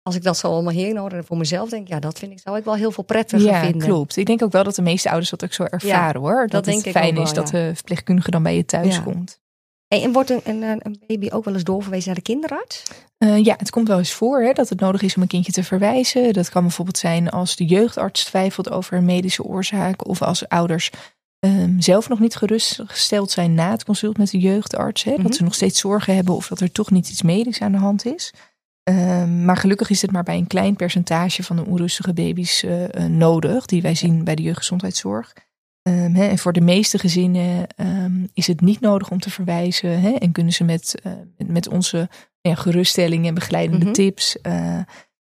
als 0.08 0.16
ik 0.16 0.24
dat 0.24 0.38
zo 0.38 0.48
allemaal 0.48 0.74
heen 0.74 0.98
hoor 0.98 1.24
voor 1.26 1.38
mezelf 1.38 1.70
denk, 1.70 1.88
ja, 1.88 2.00
dat 2.00 2.20
vind 2.20 2.32
ik, 2.32 2.40
zou 2.40 2.58
ik 2.58 2.64
wel 2.64 2.76
heel 2.76 2.92
veel 2.92 3.04
prettiger 3.04 3.46
ja, 3.46 3.62
vinden. 3.62 3.88
klopt. 3.88 4.18
Ik 4.18 4.26
denk 4.26 4.44
ook 4.44 4.52
wel 4.52 4.64
dat 4.64 4.76
de 4.76 4.82
meeste 4.82 5.10
ouders 5.10 5.30
dat 5.30 5.44
ook 5.44 5.54
zo 5.54 5.64
ervaren 5.64 6.22
hoor. 6.22 6.48
Dat, 6.48 6.66
dat 6.66 6.76
het 6.76 6.90
fijn 6.90 7.18
is 7.18 7.34
dat 7.34 7.48
de 7.48 7.72
verpleegkundige 7.74 8.32
dan 8.32 8.44
bij 8.44 8.56
je 8.56 8.66
thuis 8.66 9.04
komt. 9.04 9.40
en 9.88 10.12
wordt 10.12 10.30
een, 10.30 10.42
een, 10.44 10.80
een, 10.84 11.04
baby 11.08 11.30
ook 11.32 11.46
wel 11.46 11.54
eens 11.54 11.64
doorverwezen 11.64 12.06
naar 12.08 12.16
de 12.16 12.22
kinderarts? 12.22 12.84
Uh, 13.18 13.44
ja, 13.44 13.56
het 13.58 13.70
komt 13.70 13.88
wel 13.88 13.98
eens 13.98 14.14
voor 14.14 14.42
hè, 14.42 14.54
dat 14.54 14.70
het 14.70 14.80
nodig 14.80 15.02
is 15.02 15.16
om 15.16 15.22
een 15.22 15.28
kindje 15.28 15.52
te 15.52 15.64
verwijzen. 15.64 16.34
Dat 16.34 16.50
kan 16.50 16.62
bijvoorbeeld 16.62 16.98
zijn 16.98 17.30
als 17.30 17.56
de 17.56 17.66
jeugdarts 17.66 18.24
twijfelt 18.26 18.70
over 18.70 18.98
een 18.98 19.06
medische 19.06 19.44
oorzaak. 19.44 20.08
Of 20.08 20.22
als 20.22 20.48
ouders 20.48 20.92
um, 21.40 21.82
zelf 21.82 22.10
nog 22.10 22.20
niet 22.20 22.36
gerustgesteld 22.36 23.32
zijn 23.32 23.54
na 23.54 23.72
het 23.72 23.84
consult 23.84 24.18
met 24.18 24.30
de 24.30 24.40
jeugdarts. 24.40 25.04
Hè, 25.04 25.12
Dat 25.12 25.22
mhm. 25.22 25.34
ze 25.34 25.44
nog 25.44 25.54
steeds 25.54 25.80
zorgen 25.80 26.16
hebben 26.16 26.36
of 26.36 26.48
dat 26.48 26.60
er 26.60 26.72
toch 26.72 26.92
niet 26.92 27.10
iets 27.10 27.22
medisch 27.22 27.62
aan 27.62 27.72
de 27.72 27.78
hand 27.78 28.06
is. 28.06 28.34
Um, 28.90 29.46
maar 29.46 29.58
gelukkig 29.58 29.90
is 29.90 30.02
het 30.02 30.12
maar 30.12 30.24
bij 30.24 30.38
een 30.38 30.48
klein 30.48 30.76
percentage 30.76 31.44
van 31.44 31.56
de 31.56 31.66
onrustige 31.66 32.14
baby's 32.14 32.64
uh, 32.64 32.82
uh, 32.82 33.06
nodig. 33.06 33.66
Die 33.66 33.82
wij 33.82 33.96
zien 33.96 34.24
bij 34.24 34.36
de 34.36 34.42
jeugdgezondheidszorg. 34.42 35.34
Um, 35.90 36.16
en 36.16 36.38
voor 36.38 36.54
de 36.54 36.62
meeste 36.62 36.98
gezinnen 36.98 37.68
um, 37.78 38.30
is 38.34 38.48
het 38.48 38.62
niet 38.62 38.80
nodig 38.80 39.12
om 39.12 39.20
te 39.20 39.30
verwijzen. 39.30 40.20
En 40.20 40.32
kunnen 40.32 40.54
ze 40.54 40.64
met, 40.64 40.96
uh, 41.06 41.14
met 41.48 41.68
onze 41.68 42.10
ja, 42.42 42.56
geruststelling 42.56 43.28
en 43.28 43.34
begeleidende 43.34 43.80
mm 43.80 43.86
-hmm. 43.86 43.94
tips 43.94 44.38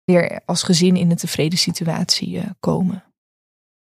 weer 0.05 0.41
als 0.45 0.63
gezin 0.63 0.97
in 0.97 1.11
een 1.11 1.17
tevreden 1.17 1.59
situatie 1.59 2.43
komen. 2.61 3.05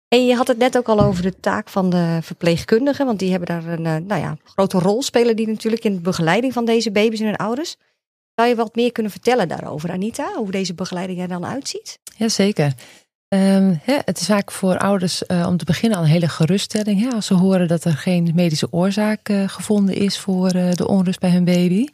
En 0.08 0.26
je 0.26 0.34
had 0.34 0.48
het 0.48 0.58
net 0.58 0.76
ook 0.76 0.88
al 0.88 1.00
over 1.00 1.22
de 1.22 1.40
taak 1.40 1.68
van 1.68 1.90
de 1.90 2.18
verpleegkundigen, 2.22 3.06
want 3.06 3.18
die 3.18 3.30
hebben 3.30 3.48
daar 3.48 3.66
een 3.66 4.06
nou 4.06 4.20
ja, 4.20 4.36
grote 4.44 4.78
rol 4.78 5.02
spelen 5.02 5.36
die 5.36 5.46
natuurlijk 5.46 5.84
in 5.84 5.94
de 5.94 6.00
begeleiding 6.00 6.52
van 6.52 6.64
deze 6.64 6.90
baby's 6.90 7.20
en 7.20 7.26
hun 7.26 7.36
ouders. 7.36 7.76
Zou 8.42 8.55
je 8.55 8.61
wat 8.61 8.74
meer 8.74 8.92
kunnen 8.92 9.12
vertellen 9.12 9.48
daarover, 9.48 9.90
Anita? 9.90 10.33
Hoe 10.35 10.50
deze 10.50 10.74
begeleiding 10.74 11.20
er 11.20 11.28
dan 11.28 11.46
uitziet? 11.46 11.98
Jazeker. 12.16 12.72
Um, 13.28 13.81
het 13.85 14.20
is 14.20 14.26
vaak 14.26 14.50
voor 14.50 14.78
ouders 14.78 15.22
uh, 15.26 15.46
om 15.46 15.57
te 15.57 15.64
beginnen 15.64 15.98
al 15.98 16.05
een 16.05 16.11
hele 16.11 16.28
geruststelling. 16.28 17.00
Hè, 17.00 17.09
als 17.09 17.26
ze 17.26 17.35
horen 17.35 17.68
dat 17.68 17.85
er 17.85 17.92
geen 17.92 18.33
medische 18.35 18.72
oorzaak 18.72 19.28
uh, 19.28 19.48
gevonden 19.48 19.94
is 19.94 20.18
voor 20.18 20.55
uh, 20.55 20.72
de 20.72 20.88
onrust 20.88 21.20
bij 21.20 21.31
hun 21.31 21.44
baby. 21.44 21.87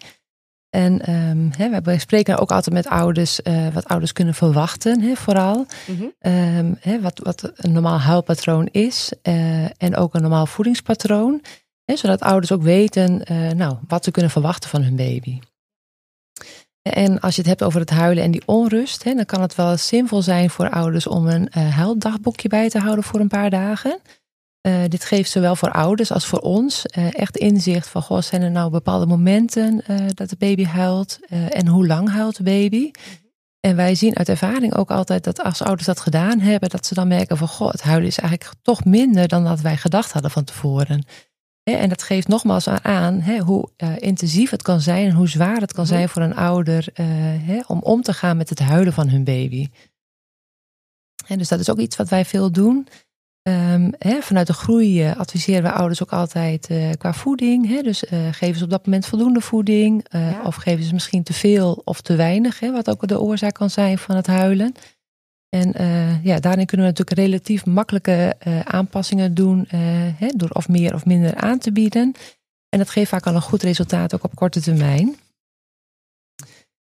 En 0.70 1.10
um, 1.10 1.50
hè, 1.56 1.80
we 1.80 1.98
spreken 1.98 2.38
ook 2.38 2.50
altijd 2.50 2.74
met 2.74 2.86
ouders 2.86 3.40
wat 3.72 3.88
ouders 3.88 4.12
kunnen 4.12 4.34
verwachten, 4.34 5.00
hè, 5.00 5.14
vooral. 5.14 5.66
Mm 5.86 5.96
-hmm. 5.96 6.32
um, 6.32 6.76
hè, 6.80 7.00
wat, 7.00 7.20
wat 7.22 7.52
een 7.54 7.72
normaal 7.72 8.00
huilpatroon 8.00 8.66
is 8.66 9.12
en 9.76 9.96
ook 9.96 10.14
een 10.14 10.22
normaal 10.22 10.46
voedingspatroon. 10.46 11.42
Hè, 11.84 11.96
zodat 11.96 12.20
ouders 12.20 12.52
ook 12.52 12.62
weten 12.62 13.22
nou, 13.56 13.76
wat 13.88 14.04
ze 14.04 14.10
kunnen 14.10 14.30
verwachten 14.30 14.70
van 14.70 14.82
hun 14.82 14.96
baby. 14.96 15.38
En 16.92 17.20
als 17.20 17.34
je 17.34 17.40
het 17.40 17.50
hebt 17.50 17.62
over 17.62 17.80
het 17.80 17.90
huilen 17.90 18.24
en 18.24 18.30
die 18.30 18.42
onrust, 18.46 19.04
hè, 19.04 19.14
dan 19.14 19.24
kan 19.24 19.40
het 19.40 19.54
wel 19.54 19.76
zinvol 19.76 20.22
zijn 20.22 20.50
voor 20.50 20.70
ouders 20.70 21.06
om 21.06 21.26
een 21.26 21.48
uh, 21.56 21.76
huildagboekje 21.76 22.48
bij 22.48 22.68
te 22.68 22.78
houden 22.78 23.04
voor 23.04 23.20
een 23.20 23.28
paar 23.28 23.50
dagen. 23.50 24.00
Uh, 24.66 24.74
dit 24.88 25.04
geeft 25.04 25.30
zowel 25.30 25.56
voor 25.56 25.72
ouders 25.72 26.12
als 26.12 26.26
voor 26.26 26.38
ons 26.38 26.84
uh, 26.98 27.18
echt 27.18 27.36
inzicht 27.36 27.88
van, 27.88 28.02
goh, 28.02 28.20
zijn 28.20 28.42
er 28.42 28.50
nou 28.50 28.70
bepaalde 28.70 29.06
momenten 29.06 29.84
dat 30.14 30.30
de 30.30 30.36
baby 30.38 30.64
huilt 30.64 31.18
en 31.28 31.66
hoe 31.66 31.86
lang 31.86 32.10
huilt 32.10 32.36
de 32.36 32.42
baby? 32.42 32.90
En 33.60 33.76
wij 33.76 33.94
zien 33.94 34.16
uit 34.16 34.28
ervaring 34.28 34.74
ook 34.74 34.90
altijd 34.90 35.24
dat 35.24 35.42
als 35.42 35.62
ouders 35.62 35.86
dat 35.86 36.00
gedaan 36.00 36.40
hebben, 36.40 36.68
dat 36.68 36.86
ze 36.86 36.94
dan 36.94 37.08
merken 37.08 37.36
van, 37.36 37.48
goh, 37.48 37.70
het 37.70 37.82
huilen 37.82 38.08
is 38.08 38.18
eigenlijk 38.18 38.52
toch 38.62 38.84
minder 38.84 39.28
dan 39.28 39.44
dat 39.44 39.60
wij 39.60 39.76
gedacht 39.76 40.12
hadden 40.12 40.30
van 40.30 40.44
tevoren. 40.44 41.04
En 41.76 41.88
dat 41.88 42.02
geeft 42.02 42.28
nogmaals 42.28 42.68
aan 42.68 43.22
hoe 43.38 43.68
uh, 43.76 43.92
intensief 43.98 44.50
het 44.50 44.62
kan 44.62 44.80
zijn 44.80 45.06
en 45.06 45.14
hoe 45.14 45.28
zwaar 45.28 45.60
het 45.60 45.72
kan 45.72 45.84
mhm. 45.84 45.92
zijn 45.92 46.08
voor 46.08 46.22
een 46.22 46.36
ouder 46.36 46.86
uh, 47.00 47.60
om 47.66 47.80
om 47.82 48.02
te 48.02 48.12
gaan 48.12 48.36
met 48.36 48.48
het 48.48 48.58
huilen 48.58 48.92
van 48.92 49.08
hun 49.08 49.24
baby. 49.24 49.68
En 51.26 51.38
dus 51.38 51.48
dat 51.48 51.60
is 51.60 51.70
ook 51.70 51.78
iets 51.78 51.96
wat 51.96 52.08
wij 52.08 52.24
veel 52.24 52.52
doen. 52.52 52.88
Um, 53.42 53.90
vanuit 54.20 54.46
de 54.46 54.52
groei 54.52 55.04
uh, 55.04 55.16
adviseren 55.16 55.62
we 55.62 55.72
ouders 55.72 56.02
ook 56.02 56.12
altijd 56.12 56.70
qua 56.98 57.12
voeding. 57.12 57.80
dus 57.80 58.04
geven 58.30 58.58
ze 58.58 58.64
op 58.64 58.70
dat 58.70 58.84
moment 58.84 59.06
voldoende 59.06 59.40
voeding. 59.40 60.06
Ja. 60.08 60.42
Of 60.44 60.54
geven 60.54 60.84
ze 60.84 60.92
misschien 60.92 61.22
te 61.22 61.32
veel 61.32 61.80
of 61.84 62.00
te 62.00 62.16
weinig. 62.16 62.60
wat 62.60 62.90
ook 62.90 63.08
de 63.08 63.20
oorzaak 63.20 63.54
kan 63.54 63.70
zijn 63.70 63.98
van 63.98 64.16
het 64.16 64.26
huilen. 64.26 64.74
En 65.48 65.82
uh, 65.82 66.24
ja, 66.24 66.40
daarin 66.40 66.66
kunnen 66.66 66.86
we 66.86 66.92
natuurlijk 66.92 67.28
relatief 67.28 67.66
makkelijke 67.66 68.36
uh, 68.46 68.60
aanpassingen 68.60 69.34
doen 69.34 69.58
uh, 69.58 69.80
hè, 70.16 70.28
door 70.36 70.50
of 70.50 70.68
meer 70.68 70.94
of 70.94 71.04
minder 71.04 71.34
aan 71.34 71.58
te 71.58 71.72
bieden. 71.72 72.14
En 72.68 72.78
dat 72.78 72.90
geeft 72.90 73.08
vaak 73.08 73.26
al 73.26 73.34
een 73.34 73.40
goed 73.42 73.62
resultaat 73.62 74.14
ook 74.14 74.24
op 74.24 74.34
korte 74.34 74.60
termijn. 74.60 75.16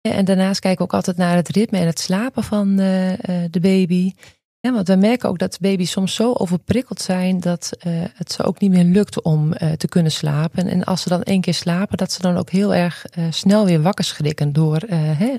En 0.01 0.25
daarnaast 0.25 0.59
kijken 0.59 0.79
we 0.79 0.83
ook 0.83 0.93
altijd 0.93 1.17
naar 1.17 1.35
het 1.35 1.49
ritme 1.49 1.77
en 1.77 1.85
het 1.85 1.99
slapen 1.99 2.43
van 2.43 2.75
de 2.75 3.59
baby. 3.61 4.13
Want 4.59 4.87
we 4.87 4.95
merken 4.95 5.29
ook 5.29 5.39
dat 5.39 5.59
baby's 5.59 5.91
soms 5.91 6.15
zo 6.15 6.33
overprikkeld 6.33 7.01
zijn 7.01 7.39
dat 7.39 7.71
het 8.13 8.31
ze 8.31 8.43
ook 8.43 8.59
niet 8.59 8.71
meer 8.71 8.83
lukt 8.83 9.21
om 9.21 9.53
te 9.77 9.87
kunnen 9.87 10.11
slapen. 10.11 10.67
En 10.67 10.83
als 10.83 11.01
ze 11.01 11.09
dan 11.09 11.23
één 11.23 11.41
keer 11.41 11.53
slapen, 11.53 11.97
dat 11.97 12.11
ze 12.11 12.21
dan 12.21 12.37
ook 12.37 12.49
heel 12.49 12.73
erg 12.73 13.05
snel 13.29 13.65
weer 13.65 13.81
wakker 13.81 14.05
schrikken 14.05 14.53
door 14.53 14.81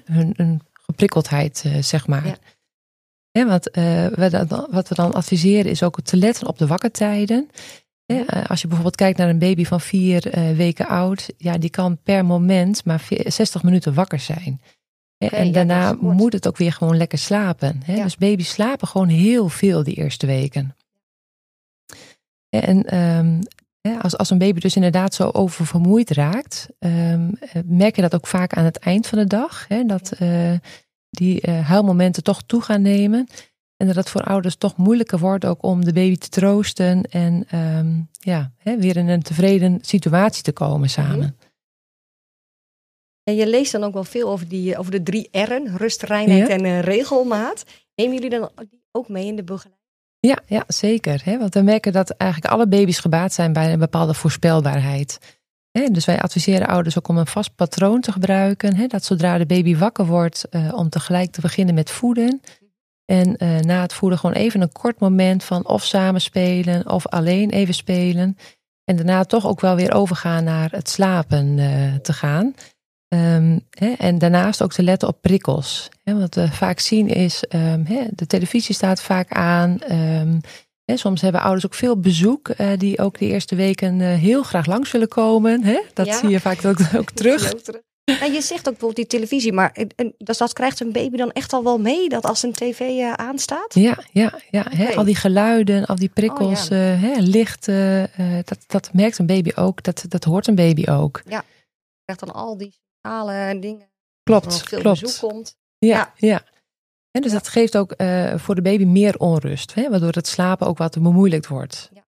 hun, 0.05 0.33
hun 0.37 0.61
geprikkeldheid, 0.73 1.65
zeg 1.81 2.07
maar. 2.07 2.39
Ja, 3.33 3.47
wat, 3.47 3.77
uh, 3.79 4.07
we, 4.07 4.47
wat 4.71 4.89
we 4.89 4.95
dan 4.95 5.15
adviseren 5.15 5.71
is 5.71 5.83
ook 5.83 6.01
te 6.01 6.17
letten 6.17 6.47
op 6.47 6.59
de 6.59 6.67
wakkertijden. 6.67 7.51
Ja, 8.05 8.27
eh, 8.27 8.51
als 8.51 8.61
je 8.61 8.67
bijvoorbeeld 8.67 8.97
kijkt 8.97 9.19
naar 9.19 9.29
een 9.29 9.39
baby 9.39 9.65
van 9.65 9.81
vier 9.81 10.39
uh, 10.39 10.57
weken 10.57 10.87
oud, 10.87 11.33
ja, 11.37 11.59
die 11.59 11.71
kan 11.71 11.99
per 12.03 12.25
moment 12.25 12.85
maar 12.85 13.09
60 13.25 13.63
minuten 13.63 13.95
wakker 13.95 14.21
zijn. 14.21 14.61
Okay, 15.19 15.41
en 15.41 15.53
daarna 15.53 15.97
moet 16.01 16.33
het 16.33 16.49
ook 16.49 16.57
weer 16.57 16.73
gewoon 16.73 16.97
lekker 16.97 17.19
slapen. 17.19 17.81
Hè? 17.85 18.03
Dus 18.03 18.17
baby's 18.17 18.51
slapen 18.51 18.89
gewoon 18.89 19.09
heel 19.09 19.49
veel 19.49 19.83
die 19.83 19.95
eerste 19.95 20.27
weken. 20.27 20.77
En 22.49 22.99
um, 22.99 23.41
als, 24.01 24.17
als 24.17 24.31
een 24.31 24.39
baby 24.39 24.61
dus 24.61 24.77
inderdaad 24.77 25.15
zo 25.15 25.29
oververmoeid 25.33 26.11
raakt, 26.11 26.69
um, 26.79 27.39
merk 27.65 27.97
je 27.97 28.03
dat 28.03 28.15
ook 28.15 28.27
vaak 28.27 28.53
aan 28.53 28.65
het 28.65 28.77
eind 28.77 29.07
van 29.07 29.19
de 29.19 29.27
dag. 29.27 29.65
Hè? 29.69 29.85
Dat 29.85 30.13
die 31.11 31.49
uh, 31.49 31.69
huilmomenten 31.69 32.23
toch 32.23 32.43
toe 32.43 32.63
gaan 32.63 32.83
nemen. 32.83 33.27
En 33.77 33.87
dat 33.87 33.97
het 33.97 34.11
voor 34.11 34.23
ouders 34.23 34.57
toch 34.57 34.77
moeilijker 34.77 35.19
wordt 35.19 35.45
ook 35.45 35.63
om 35.63 35.85
de 35.85 35.93
baby 35.93 36.17
te 36.17 36.29
troosten 36.29 37.03
en 37.03 37.59
um, 37.59 38.09
ja, 38.11 38.53
hè, 38.57 38.79
weer 38.79 38.97
in 38.97 39.09
een 39.09 39.23
tevreden 39.23 39.79
situatie 39.81 40.43
te 40.43 40.53
komen 40.53 40.91
samen. 40.91 41.37
En 43.23 43.35
je 43.35 43.47
leest 43.47 43.73
dan 43.73 43.85
ook 43.85 43.93
wel 43.93 44.05
veel 44.05 44.31
over, 44.31 44.49
die, 44.49 44.79
over 44.79 44.93
de 44.93 45.03
drie 45.03 45.29
R'en, 45.33 45.77
rust, 45.77 46.03
reinheid 46.03 46.49
en 46.49 46.65
uh, 46.65 46.81
regelmaat. 46.81 47.65
Nemen 47.95 48.15
jullie 48.15 48.31
dan 48.31 48.51
ook 48.91 49.09
mee 49.09 49.27
in 49.27 49.37
de 49.37 49.45
begeleiding? 49.45 49.79
Ja, 50.21 50.39
ja 50.47 50.65
zeker. 50.67 51.21
Hè? 51.25 51.39
Want 51.39 51.55
we 51.55 51.61
merken 51.61 51.93
dat 51.93 52.11
eigenlijk 52.11 52.53
alle 52.53 52.69
baby's 52.69 52.99
gebaat 52.99 53.33
zijn 53.33 53.53
bij 53.53 53.73
een 53.73 53.79
bepaalde 53.79 54.15
voorspelbaarheid 54.15 55.40
dus 55.73 56.05
wij 56.05 56.21
adviseren 56.21 56.67
ouders 56.67 56.99
ook 56.99 57.09
om 57.09 57.19
een 57.19 57.27
vast 57.27 57.55
patroon 57.55 58.01
te 58.01 58.13
gebruiken. 58.13 58.89
dat 58.89 59.05
zodra 59.05 59.39
de 59.39 59.47
baby 59.47 59.77
wakker 59.77 60.07
wordt, 60.07 60.47
uh, 60.51 60.75
om 60.75 60.89
tegelijk 60.89 61.31
te 61.31 61.41
beginnen 61.41 61.75
met 61.75 61.91
voeden. 61.91 62.41
En 63.05 63.37
uh, 63.39 63.59
na 63.59 63.81
het 63.81 63.93
voeden 63.93 64.19
gewoon 64.19 64.37
even 64.37 64.61
een 64.61 64.73
kort 64.73 65.01
moment 65.01 65.45
van 65.45 65.67
of 65.67 65.85
samen 65.85 66.21
spelen 66.21 66.91
of 66.91 67.07
alleen 67.07 67.51
even 67.51 67.75
spelen. 67.75 68.37
En 68.85 68.97
daarna 68.97 69.25
toch 69.25 69.47
ook 69.47 69.61
wel 69.61 69.77
weer 69.77 69.93
overgaan 69.93 70.45
naar 70.45 70.71
het 70.71 70.89
slapen 70.89 71.59
uh, 71.59 71.95
te 71.95 72.13
gaan. 72.13 72.55
Um, 73.15 73.67
en 73.99 74.19
daarnaast 74.19 74.63
ook 74.63 74.73
te 74.73 74.83
letten 74.83 75.09
op 75.09 75.21
prikkels. 75.21 75.89
wat 76.05 76.35
we 76.35 76.53
vaak 76.53 76.79
zien 76.79 77.09
is, 77.09 77.45
um, 77.49 77.85
de 78.11 78.27
televisie 78.27 78.75
staat 78.75 79.03
vaak 79.03 79.33
aan. 79.33 79.79
Um, 79.91 80.41
soms 80.99 81.21
hebben 81.21 81.41
ouders 81.41 81.67
ook 81.67 81.75
veel 81.75 82.01
bezoek, 82.01 82.49
uh, 82.49 82.71
die 82.79 82.99
ook 82.99 83.19
de 83.19 83.27
eerste 83.27 83.55
weken 83.55 84.01
uh, 84.01 84.15
heel 84.15 84.43
graag 84.43 84.67
langs 84.67 84.91
willen 84.91 85.09
komen. 85.09 85.65
Dat 85.95 86.15
zie 86.15 86.29
je 86.29 86.41
vaak 86.41 86.65
ook, 86.65 86.79
ook 86.99 87.11
terug. 87.11 87.53
En 88.21 88.33
je 88.33 88.41
zegt 88.41 88.59
ook 88.59 88.79
bijvoorbeeld 88.79 88.97
die 88.97 89.07
televisie, 89.07 89.53
maar 89.53 89.73
en, 89.97 90.15
dus 90.19 90.39
dat 90.39 90.53
krijgt 90.53 90.81
een 90.81 90.93
baby 90.93 91.17
dan 91.17 91.33
echt 91.33 91.53
al 91.53 91.65
wel 91.65 91.79
mee, 91.79 92.09
dat 92.09 92.25
als 92.25 92.43
een 92.43 92.53
tv 92.53 92.81
uh, 92.81 93.13
aanstaat? 93.13 93.75
Ja, 93.75 93.99
ja, 94.13 94.39
ja 94.51 94.61
okay. 94.73 94.95
al 94.95 95.05
die 95.05 95.15
geluiden, 95.15 95.87
al 95.87 95.97
die 95.97 96.09
prikkels, 96.09 96.71
oh, 96.71 97.03
ja. 97.03 97.15
licht, 97.19 97.67
dat, 98.45 98.65
dat 98.67 98.91
merkt 98.93 99.19
een 99.19 99.27
baby 99.27 99.51
ook, 99.55 99.83
dat, 99.83 100.05
dat 100.09 100.25
hoort 100.25 100.47
een 100.47 100.55
baby 100.55 100.91
ook. 100.91 101.23
Ja, 101.27 101.45
krijgt 102.05 102.25
dan 102.25 102.35
al 102.35 102.57
die 102.57 102.73
signalen 102.73 103.35
en 103.35 103.61
dingen. 103.61 103.89
Klopt, 104.23 104.63
veel 104.63 104.81
klopt. 104.81 105.01
bezoek 105.01 105.31
komt. 105.31 105.57
ja. 105.79 106.13
ja. 106.17 106.43
En 107.11 107.23
dus 107.23 107.33
dat 107.33 107.49
geeft 107.49 107.77
ook 107.77 107.95
uh, 107.97 108.35
voor 108.37 108.55
de 108.55 108.63
baby 108.63 108.85
meer 108.85 109.19
onrust, 109.19 109.75
hè, 109.75 109.91
waardoor 109.91 110.13
het 110.13 110.27
slapen 110.27 110.67
ook 110.67 110.79
wat 110.79 111.03
bemoeilijkt 111.03 111.47
wordt. 111.47 111.91
Ja. 111.95 112.05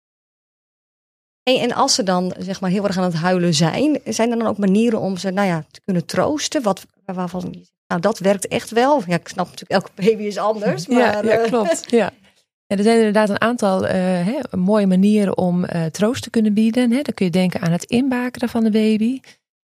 Hey, 1.43 1.61
en 1.61 1.73
als 1.73 1.95
ze 1.95 2.03
dan 2.03 2.33
zeg 2.39 2.61
maar 2.61 2.69
heel 2.69 2.83
erg 2.83 2.97
aan 2.97 3.03
het 3.03 3.13
huilen 3.13 3.53
zijn, 3.53 3.99
zijn 4.05 4.31
er 4.31 4.37
dan 4.37 4.47
ook 4.47 4.57
manieren 4.57 4.99
om 4.99 5.17
ze 5.17 5.29
nou 5.29 5.47
ja, 5.47 5.65
te 5.71 5.81
kunnen 5.81 6.05
troosten? 6.05 6.61
Wat, 6.61 6.85
waarvan 7.05 7.65
nou, 7.87 8.01
dat 8.01 8.19
werkt 8.19 8.47
echt 8.47 8.69
wel. 8.69 9.03
Ja, 9.07 9.15
ik 9.15 9.27
snap 9.27 9.45
natuurlijk, 9.49 9.71
elke 9.71 9.91
baby 9.95 10.23
is 10.23 10.37
anders. 10.37 10.87
Maar, 10.87 11.25
ja, 11.25 11.31
ja, 11.33 11.47
klopt. 11.47 11.91
Ja. 11.91 12.11
Ja, 12.67 12.77
er 12.77 12.83
zijn 12.83 12.97
inderdaad 12.97 13.29
een 13.29 13.41
aantal 13.41 13.83
uh, 13.83 13.91
hè, 13.91 14.57
mooie 14.57 14.87
manieren 14.87 15.37
om 15.37 15.63
uh, 15.63 15.85
troost 15.85 16.23
te 16.23 16.29
kunnen 16.29 16.53
bieden. 16.53 16.91
Hè. 16.91 17.01
Dan 17.01 17.13
kun 17.13 17.25
je 17.25 17.31
denken 17.31 17.61
aan 17.61 17.71
het 17.71 17.83
inbakeren 17.83 18.49
van 18.49 18.63
de 18.63 18.69
baby. 18.69 19.19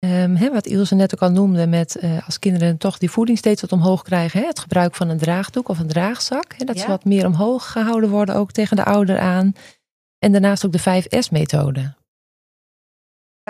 Um, 0.06 0.36
hè, 0.36 0.52
wat 0.52 0.66
Ilse 0.66 0.96
net 0.96 1.14
ook 1.14 1.22
al 1.22 1.32
noemde, 1.32 1.68
met 1.68 1.98
uh, 2.02 2.26
als 2.26 2.40
kinderen 2.40 2.78
toch 2.78 2.98
die 2.98 3.12
voeding 3.12 3.38
steeds 3.38 3.62
wat 3.62 3.72
omhoog 3.72 4.02
krijgen. 4.02 4.46
Het 4.46 4.60
gebruik 4.60 4.96
van 4.96 5.10
een 5.10 5.18
draagdoek 5.18 5.70
of 5.70 5.80
een 5.80 5.88
draagzak. 5.88 6.66
Dat 6.66 6.76
ja. 6.76 6.82
ze 6.82 6.88
wat 6.88 7.06
meer 7.06 7.26
omhoog 7.26 7.72
gehouden 7.72 8.10
worden, 8.10 8.36
ook 8.36 8.52
tegen 8.52 8.76
de 8.76 8.84
ouder 8.84 9.20
aan. 9.20 9.54
En 10.20 10.32
daarnaast 10.32 10.66
ook 10.66 10.72
de 10.72 11.04
5S-methode. 11.04 11.94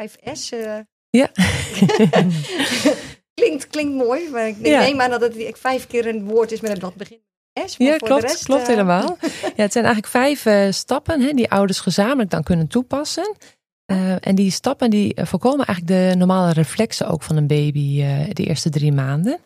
5S? 0.02 0.50
Ja. 1.10 1.32
klinkt, 3.34 3.68
klinkt 3.68 3.96
mooi, 3.96 4.30
maar 4.30 4.48
ik 4.48 4.60
neem 4.60 5.02
aan 5.02 5.10
dat 5.10 5.22
het 5.22 5.60
vijf 5.60 5.88
keer 5.88 6.08
een 6.08 6.26
woord 6.26 6.52
is 6.52 6.62
met 6.62 6.72
een 6.72 6.80
dat 6.80 6.96
begin 6.96 7.24
ja, 7.78 7.98
klopt, 7.98 8.22
rest, 8.22 8.46
klopt 8.46 8.62
uh... 8.62 8.68
helemaal. 8.68 9.18
Ja, 9.56 9.64
het 9.64 9.72
zijn 9.72 9.86
eigenlijk 9.86 10.08
vijf 10.08 10.74
stappen 10.74 11.36
die 11.36 11.52
ouders 11.52 11.80
gezamenlijk 11.80 12.30
dan 12.30 12.44
kunnen 12.44 12.68
toepassen. 12.68 13.36
Uh, 13.92 14.28
en 14.28 14.36
die 14.36 14.52
stappen 14.52 14.90
die 14.90 15.16
voorkomen 15.22 15.66
eigenlijk 15.66 16.00
de 16.00 16.18
normale 16.18 16.54
reflexen 16.54 17.08
ook 17.08 17.24
van 17.24 17.38
een 17.38 17.48
baby 17.48 18.04
de 18.34 18.44
eerste 18.44 18.70
drie 18.70 18.92
maanden. 18.92 19.40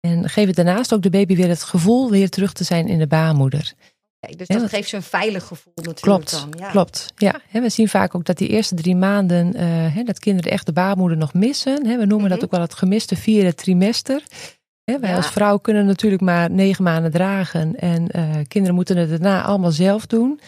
En 0.00 0.28
geven 0.28 0.54
daarnaast 0.54 0.94
ook 0.94 1.02
de 1.02 1.10
baby 1.10 1.36
weer 1.36 1.48
het 1.48 1.62
gevoel 1.62 2.10
weer 2.10 2.30
terug 2.30 2.52
te 2.52 2.64
zijn 2.64 2.88
in 2.88 2.98
de 2.98 3.06
baarmoeder. 3.06 3.72
Kijk, 4.20 4.38
dus 4.38 4.46
dat 4.46 4.68
geeft 4.68 4.88
ze 4.88 4.96
een 4.96 5.02
veilig 5.02 5.46
gevoel 5.46 5.72
natuurlijk 5.74 6.02
klopt, 6.02 6.30
dan. 6.30 6.54
Ja. 6.58 6.70
Klopt, 6.70 7.12
ja. 7.16 7.40
we 7.52 7.68
zien 7.68 7.88
vaak 7.88 8.14
ook 8.14 8.24
dat 8.24 8.38
die 8.38 8.48
eerste 8.48 8.74
drie 8.74 8.96
maanden, 8.96 9.52
dat 10.04 10.18
kinderen 10.18 10.52
echt 10.52 10.66
de 10.66 10.72
baarmoeder 10.72 11.16
nog 11.16 11.34
missen. 11.34 11.82
we 11.98 12.06
noemen 12.06 12.28
dat 12.28 12.38
mhm. 12.38 12.44
ook 12.44 12.50
wel 12.50 12.60
het 12.60 12.74
gemiste 12.74 13.16
vierde 13.16 13.54
trimester 13.54 14.22
wij 14.98 15.16
als 15.16 15.30
vrouw 15.30 15.58
kunnen 15.58 15.86
natuurlijk 15.86 16.22
maar 16.22 16.50
negen 16.50 16.84
maanden 16.84 17.10
dragen. 17.10 17.76
En 17.76 18.08
uh, 18.16 18.36
kinderen 18.48 18.74
moeten 18.74 18.96
het 18.96 19.10
daarna 19.10 19.42
allemaal 19.42 19.70
zelf 19.70 20.06
doen. 20.06 20.40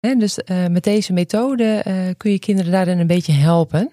Dus 0.00 0.38
uh, 0.44 0.66
met 0.66 0.84
deze 0.84 1.12
methode 1.12 1.84
uh, 1.86 2.08
kun 2.16 2.30
je 2.30 2.38
kinderen 2.38 2.72
daarin 2.72 2.98
een 2.98 3.06
beetje 3.06 3.32
helpen. 3.32 3.90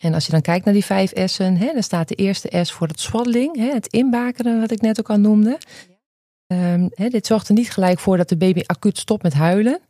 En 0.00 0.14
als 0.14 0.26
je 0.26 0.32
dan 0.32 0.40
kijkt 0.40 0.64
naar 0.64 0.74
die 0.74 0.84
vijf 0.84 1.12
S'en, 1.24 1.58
dan 1.58 1.82
staat 1.82 2.08
de 2.08 2.14
eerste 2.14 2.64
S 2.64 2.72
voor 2.72 2.86
het 2.86 3.00
swaddling, 3.00 3.72
het 3.72 3.86
inbakeren, 3.86 4.60
wat 4.60 4.70
ik 4.70 4.80
net 4.80 4.98
ook 4.98 5.10
al 5.10 5.18
noemde. 5.18 5.58
Ja. 6.46 6.74
Um, 6.74 6.88
dit 6.94 7.26
zorgt 7.26 7.48
er 7.48 7.54
niet 7.54 7.70
gelijk 7.70 7.98
voor 7.98 8.16
dat 8.16 8.28
de 8.28 8.36
baby 8.36 8.62
acuut 8.66 8.98
stopt 8.98 9.22
met 9.22 9.34
huilen. 9.34 9.80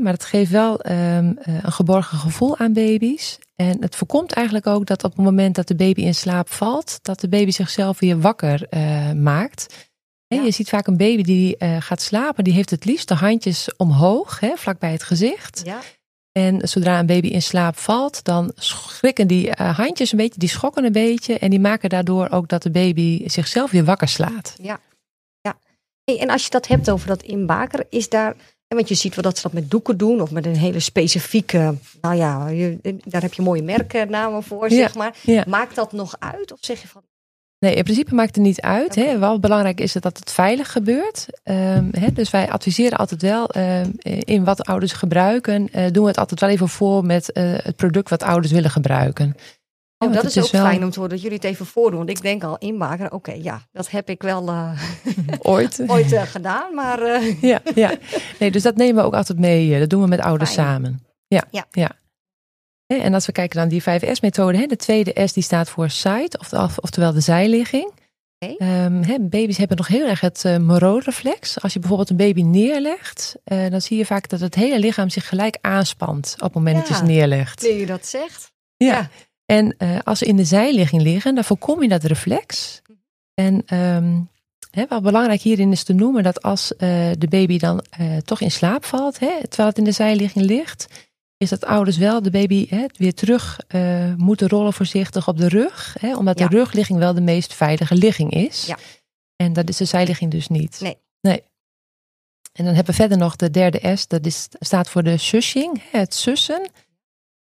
maar 0.00 0.12
het 0.12 0.24
geeft 0.24 0.50
wel 0.50 0.86
um, 0.86 1.38
een 1.42 1.72
geborgen 1.72 2.18
gevoel 2.18 2.58
aan 2.58 2.72
baby's. 2.72 3.38
En 3.56 3.76
het 3.80 3.96
voorkomt 3.96 4.32
eigenlijk 4.32 4.66
ook 4.66 4.86
dat 4.86 5.04
op 5.04 5.16
het 5.16 5.24
moment 5.24 5.54
dat 5.54 5.68
de 5.68 5.74
baby 5.74 6.00
in 6.00 6.14
slaap 6.14 6.48
valt, 6.50 6.98
dat 7.02 7.20
de 7.20 7.28
baby 7.28 7.50
zichzelf 7.50 7.98
weer 7.98 8.20
wakker 8.20 8.66
uh, 8.70 9.12
maakt. 9.12 9.87
Ja. 10.28 10.42
Je 10.42 10.50
ziet 10.50 10.68
vaak 10.68 10.86
een 10.86 10.96
baby 10.96 11.22
die 11.22 11.56
uh, 11.58 11.76
gaat 11.80 12.02
slapen, 12.02 12.44
die 12.44 12.52
heeft 12.52 12.70
het 12.70 12.84
liefst 12.84 13.08
de 13.08 13.14
handjes 13.14 13.76
omhoog, 13.76 14.40
hè, 14.40 14.52
vlak 14.56 14.78
bij 14.78 14.92
het 14.92 15.02
gezicht. 15.02 15.62
Ja. 15.64 15.80
En 16.32 16.68
zodra 16.68 16.98
een 16.98 17.06
baby 17.06 17.28
in 17.28 17.42
slaap 17.42 17.78
valt, 17.78 18.24
dan 18.24 18.52
schrikken 18.54 19.26
die 19.26 19.46
uh, 19.46 19.76
handjes 19.78 20.12
een 20.12 20.18
beetje, 20.18 20.38
die 20.38 20.48
schokken 20.48 20.84
een 20.84 20.92
beetje. 20.92 21.38
En 21.38 21.50
die 21.50 21.60
maken 21.60 21.88
daardoor 21.88 22.30
ook 22.30 22.48
dat 22.48 22.62
de 22.62 22.70
baby 22.70 23.28
zichzelf 23.28 23.70
weer 23.70 23.84
wakker 23.84 24.08
slaat. 24.08 24.54
Ja, 24.62 24.80
ja. 25.40 25.58
Hey, 26.04 26.18
en 26.18 26.30
als 26.30 26.44
je 26.44 26.50
dat 26.50 26.66
hebt 26.66 26.90
over 26.90 27.08
dat 27.08 27.22
inbaker, 27.22 27.86
is 27.90 28.08
daar 28.08 28.36
want 28.68 28.88
je 28.88 28.94
ziet 28.94 29.14
wel 29.14 29.24
dat 29.24 29.36
ze 29.36 29.42
dat 29.42 29.52
met 29.52 29.70
doeken 29.70 29.96
doen 29.96 30.20
of 30.20 30.30
met 30.30 30.46
een 30.46 30.56
hele 30.56 30.80
specifieke, 30.80 31.74
nou 32.00 32.14
ja, 32.16 32.48
je, 32.48 32.78
daar 33.04 33.22
heb 33.22 33.34
je 33.34 33.42
mooie 33.42 33.62
merknamen 33.62 34.42
voor, 34.42 34.70
zeg 34.70 34.94
maar. 34.94 35.16
Maakt 35.46 35.74
dat 35.74 35.92
nog 35.92 36.16
uit 36.18 36.52
of 36.52 36.58
zeg 36.60 36.82
je 36.82 36.88
van... 36.88 37.02
Nee, 37.58 37.74
in 37.74 37.82
principe 37.82 38.14
maakt 38.14 38.34
het 38.34 38.44
niet 38.44 38.60
uit. 38.60 38.96
Okay. 38.96 39.08
Hè. 39.08 39.18
Wel 39.18 39.40
belangrijk 39.40 39.80
is 39.80 39.94
het 39.94 40.02
dat 40.02 40.18
het 40.18 40.30
veilig 40.30 40.72
gebeurt. 40.72 41.26
Um, 41.44 41.88
hè, 41.90 42.12
dus 42.12 42.30
wij 42.30 42.50
adviseren 42.50 42.98
altijd 42.98 43.22
wel 43.22 43.56
um, 43.56 43.92
in 44.24 44.44
wat 44.44 44.64
ouders 44.64 44.92
gebruiken. 44.92 45.68
Uh, 45.72 45.86
doen 45.90 46.02
we 46.02 46.08
het 46.08 46.18
altijd 46.18 46.40
wel 46.40 46.48
even 46.48 46.68
voor 46.68 47.04
met 47.04 47.30
uh, 47.32 47.52
het 47.56 47.76
product 47.76 48.10
wat 48.10 48.22
ouders 48.22 48.52
willen 48.52 48.70
gebruiken. 48.70 49.34
Oh, 49.98 50.12
dat 50.12 50.24
is 50.24 50.38
ook 50.38 50.46
fijn 50.46 50.84
om 50.84 50.90
te 50.90 50.98
horen 50.98 51.14
dat 51.14 51.22
jullie 51.22 51.36
het 51.36 51.46
even 51.46 51.66
voordoen. 51.66 51.98
Want 51.98 52.10
ik 52.10 52.22
denk 52.22 52.44
al 52.44 52.58
inmaken, 52.58 53.12
oké, 53.12 53.32
ja, 53.32 53.62
dat 53.72 53.90
heb 53.90 54.08
ik 54.08 54.22
wel 54.22 54.48
uh, 54.48 54.82
ooit, 55.38 55.82
ooit 55.86 56.12
uh, 56.12 56.22
gedaan. 56.22 56.74
Maar, 56.74 57.02
uh... 57.02 57.42
ja, 57.42 57.60
ja, 57.74 57.94
nee, 58.38 58.50
dus 58.50 58.62
dat 58.62 58.76
nemen 58.76 58.94
we 58.94 59.08
ook 59.08 59.14
altijd 59.14 59.38
mee. 59.38 59.78
Dat 59.78 59.90
doen 59.90 60.02
we 60.02 60.08
met 60.08 60.20
ouders 60.20 60.52
fijn. 60.52 60.66
samen. 60.66 61.02
Ja, 61.26 61.44
ja. 61.50 61.66
ja. 61.70 61.90
En 62.96 63.14
als 63.14 63.26
we 63.26 63.32
kijken 63.32 63.58
naar 63.58 63.68
die 63.68 63.82
5S-methode, 63.82 64.66
de 64.66 64.76
tweede 64.76 65.26
S 65.26 65.32
die 65.32 65.42
staat 65.42 65.68
voor 65.68 65.90
side, 65.90 66.38
oftewel 66.80 67.12
de 67.12 67.20
zijligging. 67.20 67.92
Okay. 68.38 68.84
Um, 68.84 69.02
he, 69.02 69.20
baby's 69.20 69.56
hebben 69.56 69.76
nog 69.76 69.86
heel 69.86 70.06
erg 70.06 70.20
het 70.20 70.42
uh, 70.46 70.56
Moreau-reflex. 70.56 71.60
Als 71.60 71.72
je 71.72 71.78
bijvoorbeeld 71.78 72.10
een 72.10 72.16
baby 72.16 72.42
neerlegt, 72.42 73.36
uh, 73.44 73.70
dan 73.70 73.80
zie 73.80 73.96
je 73.96 74.06
vaak 74.06 74.28
dat 74.28 74.40
het 74.40 74.54
hele 74.54 74.78
lichaam 74.78 75.08
zich 75.08 75.28
gelijk 75.28 75.58
aanspant 75.60 76.34
op 76.36 76.42
het 76.42 76.54
moment 76.54 76.74
ja, 76.76 76.80
dat 76.80 76.88
je 76.88 76.94
ze 76.94 77.02
neerlegt. 77.02 77.62
Nu 77.62 77.68
je 77.68 77.86
dat 77.86 78.06
zegt. 78.06 78.52
Ja. 78.76 78.86
ja. 78.86 79.10
En 79.46 79.74
uh, 79.78 79.98
als 80.04 80.18
ze 80.18 80.24
in 80.24 80.36
de 80.36 80.44
zijligging 80.44 81.02
liggen, 81.02 81.34
dan 81.34 81.44
voorkom 81.44 81.82
je 81.82 81.88
dat 81.88 82.04
reflex. 82.04 82.82
En 83.34 83.76
um, 83.78 84.30
hè, 84.70 84.86
wat 84.88 85.02
belangrijk 85.02 85.40
hierin 85.40 85.72
is 85.72 85.84
te 85.84 85.92
noemen 85.92 86.22
dat 86.22 86.42
als 86.42 86.72
de 86.78 87.26
baby 87.28 87.58
dan 87.58 87.84
toch 88.24 88.40
in 88.40 88.50
slaap 88.50 88.84
valt, 88.84 89.14
terwijl 89.18 89.68
het 89.68 89.78
in 89.78 89.84
de 89.84 89.92
zijligging 89.92 90.44
ligt, 90.44 91.07
is 91.38 91.48
dat 91.48 91.64
ouders 91.64 91.96
wel 91.96 92.22
de 92.22 92.30
baby 92.30 92.66
hè, 92.68 92.86
weer 92.96 93.14
terug 93.14 93.60
moeten 94.16 94.48
rollen 94.48 94.72
voorzichtig 94.72 95.28
op 95.28 95.38
de 95.38 95.48
rug. 95.48 95.96
Hè, 96.00 96.16
omdat 96.16 96.38
ja. 96.38 96.48
de 96.48 96.56
rugligging 96.56 96.98
wel 96.98 97.14
de 97.14 97.20
meest 97.20 97.54
veilige 97.54 97.94
ligging 97.94 98.32
is. 98.32 98.66
Ja. 98.66 98.78
En 99.36 99.52
dat 99.52 99.68
is 99.68 99.76
de 99.76 99.84
zijligging 99.84 100.30
dus 100.30 100.48
niet. 100.48 100.80
Nee. 100.80 100.96
nee. 101.20 101.42
En 102.52 102.64
dan 102.64 102.74
hebben 102.74 102.94
we 102.94 103.00
verder 103.00 103.18
nog 103.18 103.36
de 103.36 103.50
derde 103.50 103.96
S, 103.96 104.06
dat 104.06 104.26
is, 104.26 104.48
staat 104.58 104.88
voor 104.90 105.02
de 105.02 105.16
sushing, 105.16 105.82
het 105.90 106.14
sussen. 106.14 106.70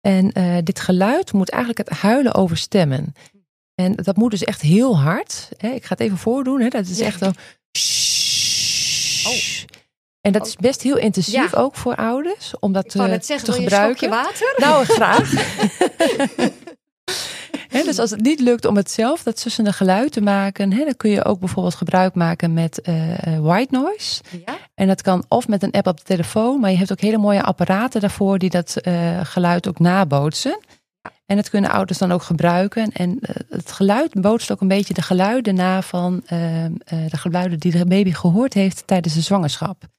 En 0.00 0.38
uh, 0.38 0.56
dit 0.62 0.80
geluid 0.80 1.32
moet 1.32 1.50
eigenlijk 1.50 1.88
het 1.88 1.98
huilen 1.98 2.34
overstemmen. 2.34 3.14
En 3.74 3.94
dat 3.94 4.16
moet 4.16 4.30
dus 4.30 4.44
echt 4.44 4.60
heel 4.60 4.98
hard. 4.98 5.48
Hè? 5.56 5.68
Ik 5.68 5.84
ga 5.84 5.88
het 5.88 6.00
even 6.00 6.18
voordoen. 6.18 6.60
Hè? 6.60 6.68
Dat 6.68 6.86
is 6.86 7.00
echt 7.00 7.18
zo. 7.18 7.26
Oh. 9.28 9.36
En 10.24 10.32
dat 10.32 10.46
is 10.46 10.56
best 10.56 10.82
heel 10.82 10.96
intensief 10.96 11.50
ja. 11.52 11.58
ook 11.58 11.74
voor 11.74 11.94
ouders 11.94 12.52
om 12.60 12.72
dat 12.72 12.90
te, 12.90 13.18
zeggen, 13.20 13.44
te 13.44 13.52
gebruiken. 13.52 14.10
water? 14.10 14.54
Nou, 14.56 14.84
graag. 14.84 15.30
dus 17.84 17.98
als 17.98 18.10
het 18.10 18.20
niet 18.20 18.40
lukt 18.40 18.64
om 18.64 18.76
het 18.76 18.90
zelf 18.90 19.22
dat 19.22 19.38
sussende 19.38 19.72
geluid 19.72 20.12
te 20.12 20.20
maken, 20.20 20.70
dan 20.70 20.96
kun 20.96 21.10
je 21.10 21.24
ook 21.24 21.38
bijvoorbeeld 21.38 21.74
gebruik 21.74 22.14
maken 22.14 22.52
met 22.52 22.80
uh, 22.88 23.38
white 23.38 23.74
noise. 23.74 24.22
Ja? 24.44 24.56
En 24.74 24.86
dat 24.86 25.02
kan 25.02 25.24
of 25.28 25.48
met 25.48 25.62
een 25.62 25.70
app 25.70 25.86
op 25.86 25.96
de 25.96 26.04
telefoon, 26.04 26.60
maar 26.60 26.70
je 26.70 26.76
hebt 26.76 26.92
ook 26.92 27.00
hele 27.00 27.18
mooie 27.18 27.42
apparaten 27.42 28.00
daarvoor 28.00 28.38
die 28.38 28.50
dat 28.50 28.76
uh, 28.82 29.20
geluid 29.22 29.68
ook 29.68 29.78
nabootsen. 29.78 30.58
En 31.26 31.36
dat 31.36 31.50
kunnen 31.50 31.70
ouders 31.70 31.98
dan 31.98 32.12
ook 32.12 32.22
gebruiken. 32.22 32.92
En 32.92 33.18
het 33.48 33.72
geluid 33.72 34.20
bootst 34.20 34.52
ook 34.52 34.60
een 34.60 34.68
beetje 34.68 34.94
de 34.94 35.02
geluiden 35.02 35.54
na 35.54 35.82
van 35.82 36.22
de 36.84 37.16
geluiden 37.16 37.58
die 37.58 37.72
de 37.72 37.86
baby 37.86 38.12
gehoord 38.12 38.54
heeft 38.54 38.86
tijdens 38.86 39.14
de 39.14 39.20
zwangerschap. 39.20 39.92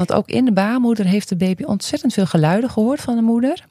Want 0.00 0.12
ook 0.12 0.28
in 0.28 0.44
de 0.44 0.52
baarmoeder 0.52 1.06
heeft 1.06 1.28
de 1.28 1.36
baby 1.36 1.62
ontzettend 1.62 2.12
veel 2.12 2.26
geluiden 2.26 2.70
gehoord 2.70 3.00
van 3.00 3.16
de 3.16 3.22
moeder. 3.22 3.64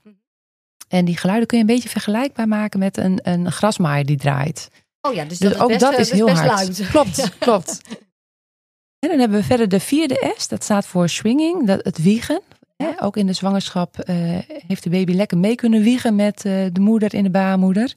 En 0.88 1.06
die 1.06 1.18
geluiden 1.18 1.48
kun 1.48 1.58
je 1.58 1.63
een 1.63 1.70
beetje 1.70 1.89
vergelijkbaar 1.89 2.48
maken 2.48 2.80
met 2.80 2.98
een, 2.98 3.20
een 3.24 3.52
grasmaaier 3.52 4.06
die 4.06 4.18
draait. 4.18 4.70
Oh 5.02 5.13
ja, 5.13 5.26
dus, 5.26 5.39
dus 5.39 5.52
dat 5.52 5.62
ook 5.62 5.68
best, 5.68 5.80
dat 5.80 5.98
is 5.98 6.12
heel 6.12 6.30
hard. 6.30 6.48
Luid. 6.48 6.88
Klopt, 6.92 7.38
klopt. 7.38 7.82
En 9.00 9.10
dan 9.10 9.20
hebben 9.20 9.38
we 9.38 9.44
verder 9.44 9.70
de 9.70 9.80
vierde 9.80 10.34
S, 10.38 10.48
dat 10.48 10.63
staat 10.63 10.86
voor 10.86 11.10
swinging, 11.10 11.68
dat, 11.68 11.84
het 11.84 12.02
wiegen. 12.02 12.42
Ja. 12.76 12.96
Ook 13.00 13.18
in 13.18 13.28
de 13.28 13.34
zwangerschap 13.34 13.96
uh, 14.10 14.15
heeft 14.68 14.84
de 14.84 14.89
baby 14.89 15.13
lekker 15.13 15.38
mee 15.38 15.56
kunnen 15.56 15.82
wiegen 15.82 16.15
met 16.15 16.46
uh, 16.46 16.65
de 16.72 16.80
moeder 16.80 17.13
in 17.13 17.24
de 17.24 17.30
baarmoeder. 17.30 17.94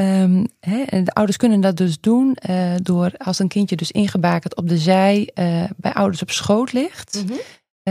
Um, 0.00 0.46
en 0.60 1.04
de 1.04 1.12
ouders 1.12 1.36
kunnen 1.36 1.60
dat 1.60 1.76
dus 1.76 2.00
doen 2.00 2.36
uh, 2.50 2.74
door 2.82 3.12
als 3.16 3.38
een 3.38 3.48
kindje 3.48 3.76
dus 3.76 3.90
ingebakerd 3.90 4.56
op 4.56 4.68
de 4.68 4.78
zij 4.78 5.30
bij 5.76 5.92
ouders 5.92 6.22
op 6.22 6.30
schoot 6.30 6.72
ligt. 6.72 7.22
Mm 7.22 7.28
-hmm. 7.28 7.38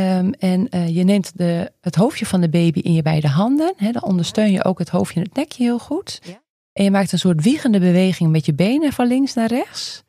Um, 0.03 0.34
en 0.34 0.68
uh, 0.70 0.95
je 0.95 1.03
neemt 1.03 1.38
de, 1.38 1.72
het 1.82 1.95
hoofdje 1.95 2.26
van 2.26 2.41
de 2.41 2.49
baby 2.49 2.80
in 2.80 2.93
je 2.93 3.01
beide 3.01 3.28
handen. 3.28 3.74
Dan 3.91 4.03
ondersteun 4.03 4.51
je 4.51 4.64
ook 4.64 4.80
het 4.80 4.89
hoofdje 4.89 5.20
en 5.20 5.26
het 5.26 5.36
nekje 5.36 5.64
heel 5.64 5.80
goed. 5.80 6.20
Ja. 6.24 6.41
En 6.74 6.84
je 6.84 6.91
maakt 6.91 7.12
een 7.12 7.20
soort 7.20 7.43
wiegende 7.43 7.80
beweging 7.80 8.32
met 8.32 8.45
je 8.45 8.53
benen 8.53 8.93
van 8.93 9.08
links 9.08 9.34
naar 9.34 9.47
rechts. 9.47 10.03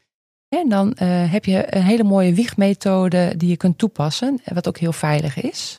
En 0.48 0.68
dan 0.68 0.96
heb 1.04 1.44
je 1.44 1.76
een 1.76 1.82
hele 1.82 2.04
mooie 2.04 2.34
wiegmethode 2.34 3.34
die 3.36 3.48
je 3.48 3.56
kunt 3.56 3.78
toepassen, 3.78 4.40
wat 4.44 4.68
ook 4.68 4.78
heel 4.78 4.92
veilig 4.92 5.40
is. 5.40 5.78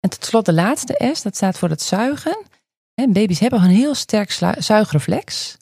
En 0.00 0.10
tot 0.10 0.24
slot 0.24 0.44
de 0.44 0.52
laatste 0.52 1.10
S, 1.12 1.22
dat 1.22 1.36
staat 1.36 1.58
voor 1.58 1.68
het 1.68 1.82
zuigen. 1.82 2.36
En 2.94 3.12
baby's 3.12 3.38
hebben 3.38 3.62
een 3.62 3.70
heel 3.70 3.94
sterk 3.94 4.30
zuigreflex. 4.58 5.56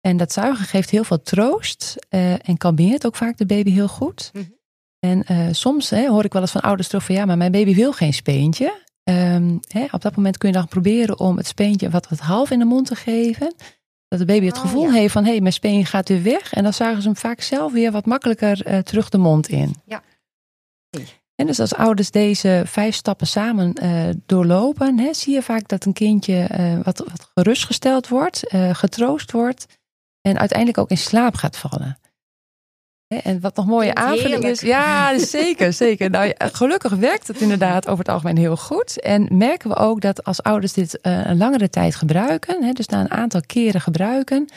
En 0.00 0.16
dat 0.16 0.32
zuigen 0.32 0.64
geeft 0.64 0.90
heel 0.90 1.04
veel 1.04 1.22
troost 1.22 2.06
uh, 2.10 2.48
en 2.48 2.56
kalmeert 2.56 3.06
ook 3.06 3.16
vaak 3.16 3.36
de 3.38 3.46
baby 3.46 3.70
heel 3.70 3.88
goed. 3.88 4.30
Mhm. 4.32 4.44
En 4.98 5.24
uh, 5.30 5.48
soms 5.50 5.90
hè, 5.90 6.08
hoor 6.08 6.24
ik 6.24 6.32
wel 6.32 6.42
eens 6.42 6.50
van 6.50 6.60
ouders 6.60 6.88
terug 6.88 7.04
van 7.04 7.14
ja, 7.14 7.24
maar 7.24 7.36
mijn 7.36 7.52
baby 7.52 7.74
wil 7.74 7.92
geen 7.92 8.14
speentje. 8.14 8.84
Um, 9.04 9.60
hè, 9.68 9.86
op 9.90 10.02
dat 10.02 10.16
moment 10.16 10.38
kun 10.38 10.48
je 10.48 10.54
dan 10.54 10.68
proberen 10.68 11.18
om 11.18 11.36
het 11.36 11.46
speentje 11.46 11.90
wat, 11.90 12.08
wat 12.08 12.18
half 12.18 12.50
in 12.50 12.58
de 12.58 12.64
mond 12.64 12.86
te 12.86 12.94
geven. 12.94 13.54
Dat 14.08 14.18
de 14.18 14.24
baby 14.24 14.46
het 14.46 14.56
Oh, 14.56 14.60
gevoel 14.60 14.86
ja. 14.86 14.92
heeft 14.92 15.12
van 15.12 15.24
hé, 15.24 15.30
hey, 15.30 15.40
mijn 15.40 15.52
speen 15.52 15.86
gaat 15.86 16.08
weer 16.08 16.22
weg. 16.22 16.52
En 16.52 16.62
dan 16.62 16.72
zuigen 16.72 17.02
ze 17.02 17.08
hem 17.08 17.16
vaak 17.16 17.40
zelf 17.40 17.72
weer 17.72 17.92
wat 17.92 18.06
makkelijker 18.06 18.68
uh, 18.68 18.78
terug 18.78 19.08
de 19.08 19.18
mond 19.18 19.48
in. 19.48 19.74
Ja. 19.84 20.02
En 21.36 21.46
dus 21.46 21.60
als 21.60 21.74
ouders 21.74 22.10
deze 22.10 22.62
vijf 22.66 22.94
stappen 22.94 23.26
samen 23.26 23.72
uh, 23.82 24.08
doorlopen, 24.26 24.98
hè, 24.98 25.14
zie 25.14 25.34
je 25.34 25.42
vaak 25.42 25.68
dat 25.68 25.84
een 25.84 25.92
kindje 25.92 26.48
uh, 26.58 26.80
wat, 26.82 26.98
wat 26.98 27.30
gerustgesteld 27.34 28.08
wordt, 28.08 28.54
uh, 28.54 28.74
getroost 28.74 29.32
wordt 29.32 29.66
en 30.20 30.38
uiteindelijk 30.38 30.78
ook 30.78 30.90
in 30.90 30.98
slaap 30.98 31.34
gaat 31.34 31.56
vallen. 31.56 31.98
Hè, 33.06 33.16
en 33.16 33.40
wat 33.40 33.56
nog 33.56 33.66
mooie 33.66 33.94
aanvulling 33.94 34.44
is, 34.44 34.60
ja, 34.60 35.18
zeker, 35.38 35.72
zeker. 35.72 36.10
Nou, 36.10 36.32
gelukkig 36.36 36.92
werkt 36.92 37.26
het 37.26 37.40
inderdaad 37.40 37.86
over 37.86 37.98
het 37.98 38.08
algemeen 38.12 38.36
heel 38.36 38.56
goed. 38.56 39.00
En 39.00 39.28
merken 39.30 39.70
we 39.70 39.76
ook 39.76 40.00
dat 40.00 40.24
als 40.24 40.42
ouders 40.42 40.72
dit 40.72 40.98
een 41.02 41.36
langere 41.36 41.68
tijd 41.68 41.94
gebruiken, 41.94 42.64
hè, 42.64 42.72
dus 42.72 42.86
na 42.86 43.00
een 43.00 43.10
aantal 43.10 43.40
keren 43.46 43.80
gebruiken, 43.80 44.48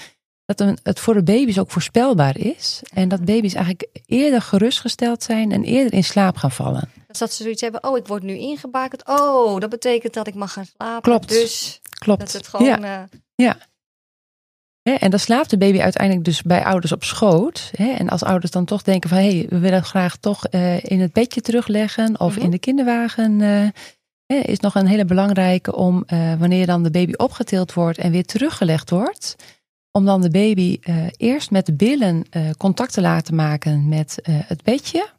dat 0.57 0.79
het 0.83 0.99
voor 0.99 1.13
de 1.13 1.23
baby's 1.23 1.57
ook 1.59 1.71
voorspelbaar 1.71 2.37
is. 2.37 2.81
En 2.93 3.09
dat 3.09 3.25
baby's 3.25 3.53
eigenlijk 3.53 3.87
eerder 4.05 4.41
gerustgesteld 4.41 5.23
zijn 5.23 5.51
en 5.51 5.63
eerder 5.63 5.93
in 5.93 6.03
slaap 6.03 6.37
gaan 6.37 6.51
vallen. 6.51 6.89
Dus 7.07 7.17
dat 7.19 7.33
ze 7.33 7.43
zoiets 7.43 7.61
hebben, 7.61 7.83
oh, 7.83 7.97
ik 7.97 8.07
word 8.07 8.23
nu 8.23 8.37
ingebakend. 8.37 9.07
Oh, 9.07 9.59
dat 9.59 9.69
betekent 9.69 10.13
dat 10.13 10.27
ik 10.27 10.35
mag 10.35 10.53
gaan 10.53 10.65
slapen. 10.65 11.01
Klopt. 11.01 11.29
Dus 11.29 11.79
Klopt. 11.99 12.19
dat 12.19 12.31
het 12.31 12.47
gewoon... 12.47 12.67
Ja. 12.67 13.07
eh, 13.35 13.51
Hè, 14.81 14.93
en 14.95 15.09
dan 15.09 15.19
slaapt 15.19 15.49
de 15.49 15.57
baby 15.57 15.79
uiteindelijk 15.81 16.25
dus 16.25 16.41
bij 16.41 16.63
ouders 16.65 16.91
op 16.91 17.03
schoot. 17.03 17.71
Hè, 17.75 17.89
en 17.91 18.09
als 18.09 18.23
ouders 18.23 18.51
dan 18.51 18.65
toch 18.65 18.81
denken 18.81 19.09
van 19.09 19.17
hé, 19.17 19.37
hey, 19.37 19.45
we 19.49 19.59
willen 19.59 19.83
graag 19.83 20.17
toch 20.17 20.45
eh, 20.45 20.83
in 20.83 20.99
het 20.99 21.13
bedje 21.13 21.41
terugleggen 21.41 22.19
of 22.19 22.35
Mhm. 22.35 22.45
in 22.45 22.51
de 22.51 22.59
kinderwagen. 22.59 23.41
eh, 23.41 24.43
is 24.43 24.59
nog 24.59 24.75
een 24.75 24.87
hele 24.87 25.05
belangrijke 25.05 25.75
om 25.75 26.03
wanneer 26.39 26.65
dan 26.65 26.83
de 26.83 26.91
baby 26.91 27.13
opgetild 27.13 27.73
wordt 27.73 27.97
en 27.97 28.11
weer 28.11 28.25
teruggelegd 28.25 28.89
wordt. 28.89 29.35
Om 29.91 30.05
dan 30.05 30.21
de 30.21 30.29
baby 30.29 30.77
eh, 30.81 31.05
eerst 31.17 31.51
met 31.51 31.65
de 31.65 31.73
billen 31.73 32.25
eh, 32.29 32.49
contact 32.57 32.93
te 32.93 33.01
laten 33.01 33.35
maken 33.35 33.87
met 33.87 34.21
eh, 34.21 34.35
het 34.37 34.63
bedje. 34.63 35.09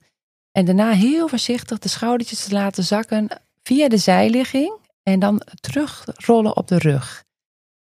En 0.52 0.64
daarna 0.64 0.90
heel 0.92 1.28
voorzichtig 1.28 1.78
de 1.78 1.88
schoudertjes 1.88 2.44
te 2.44 2.54
laten 2.54 2.84
zakken 2.84 3.28
via 3.62 3.88
de 3.88 3.96
zijligging. 3.96 4.78
En 5.02 5.18
dan 5.18 5.42
terugrollen 5.60 6.56
op 6.56 6.68
de 6.68 6.78
rug. 6.78 7.24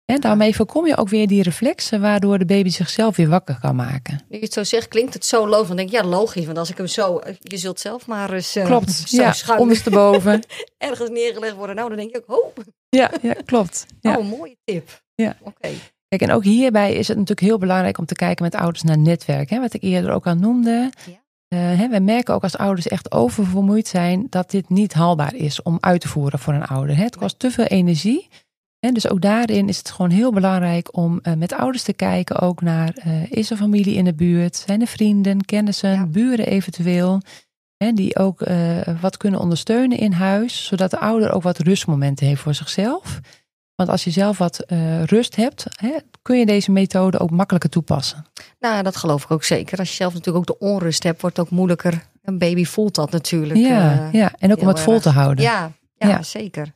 En 0.06 0.22
daarmee 0.22 0.56
voorkom 0.56 0.88
je 0.88 0.98
ook 0.98 1.10
weer 1.10 1.28
die 1.28 1.44
reflexen 1.44 2.02
waardoor 2.02 2.38
de 2.38 2.46
baby 2.46 2.70
zichzelf 2.70 3.16
weer 3.16 3.30
wakker 3.30 3.60
kan 3.62 3.76
maken. 3.76 4.22
Nu 4.30 4.38
je 4.38 4.44
het 4.44 4.54
zo 4.54 4.64
zegt, 4.64 4.88
klinkt 4.88 5.14
het 5.14 5.26
zo 5.26 5.48
logisch. 5.48 5.68
Dan 5.68 5.76
denk 5.76 5.90
ik, 5.90 5.96
ja, 5.96 6.04
logisch. 6.04 6.46
Want 6.46 6.58
als 6.58 6.70
ik 6.70 6.78
hem 6.78 6.88
zo... 6.88 7.22
Je 7.40 7.58
zult 7.58 7.80
zelf 7.80 8.08
maar 8.08 8.34
eens 8.34 8.52
Klopt, 8.64 8.92
zo 8.92 9.22
ja, 9.22 9.34
schuin 9.34 9.60
ondersteboven. 9.60 10.44
ergens 10.78 11.10
neergelegd 11.10 11.56
worden. 11.56 11.76
Nou, 11.76 11.88
dan 11.88 11.98
denk 11.98 12.16
ik 12.16 12.24
ook, 12.28 12.58
oh, 12.58 12.66
ja, 12.90 13.12
ja, 13.22 13.34
klopt. 13.46 13.86
Ja. 14.02 14.18
oh, 14.18 14.24
een 14.24 14.30
mooie 14.30 14.58
tip. 14.64 15.02
Ja. 15.16 15.38
Oké. 15.42 15.70
Kijk, 16.18 16.30
en 16.30 16.36
ook 16.36 16.44
hierbij 16.44 16.94
is 16.94 17.08
het 17.08 17.18
natuurlijk 17.18 17.48
heel 17.48 17.58
belangrijk 17.58 17.98
om 17.98 18.06
te 18.06 18.16
kijken 18.16 18.44
met 18.44 18.56
ouders 18.56 18.84
naar 18.84 18.98
netwerk. 18.98 19.50
Hè, 19.50 19.60
wat 19.60 19.74
ik 19.74 19.84
eerder 19.84 20.12
ook 20.12 20.28
al 20.28 20.36
noemde. 20.36 20.92
Ja. 21.06 21.22
Eh, 21.48 21.80
hè, 21.80 21.90
wij 21.90 22.00
merken 22.00 22.34
ook 22.34 22.44
als 22.44 22.58
ouders 22.58 22.88
echt 22.88 23.12
oververmoeid 23.12 23.88
zijn 23.88 24.28
dat 24.30 24.52
dit 24.52 24.70
niet 24.70 24.94
haalbaar 24.94 25.36
is 25.36 25.62
om 25.62 25.78
uit 25.80 26.02
te 26.02 26.08
voeren 26.08 26.40
voor 26.40 26.54
een 26.54 26.66
ouder. 26.66 26.96
Hè. 26.96 27.04
Het 27.04 27.16
kost 27.16 27.40
te 27.40 27.52
veel 27.52 27.66
energie. 27.66 28.30
En 28.80 28.94
dus 28.94 29.10
ook 29.10 29.22
daarin 29.22 29.68
is 29.68 29.78
het 29.78 29.92
gewoon 29.92 30.12
heel 30.12 30.32
belangrijk 30.32 30.98
om 30.98 31.20
uh, 31.24 31.34
met 31.34 31.54
ouders 31.54 31.84
te 31.84 31.94
kijken 31.94 32.40
ook 32.40 32.62
naar 32.62 32.98
uh, 33.08 33.32
is 33.32 33.52
er 33.52 33.58
familie 33.58 33.96
in 33.96 34.06
de 34.06 34.14
buurt, 34.14 34.56
zijn 34.56 34.82
er 34.82 34.88
vrienden, 34.88 35.46
kennissen, 35.46 35.92
Ja. 35.92 36.06
buren 36.06 36.46
eventueel. 36.48 37.22
Hè, 37.78 37.92
die 37.92 38.18
ook 38.18 38.46
wat 39.02 39.18
kunnen 39.18 39.40
ondersteunen 39.40 39.98
in 39.98 40.12
huis, 40.12 40.66
zodat 40.66 40.92
de 40.92 41.00
ouder 41.00 41.32
ook 41.32 41.44
wat 41.44 41.58
rustmomenten 41.58 42.28
heeft 42.28 42.42
voor 42.42 42.54
zichzelf. 42.54 43.20
Want 43.76 43.90
als 43.90 44.04
je 44.04 44.10
zelf 44.12 44.38
wat 44.38 44.64
uh, 44.68 45.04
rust 45.04 45.36
hebt, 45.36 45.66
hè, 45.70 45.96
kun 46.22 46.40
je 46.40 46.46
deze 46.46 46.72
methode 46.72 47.20
ook 47.20 47.30
makkelijker 47.32 47.70
toepassen. 47.70 48.26
Nou, 48.60 48.84
dat 48.84 48.96
geloof 48.96 49.24
ik 49.24 49.32
ook 49.32 49.44
zeker. 49.44 49.78
Als 49.78 49.90
je 49.90 49.96
zelf 49.96 50.14
natuurlijk 50.14 50.50
ook 50.50 50.60
de 50.60 50.66
onrust 50.66 51.04
hebt, 51.04 51.22
wordt 51.22 51.38
het 51.38 51.46
ook 51.46 51.52
moeilijker. 51.52 52.08
Een 52.22 52.38
baby 52.38 52.66
voelt 52.66 52.96
dat 52.96 53.12
natuurlijk. 53.12 53.60
Ja, 53.60 53.92
eh, 53.92 54.12
ja. 54.14 54.32
en 54.40 54.52
ook 54.52 54.62
om 54.62 54.68
het 54.68 54.80
vol 54.80 55.00
te 55.00 55.10
houden. 55.10 55.44
Ja, 55.44 55.72
ja, 55.96 56.08
Ja. 56.08 56.22
zeker. 56.24 56.74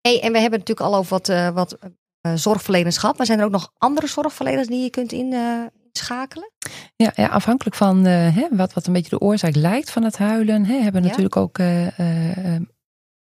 Hey, 0.00 0.20
en 0.22 0.32
we 0.32 0.38
hebben 0.40 0.58
het 0.58 0.68
natuurlijk 0.68 0.80
al 0.80 0.94
over 0.96 1.10
wat, 1.10 1.28
eh, 1.28 1.50
wat 1.50 1.78
eh, 2.20 2.32
zorgverleners 2.34 2.96
gehad. 2.96 3.16
Maar 3.16 3.26
zijn 3.26 3.38
er 3.38 3.44
ook 3.44 3.50
nog 3.50 3.72
andere 3.78 4.06
zorgverleners 4.06 4.66
die 4.66 4.82
je 4.82 4.90
kunt 4.90 5.12
in, 5.12 5.32
eh, 5.32 5.62
inschakelen? 5.92 6.50
Ja, 6.96 7.12
ja 7.14 7.26
afhankelijk 7.26 7.76
van 7.76 8.06
eh, 8.06 8.36
hè, 8.36 8.46
wat, 8.50 8.72
wat 8.72 8.86
een 8.86 8.92
beetje 8.92 9.10
de 9.10 9.20
oorzaak 9.20 9.54
lijkt 9.54 9.90
van 9.90 10.02
het 10.04 10.18
huilen, 10.18 10.64
hè, 10.64 10.78
hebben 10.80 11.02
Ja. 11.02 11.08
natuurlijk 11.08 11.36
ook 11.36 11.58
eh, 11.58 11.98
eh, 11.98 12.54
eh, 12.54 12.62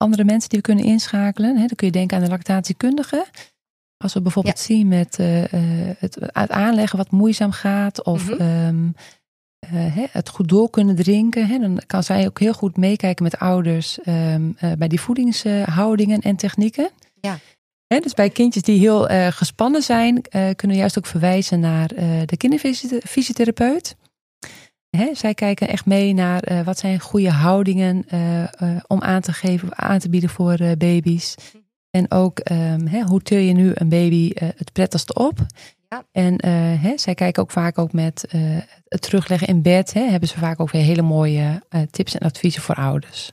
andere 0.02 0.24
mensen 0.24 0.48
die 0.48 0.58
we 0.58 0.64
kunnen 0.64 0.84
inschakelen. 0.84 1.50
Hè. 1.56 1.66
Dan 1.66 1.76
kun 1.76 1.86
je 1.86 1.92
denken 1.92 2.16
aan 2.16 2.22
de 2.22 2.30
lactatiekundige. 2.30 3.26
Als 3.96 4.12
we 4.14 4.20
bijvoorbeeld 4.20 4.58
zien 4.58 4.88
met 4.88 5.18
eh, 5.18 5.42
eh, 5.44 5.96
het, 5.98 6.16
het 6.20 6.50
aanleggen 6.50 6.98
wat 6.98 7.10
moeizaam 7.10 7.50
gaat, 7.52 8.04
of 8.04 8.28
Mhm. 8.30 8.40
ehm, 8.40 8.86
eh, 9.58 9.70
hè, 9.94 10.04
het 10.10 10.28
goed 10.28 10.48
door 10.48 10.70
kunnen 10.70 10.96
drinken, 10.96 11.46
hè, 11.46 11.58
dan 11.58 11.82
kan 11.86 12.02
zij 12.02 12.26
ook 12.26 12.38
heel 12.38 12.52
goed 12.52 12.76
meekijken 12.76 13.24
met 13.24 13.38
ouders 13.38 14.00
ehm, 14.00 14.50
eh, 14.56 14.72
bij 14.78 14.88
die 14.88 15.00
voedingshoudingen 15.00 16.20
en 16.20 16.36
technieken. 16.36 16.90
Ja. 17.20 17.38
Hè, 17.86 17.98
dus 18.00 18.14
bij 18.14 18.30
kindjes 18.30 18.62
die 18.62 18.78
heel 18.78 19.06
gespannen 19.30 19.82
zijn, 19.82 20.22
kunnen 20.30 20.68
we 20.68 20.74
juist 20.74 20.98
ook 20.98 21.06
verwijzen 21.06 21.60
naar 21.60 21.88
de 22.26 22.36
kinderfysiotherapeut. 22.36 23.96
Hè, 24.96 25.14
zij 25.14 25.34
kijken 25.34 25.68
echt 25.68 25.86
mee 25.86 26.12
naar 26.14 26.42
eh, 26.42 26.60
wat 26.60 26.78
zijn 26.78 27.00
goede 27.00 27.30
houdingen 27.30 28.04
eh, 28.08 28.42
eh, 28.42 28.50
om 28.86 29.02
aan 29.02 29.20
te 29.20 29.32
geven, 29.32 29.78
aan 29.78 29.98
te 29.98 30.08
bieden 30.08 30.30
voor 30.30 30.56
baby's. 30.78 31.34
En 31.90 32.10
ook 32.10 32.38
ehm, 32.38 32.86
hè, 32.86 33.02
hoe 33.02 33.22
til 33.22 33.38
je 33.38 33.52
nu 33.52 33.70
een 33.74 33.88
baby 33.88 34.32
het 34.34 34.72
prettigst 34.72 35.14
op. 35.14 35.38
Ja. 35.88 36.04
En 36.12 36.46
hè, 36.78 36.98
zij 36.98 37.14
kijken 37.14 37.42
ook 37.42 37.50
vaak 37.50 37.78
ook 37.78 37.92
met 37.92 38.24
het 38.88 39.02
terugleggen 39.02 39.48
in 39.48 39.62
bed. 39.62 39.92
Hè, 39.92 40.00
hebben 40.00 40.28
ze 40.28 40.38
vaak 40.38 40.60
ook 40.60 40.70
weer 40.70 40.82
hele 40.82 41.02
mooie 41.02 41.62
tips 41.90 42.14
en 42.14 42.26
adviezen 42.26 42.62
voor 42.62 42.74
ouders. 42.74 43.32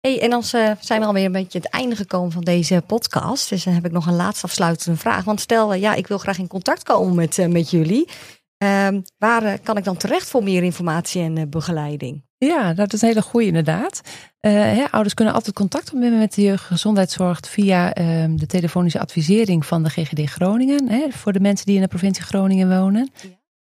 Hey, 0.00 0.20
en 0.20 0.30
dan 0.30 0.42
zijn 0.42 1.00
we 1.00 1.04
alweer 1.04 1.24
een 1.24 1.32
beetje 1.32 1.58
aan 1.58 1.64
het 1.64 1.74
einde 1.74 1.96
gekomen 1.96 2.32
van 2.32 2.44
deze 2.44 2.82
podcast. 2.86 3.48
Dus 3.48 3.64
dan 3.64 3.74
heb 3.74 3.84
ik 3.84 3.92
nog 3.92 4.06
een 4.06 4.16
laatste 4.16 4.46
afsluitende 4.46 4.98
vraag. 4.98 5.24
Want 5.24 5.40
stel, 5.40 5.74
ja, 5.74 5.94
ik 5.94 6.06
wil 6.06 6.18
graag 6.18 6.38
in 6.38 6.46
contact 6.46 6.82
komen 6.82 7.14
met, 7.14 7.48
met 7.48 7.70
jullie. 7.70 8.08
Ehm, 8.62 9.00
waar 9.18 9.42
eh, 9.42 9.52
kan 9.62 9.76
ik 9.76 9.84
dan 9.84 9.96
terecht 9.96 10.28
voor 10.28 10.42
meer 10.42 10.62
informatie 10.62 11.22
en 11.22 11.38
eh, 11.38 11.46
begeleiding? 11.48 12.24
Ja, 12.38 12.74
dat 12.74 12.92
is 12.92 13.02
een 13.02 13.08
hele 13.08 13.22
goede 13.22 13.46
inderdaad. 13.46 14.00
Eh, 14.40 14.52
hè, 14.52 14.84
ouders 14.90 15.14
kunnen 15.14 15.34
altijd 15.34 15.54
contact 15.54 15.92
opnemen 15.92 16.18
met 16.18 16.34
de 16.34 16.42
jeugdgezondheidszorg 16.42 17.40
via 17.48 17.92
ehm, 17.92 18.36
de 18.36 18.46
telefonische 18.46 19.00
advisering 19.00 19.66
van 19.66 19.82
de 19.82 19.90
GGD 19.90 20.30
Groningen. 20.30 20.88
Hè, 20.88 21.06
voor 21.10 21.32
de 21.32 21.40
mensen 21.40 21.66
die 21.66 21.74
in 21.74 21.80
de 21.80 21.88
provincie 21.88 22.24
Groningen 22.24 22.78
wonen. 22.80 23.10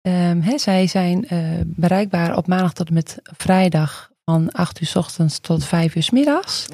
Ehm, 0.00 0.40
hè, 0.40 0.58
zij 0.58 0.86
zijn 0.86 1.26
bereikbaar 1.66 2.36
op 2.36 2.46
maandag 2.46 2.72
tot 2.72 2.88
en 2.88 2.94
met 2.94 3.18
vrijdag 3.22 4.10
van 4.24 4.50
8 4.50 4.80
uur 4.80 4.86
's 4.86 4.96
ochtends 4.96 5.38
tot 5.38 5.64
5 5.64 5.94
uur 5.94 6.02
's 6.02 6.10
middags. 6.10 6.68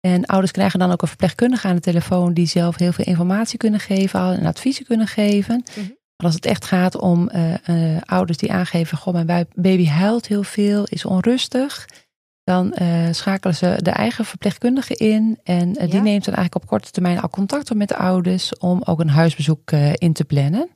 En 0.00 0.26
ouders 0.26 0.52
krijgen 0.52 0.78
dan 0.78 0.90
ook 0.90 1.02
een 1.02 1.08
verpleegkundige 1.08 1.68
aan 1.68 1.74
de 1.74 1.80
telefoon 1.80 2.34
die 2.34 2.46
zelf 2.46 2.76
heel 2.76 2.92
veel 2.92 3.04
informatie 3.04 3.58
kunnen 3.58 3.80
geven 3.80 4.20
en 4.20 4.46
adviezen 4.46 4.84
kunnen 4.84 5.06
geven. 5.06 5.64
Mhm. 5.76 5.86
Maar 6.20 6.28
als 6.28 6.38
het 6.38 6.46
echt 6.46 6.64
gaat 6.64 6.96
om 6.96 7.28
eh, 7.28 7.94
eh, 7.94 8.02
ouders 8.04 8.38
die 8.38 8.52
aangeven, 8.52 8.98
goh, 8.98 9.14
mijn 9.14 9.46
baby 9.54 9.86
huilt 9.86 10.26
heel 10.26 10.42
veel, 10.42 10.84
is 10.84 11.04
onrustig. 11.04 11.88
Dan 12.44 12.72
eh, 12.72 12.88
schakelen 13.10 13.54
ze 13.56 13.78
de 13.82 13.90
eigen 13.90 14.24
verpleegkundige 14.24 14.94
in. 14.94 15.38
En 15.44 15.72
die 15.72 15.88
Ja. 15.92 16.02
neemt 16.02 16.24
dan 16.24 16.34
eigenlijk 16.34 16.54
op 16.54 16.66
korte 16.66 16.90
termijn 16.90 17.20
al 17.20 17.28
contact 17.28 17.70
op 17.70 17.76
met 17.76 17.88
de 17.88 17.96
ouders 17.96 18.58
om 18.58 18.82
ook 18.84 19.00
een 19.00 19.08
huisbezoek 19.08 19.70
in 19.94 20.12
te 20.12 20.24
plannen. 20.24 20.68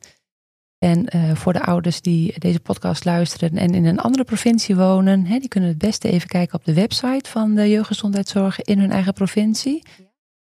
En 0.79 1.07
voor 1.37 1.53
de 1.53 1.63
ouders 1.63 2.01
die 2.01 2.35
deze 2.39 2.61
podcast 2.61 3.05
luisteren 3.05 3.59
en 3.59 3.75
in 3.75 3.85
een 3.85 3.99
andere 4.01 4.25
provincie 4.25 4.77
wonen, 4.77 5.27
hè, 5.27 5.39
die 5.39 5.49
kunnen 5.49 5.69
het 5.69 5.79
beste 5.79 6.09
even 6.11 6.29
kijken 6.29 6.59
op 6.59 6.65
de 6.65 6.75
website 6.75 7.31
van 7.31 7.55
de 7.55 7.71
jeugdgezondheidszorg 7.71 8.61
in 8.63 8.79
hun 8.79 8.91
eigen 8.91 9.13
provincie. 9.13 9.83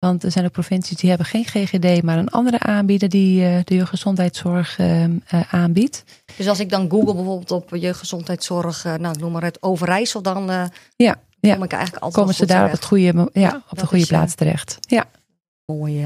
Want 0.05 0.23
er 0.23 0.31
zijn 0.31 0.45
ook 0.45 0.51
provincies 0.51 0.97
die 0.97 1.09
hebben 1.09 1.27
geen 1.27 1.45
GGD, 1.45 2.03
maar 2.03 2.17
een 2.17 2.29
andere 2.29 2.59
aanbieder 2.59 3.09
die 3.09 3.45
eh, 3.45 3.59
de 3.63 3.75
jeugdgezondheidszorg 3.75 4.79
eh, 4.79 5.03
eh, 5.03 5.09
aanbiedt. 5.51 6.03
Dus 6.37 6.47
als 6.47 6.59
ik 6.59 6.69
dan 6.69 6.89
google 6.89 7.13
bijvoorbeeld 7.15 7.51
op 7.51 7.69
jeugdgezondheidszorg, 7.75 8.83
nou 8.83 9.09
ik 9.13 9.19
noem 9.19 9.31
maar 9.31 9.43
het 9.43 9.63
Overijssel, 9.63 10.21
dan 10.21 10.45
Ja, 10.95 11.15
ja. 11.39 11.53
kom 11.53 11.63
ik 11.63 11.71
eigenlijk 11.71 12.03
altijd 12.03 12.13
komen 12.13 12.33
ze 12.33 12.45
daar 12.45 12.65
op, 12.65 12.71
het 12.71 12.85
goede, 12.85 13.29
ja, 13.33 13.55
op 13.55 13.63
dat 13.69 13.79
de 13.79 13.85
goede 13.85 14.03
is, 14.03 14.09
plaats 14.09 14.35
terecht. 14.35 14.77
Ja. 14.79 15.05
Mooi. 15.65 16.03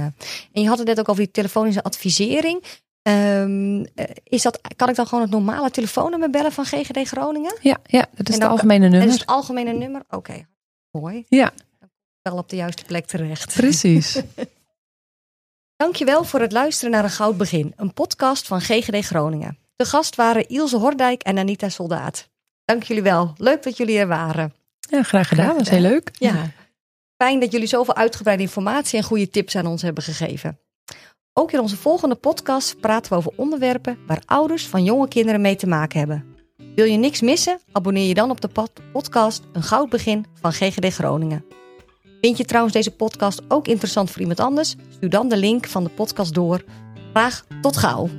En 0.51 0.61
je 0.61 0.67
had 0.67 0.77
het 0.77 0.87
net 0.87 0.99
ook 0.99 1.09
over 1.09 1.23
die 1.23 1.31
telefonische 1.31 1.83
advisering. 1.83 2.63
Ehm, 3.05 3.83
eh, 3.95 4.05
is 4.23 4.41
dat, 4.41 4.59
kan 4.75 4.89
ik 4.89 4.95
dan 4.95 5.07
gewoon 5.07 5.23
het 5.23 5.33
normale 5.33 5.71
telefoonnummer 5.71 6.29
bellen 6.29 6.51
van 6.51 6.65
GGD 6.65 7.07
Groningen? 7.07 7.57
Ja, 7.61 7.77
ja, 7.85 8.05
dat 8.15 8.29
is 8.29 8.35
het 8.35 8.43
algemene 8.43 8.85
En 8.85 8.91
nummer. 8.91 9.09
is 9.09 9.13
het 9.13 9.25
algemene 9.25 9.73
nummer? 9.73 10.01
Oké, 10.09 10.45
mooi. 10.91 11.25
Ja, 11.27 11.51
Wel 12.29 12.37
op 12.37 12.49
de 12.49 12.55
juiste 12.55 12.83
plek 12.83 13.05
terecht. 13.05 13.53
precies. 13.53 14.21
Dankjewel 15.83 16.23
voor 16.23 16.39
het 16.39 16.51
luisteren 16.51 16.91
naar 16.91 17.03
Een 17.03 17.09
Goud 17.09 17.37
Begin, 17.37 17.73
een 17.75 17.93
podcast 17.93 18.47
van 18.47 18.61
GGD 18.61 19.05
Groningen. 19.05 19.57
De 19.75 19.85
gast 19.85 20.15
waren 20.15 20.47
Ilse 20.47 20.77
Hordijk 20.77 21.21
en 21.21 21.37
Anita 21.37 21.69
Soldaat. 21.69 22.29
Dank 22.63 22.83
jullie 22.83 23.03
wel. 23.03 23.33
Leuk 23.37 23.63
dat 23.63 23.77
jullie 23.77 23.97
er 23.97 24.07
waren. 24.07 24.53
Ja, 24.79 25.03
graag 25.03 25.27
gedaan. 25.27 25.47
Dat 25.47 25.57
was 25.57 25.69
heel 25.69 25.79
leuk. 25.79 26.09
Ja. 26.13 26.51
Fijn 27.17 27.39
dat 27.39 27.51
jullie 27.51 27.67
zoveel 27.67 27.95
uitgebreide 27.95 28.43
informatie 28.43 28.97
en 28.97 29.03
goede 29.03 29.29
tips 29.29 29.55
aan 29.55 29.65
ons 29.65 29.81
hebben 29.81 30.03
gegeven. 30.03 30.59
Ook 31.33 31.51
in 31.51 31.59
onze 31.59 31.77
volgende 31.77 32.15
podcast 32.15 32.79
praten 32.79 33.11
we 33.11 33.17
over 33.17 33.33
onderwerpen 33.35 33.97
waar 34.07 34.21
ouders 34.25 34.67
van 34.67 34.83
jonge 34.83 35.07
kinderen 35.07 35.41
mee 35.41 35.55
te 35.55 35.67
maken 35.67 35.99
hebben. 35.99 36.25
Wil 36.75 36.85
je 36.85 36.97
niks 36.97 37.21
missen? 37.21 37.59
Abonneer 37.71 38.07
je 38.07 38.13
dan 38.13 38.29
op 38.29 38.41
de 38.41 38.49
podcast 38.91 39.43
Een 39.53 39.63
Goud 39.63 39.89
Begin 39.89 40.25
van 40.41 40.53
GGD 40.53 40.93
Groningen. 40.93 41.45
Vind 42.25 42.37
je 42.37 42.45
trouwens 42.45 42.75
deze 42.75 42.91
podcast 42.91 43.41
ook 43.47 43.67
interessant 43.67 44.11
voor 44.11 44.21
iemand 44.21 44.39
anders? 44.39 44.75
Stuur 44.89 45.09
dan 45.09 45.29
de 45.29 45.37
link 45.37 45.67
van 45.67 45.83
de 45.83 45.89
podcast 45.89 46.33
door. 46.33 46.63
Graag 47.13 47.45
tot 47.61 47.77
gauw. 47.77 48.09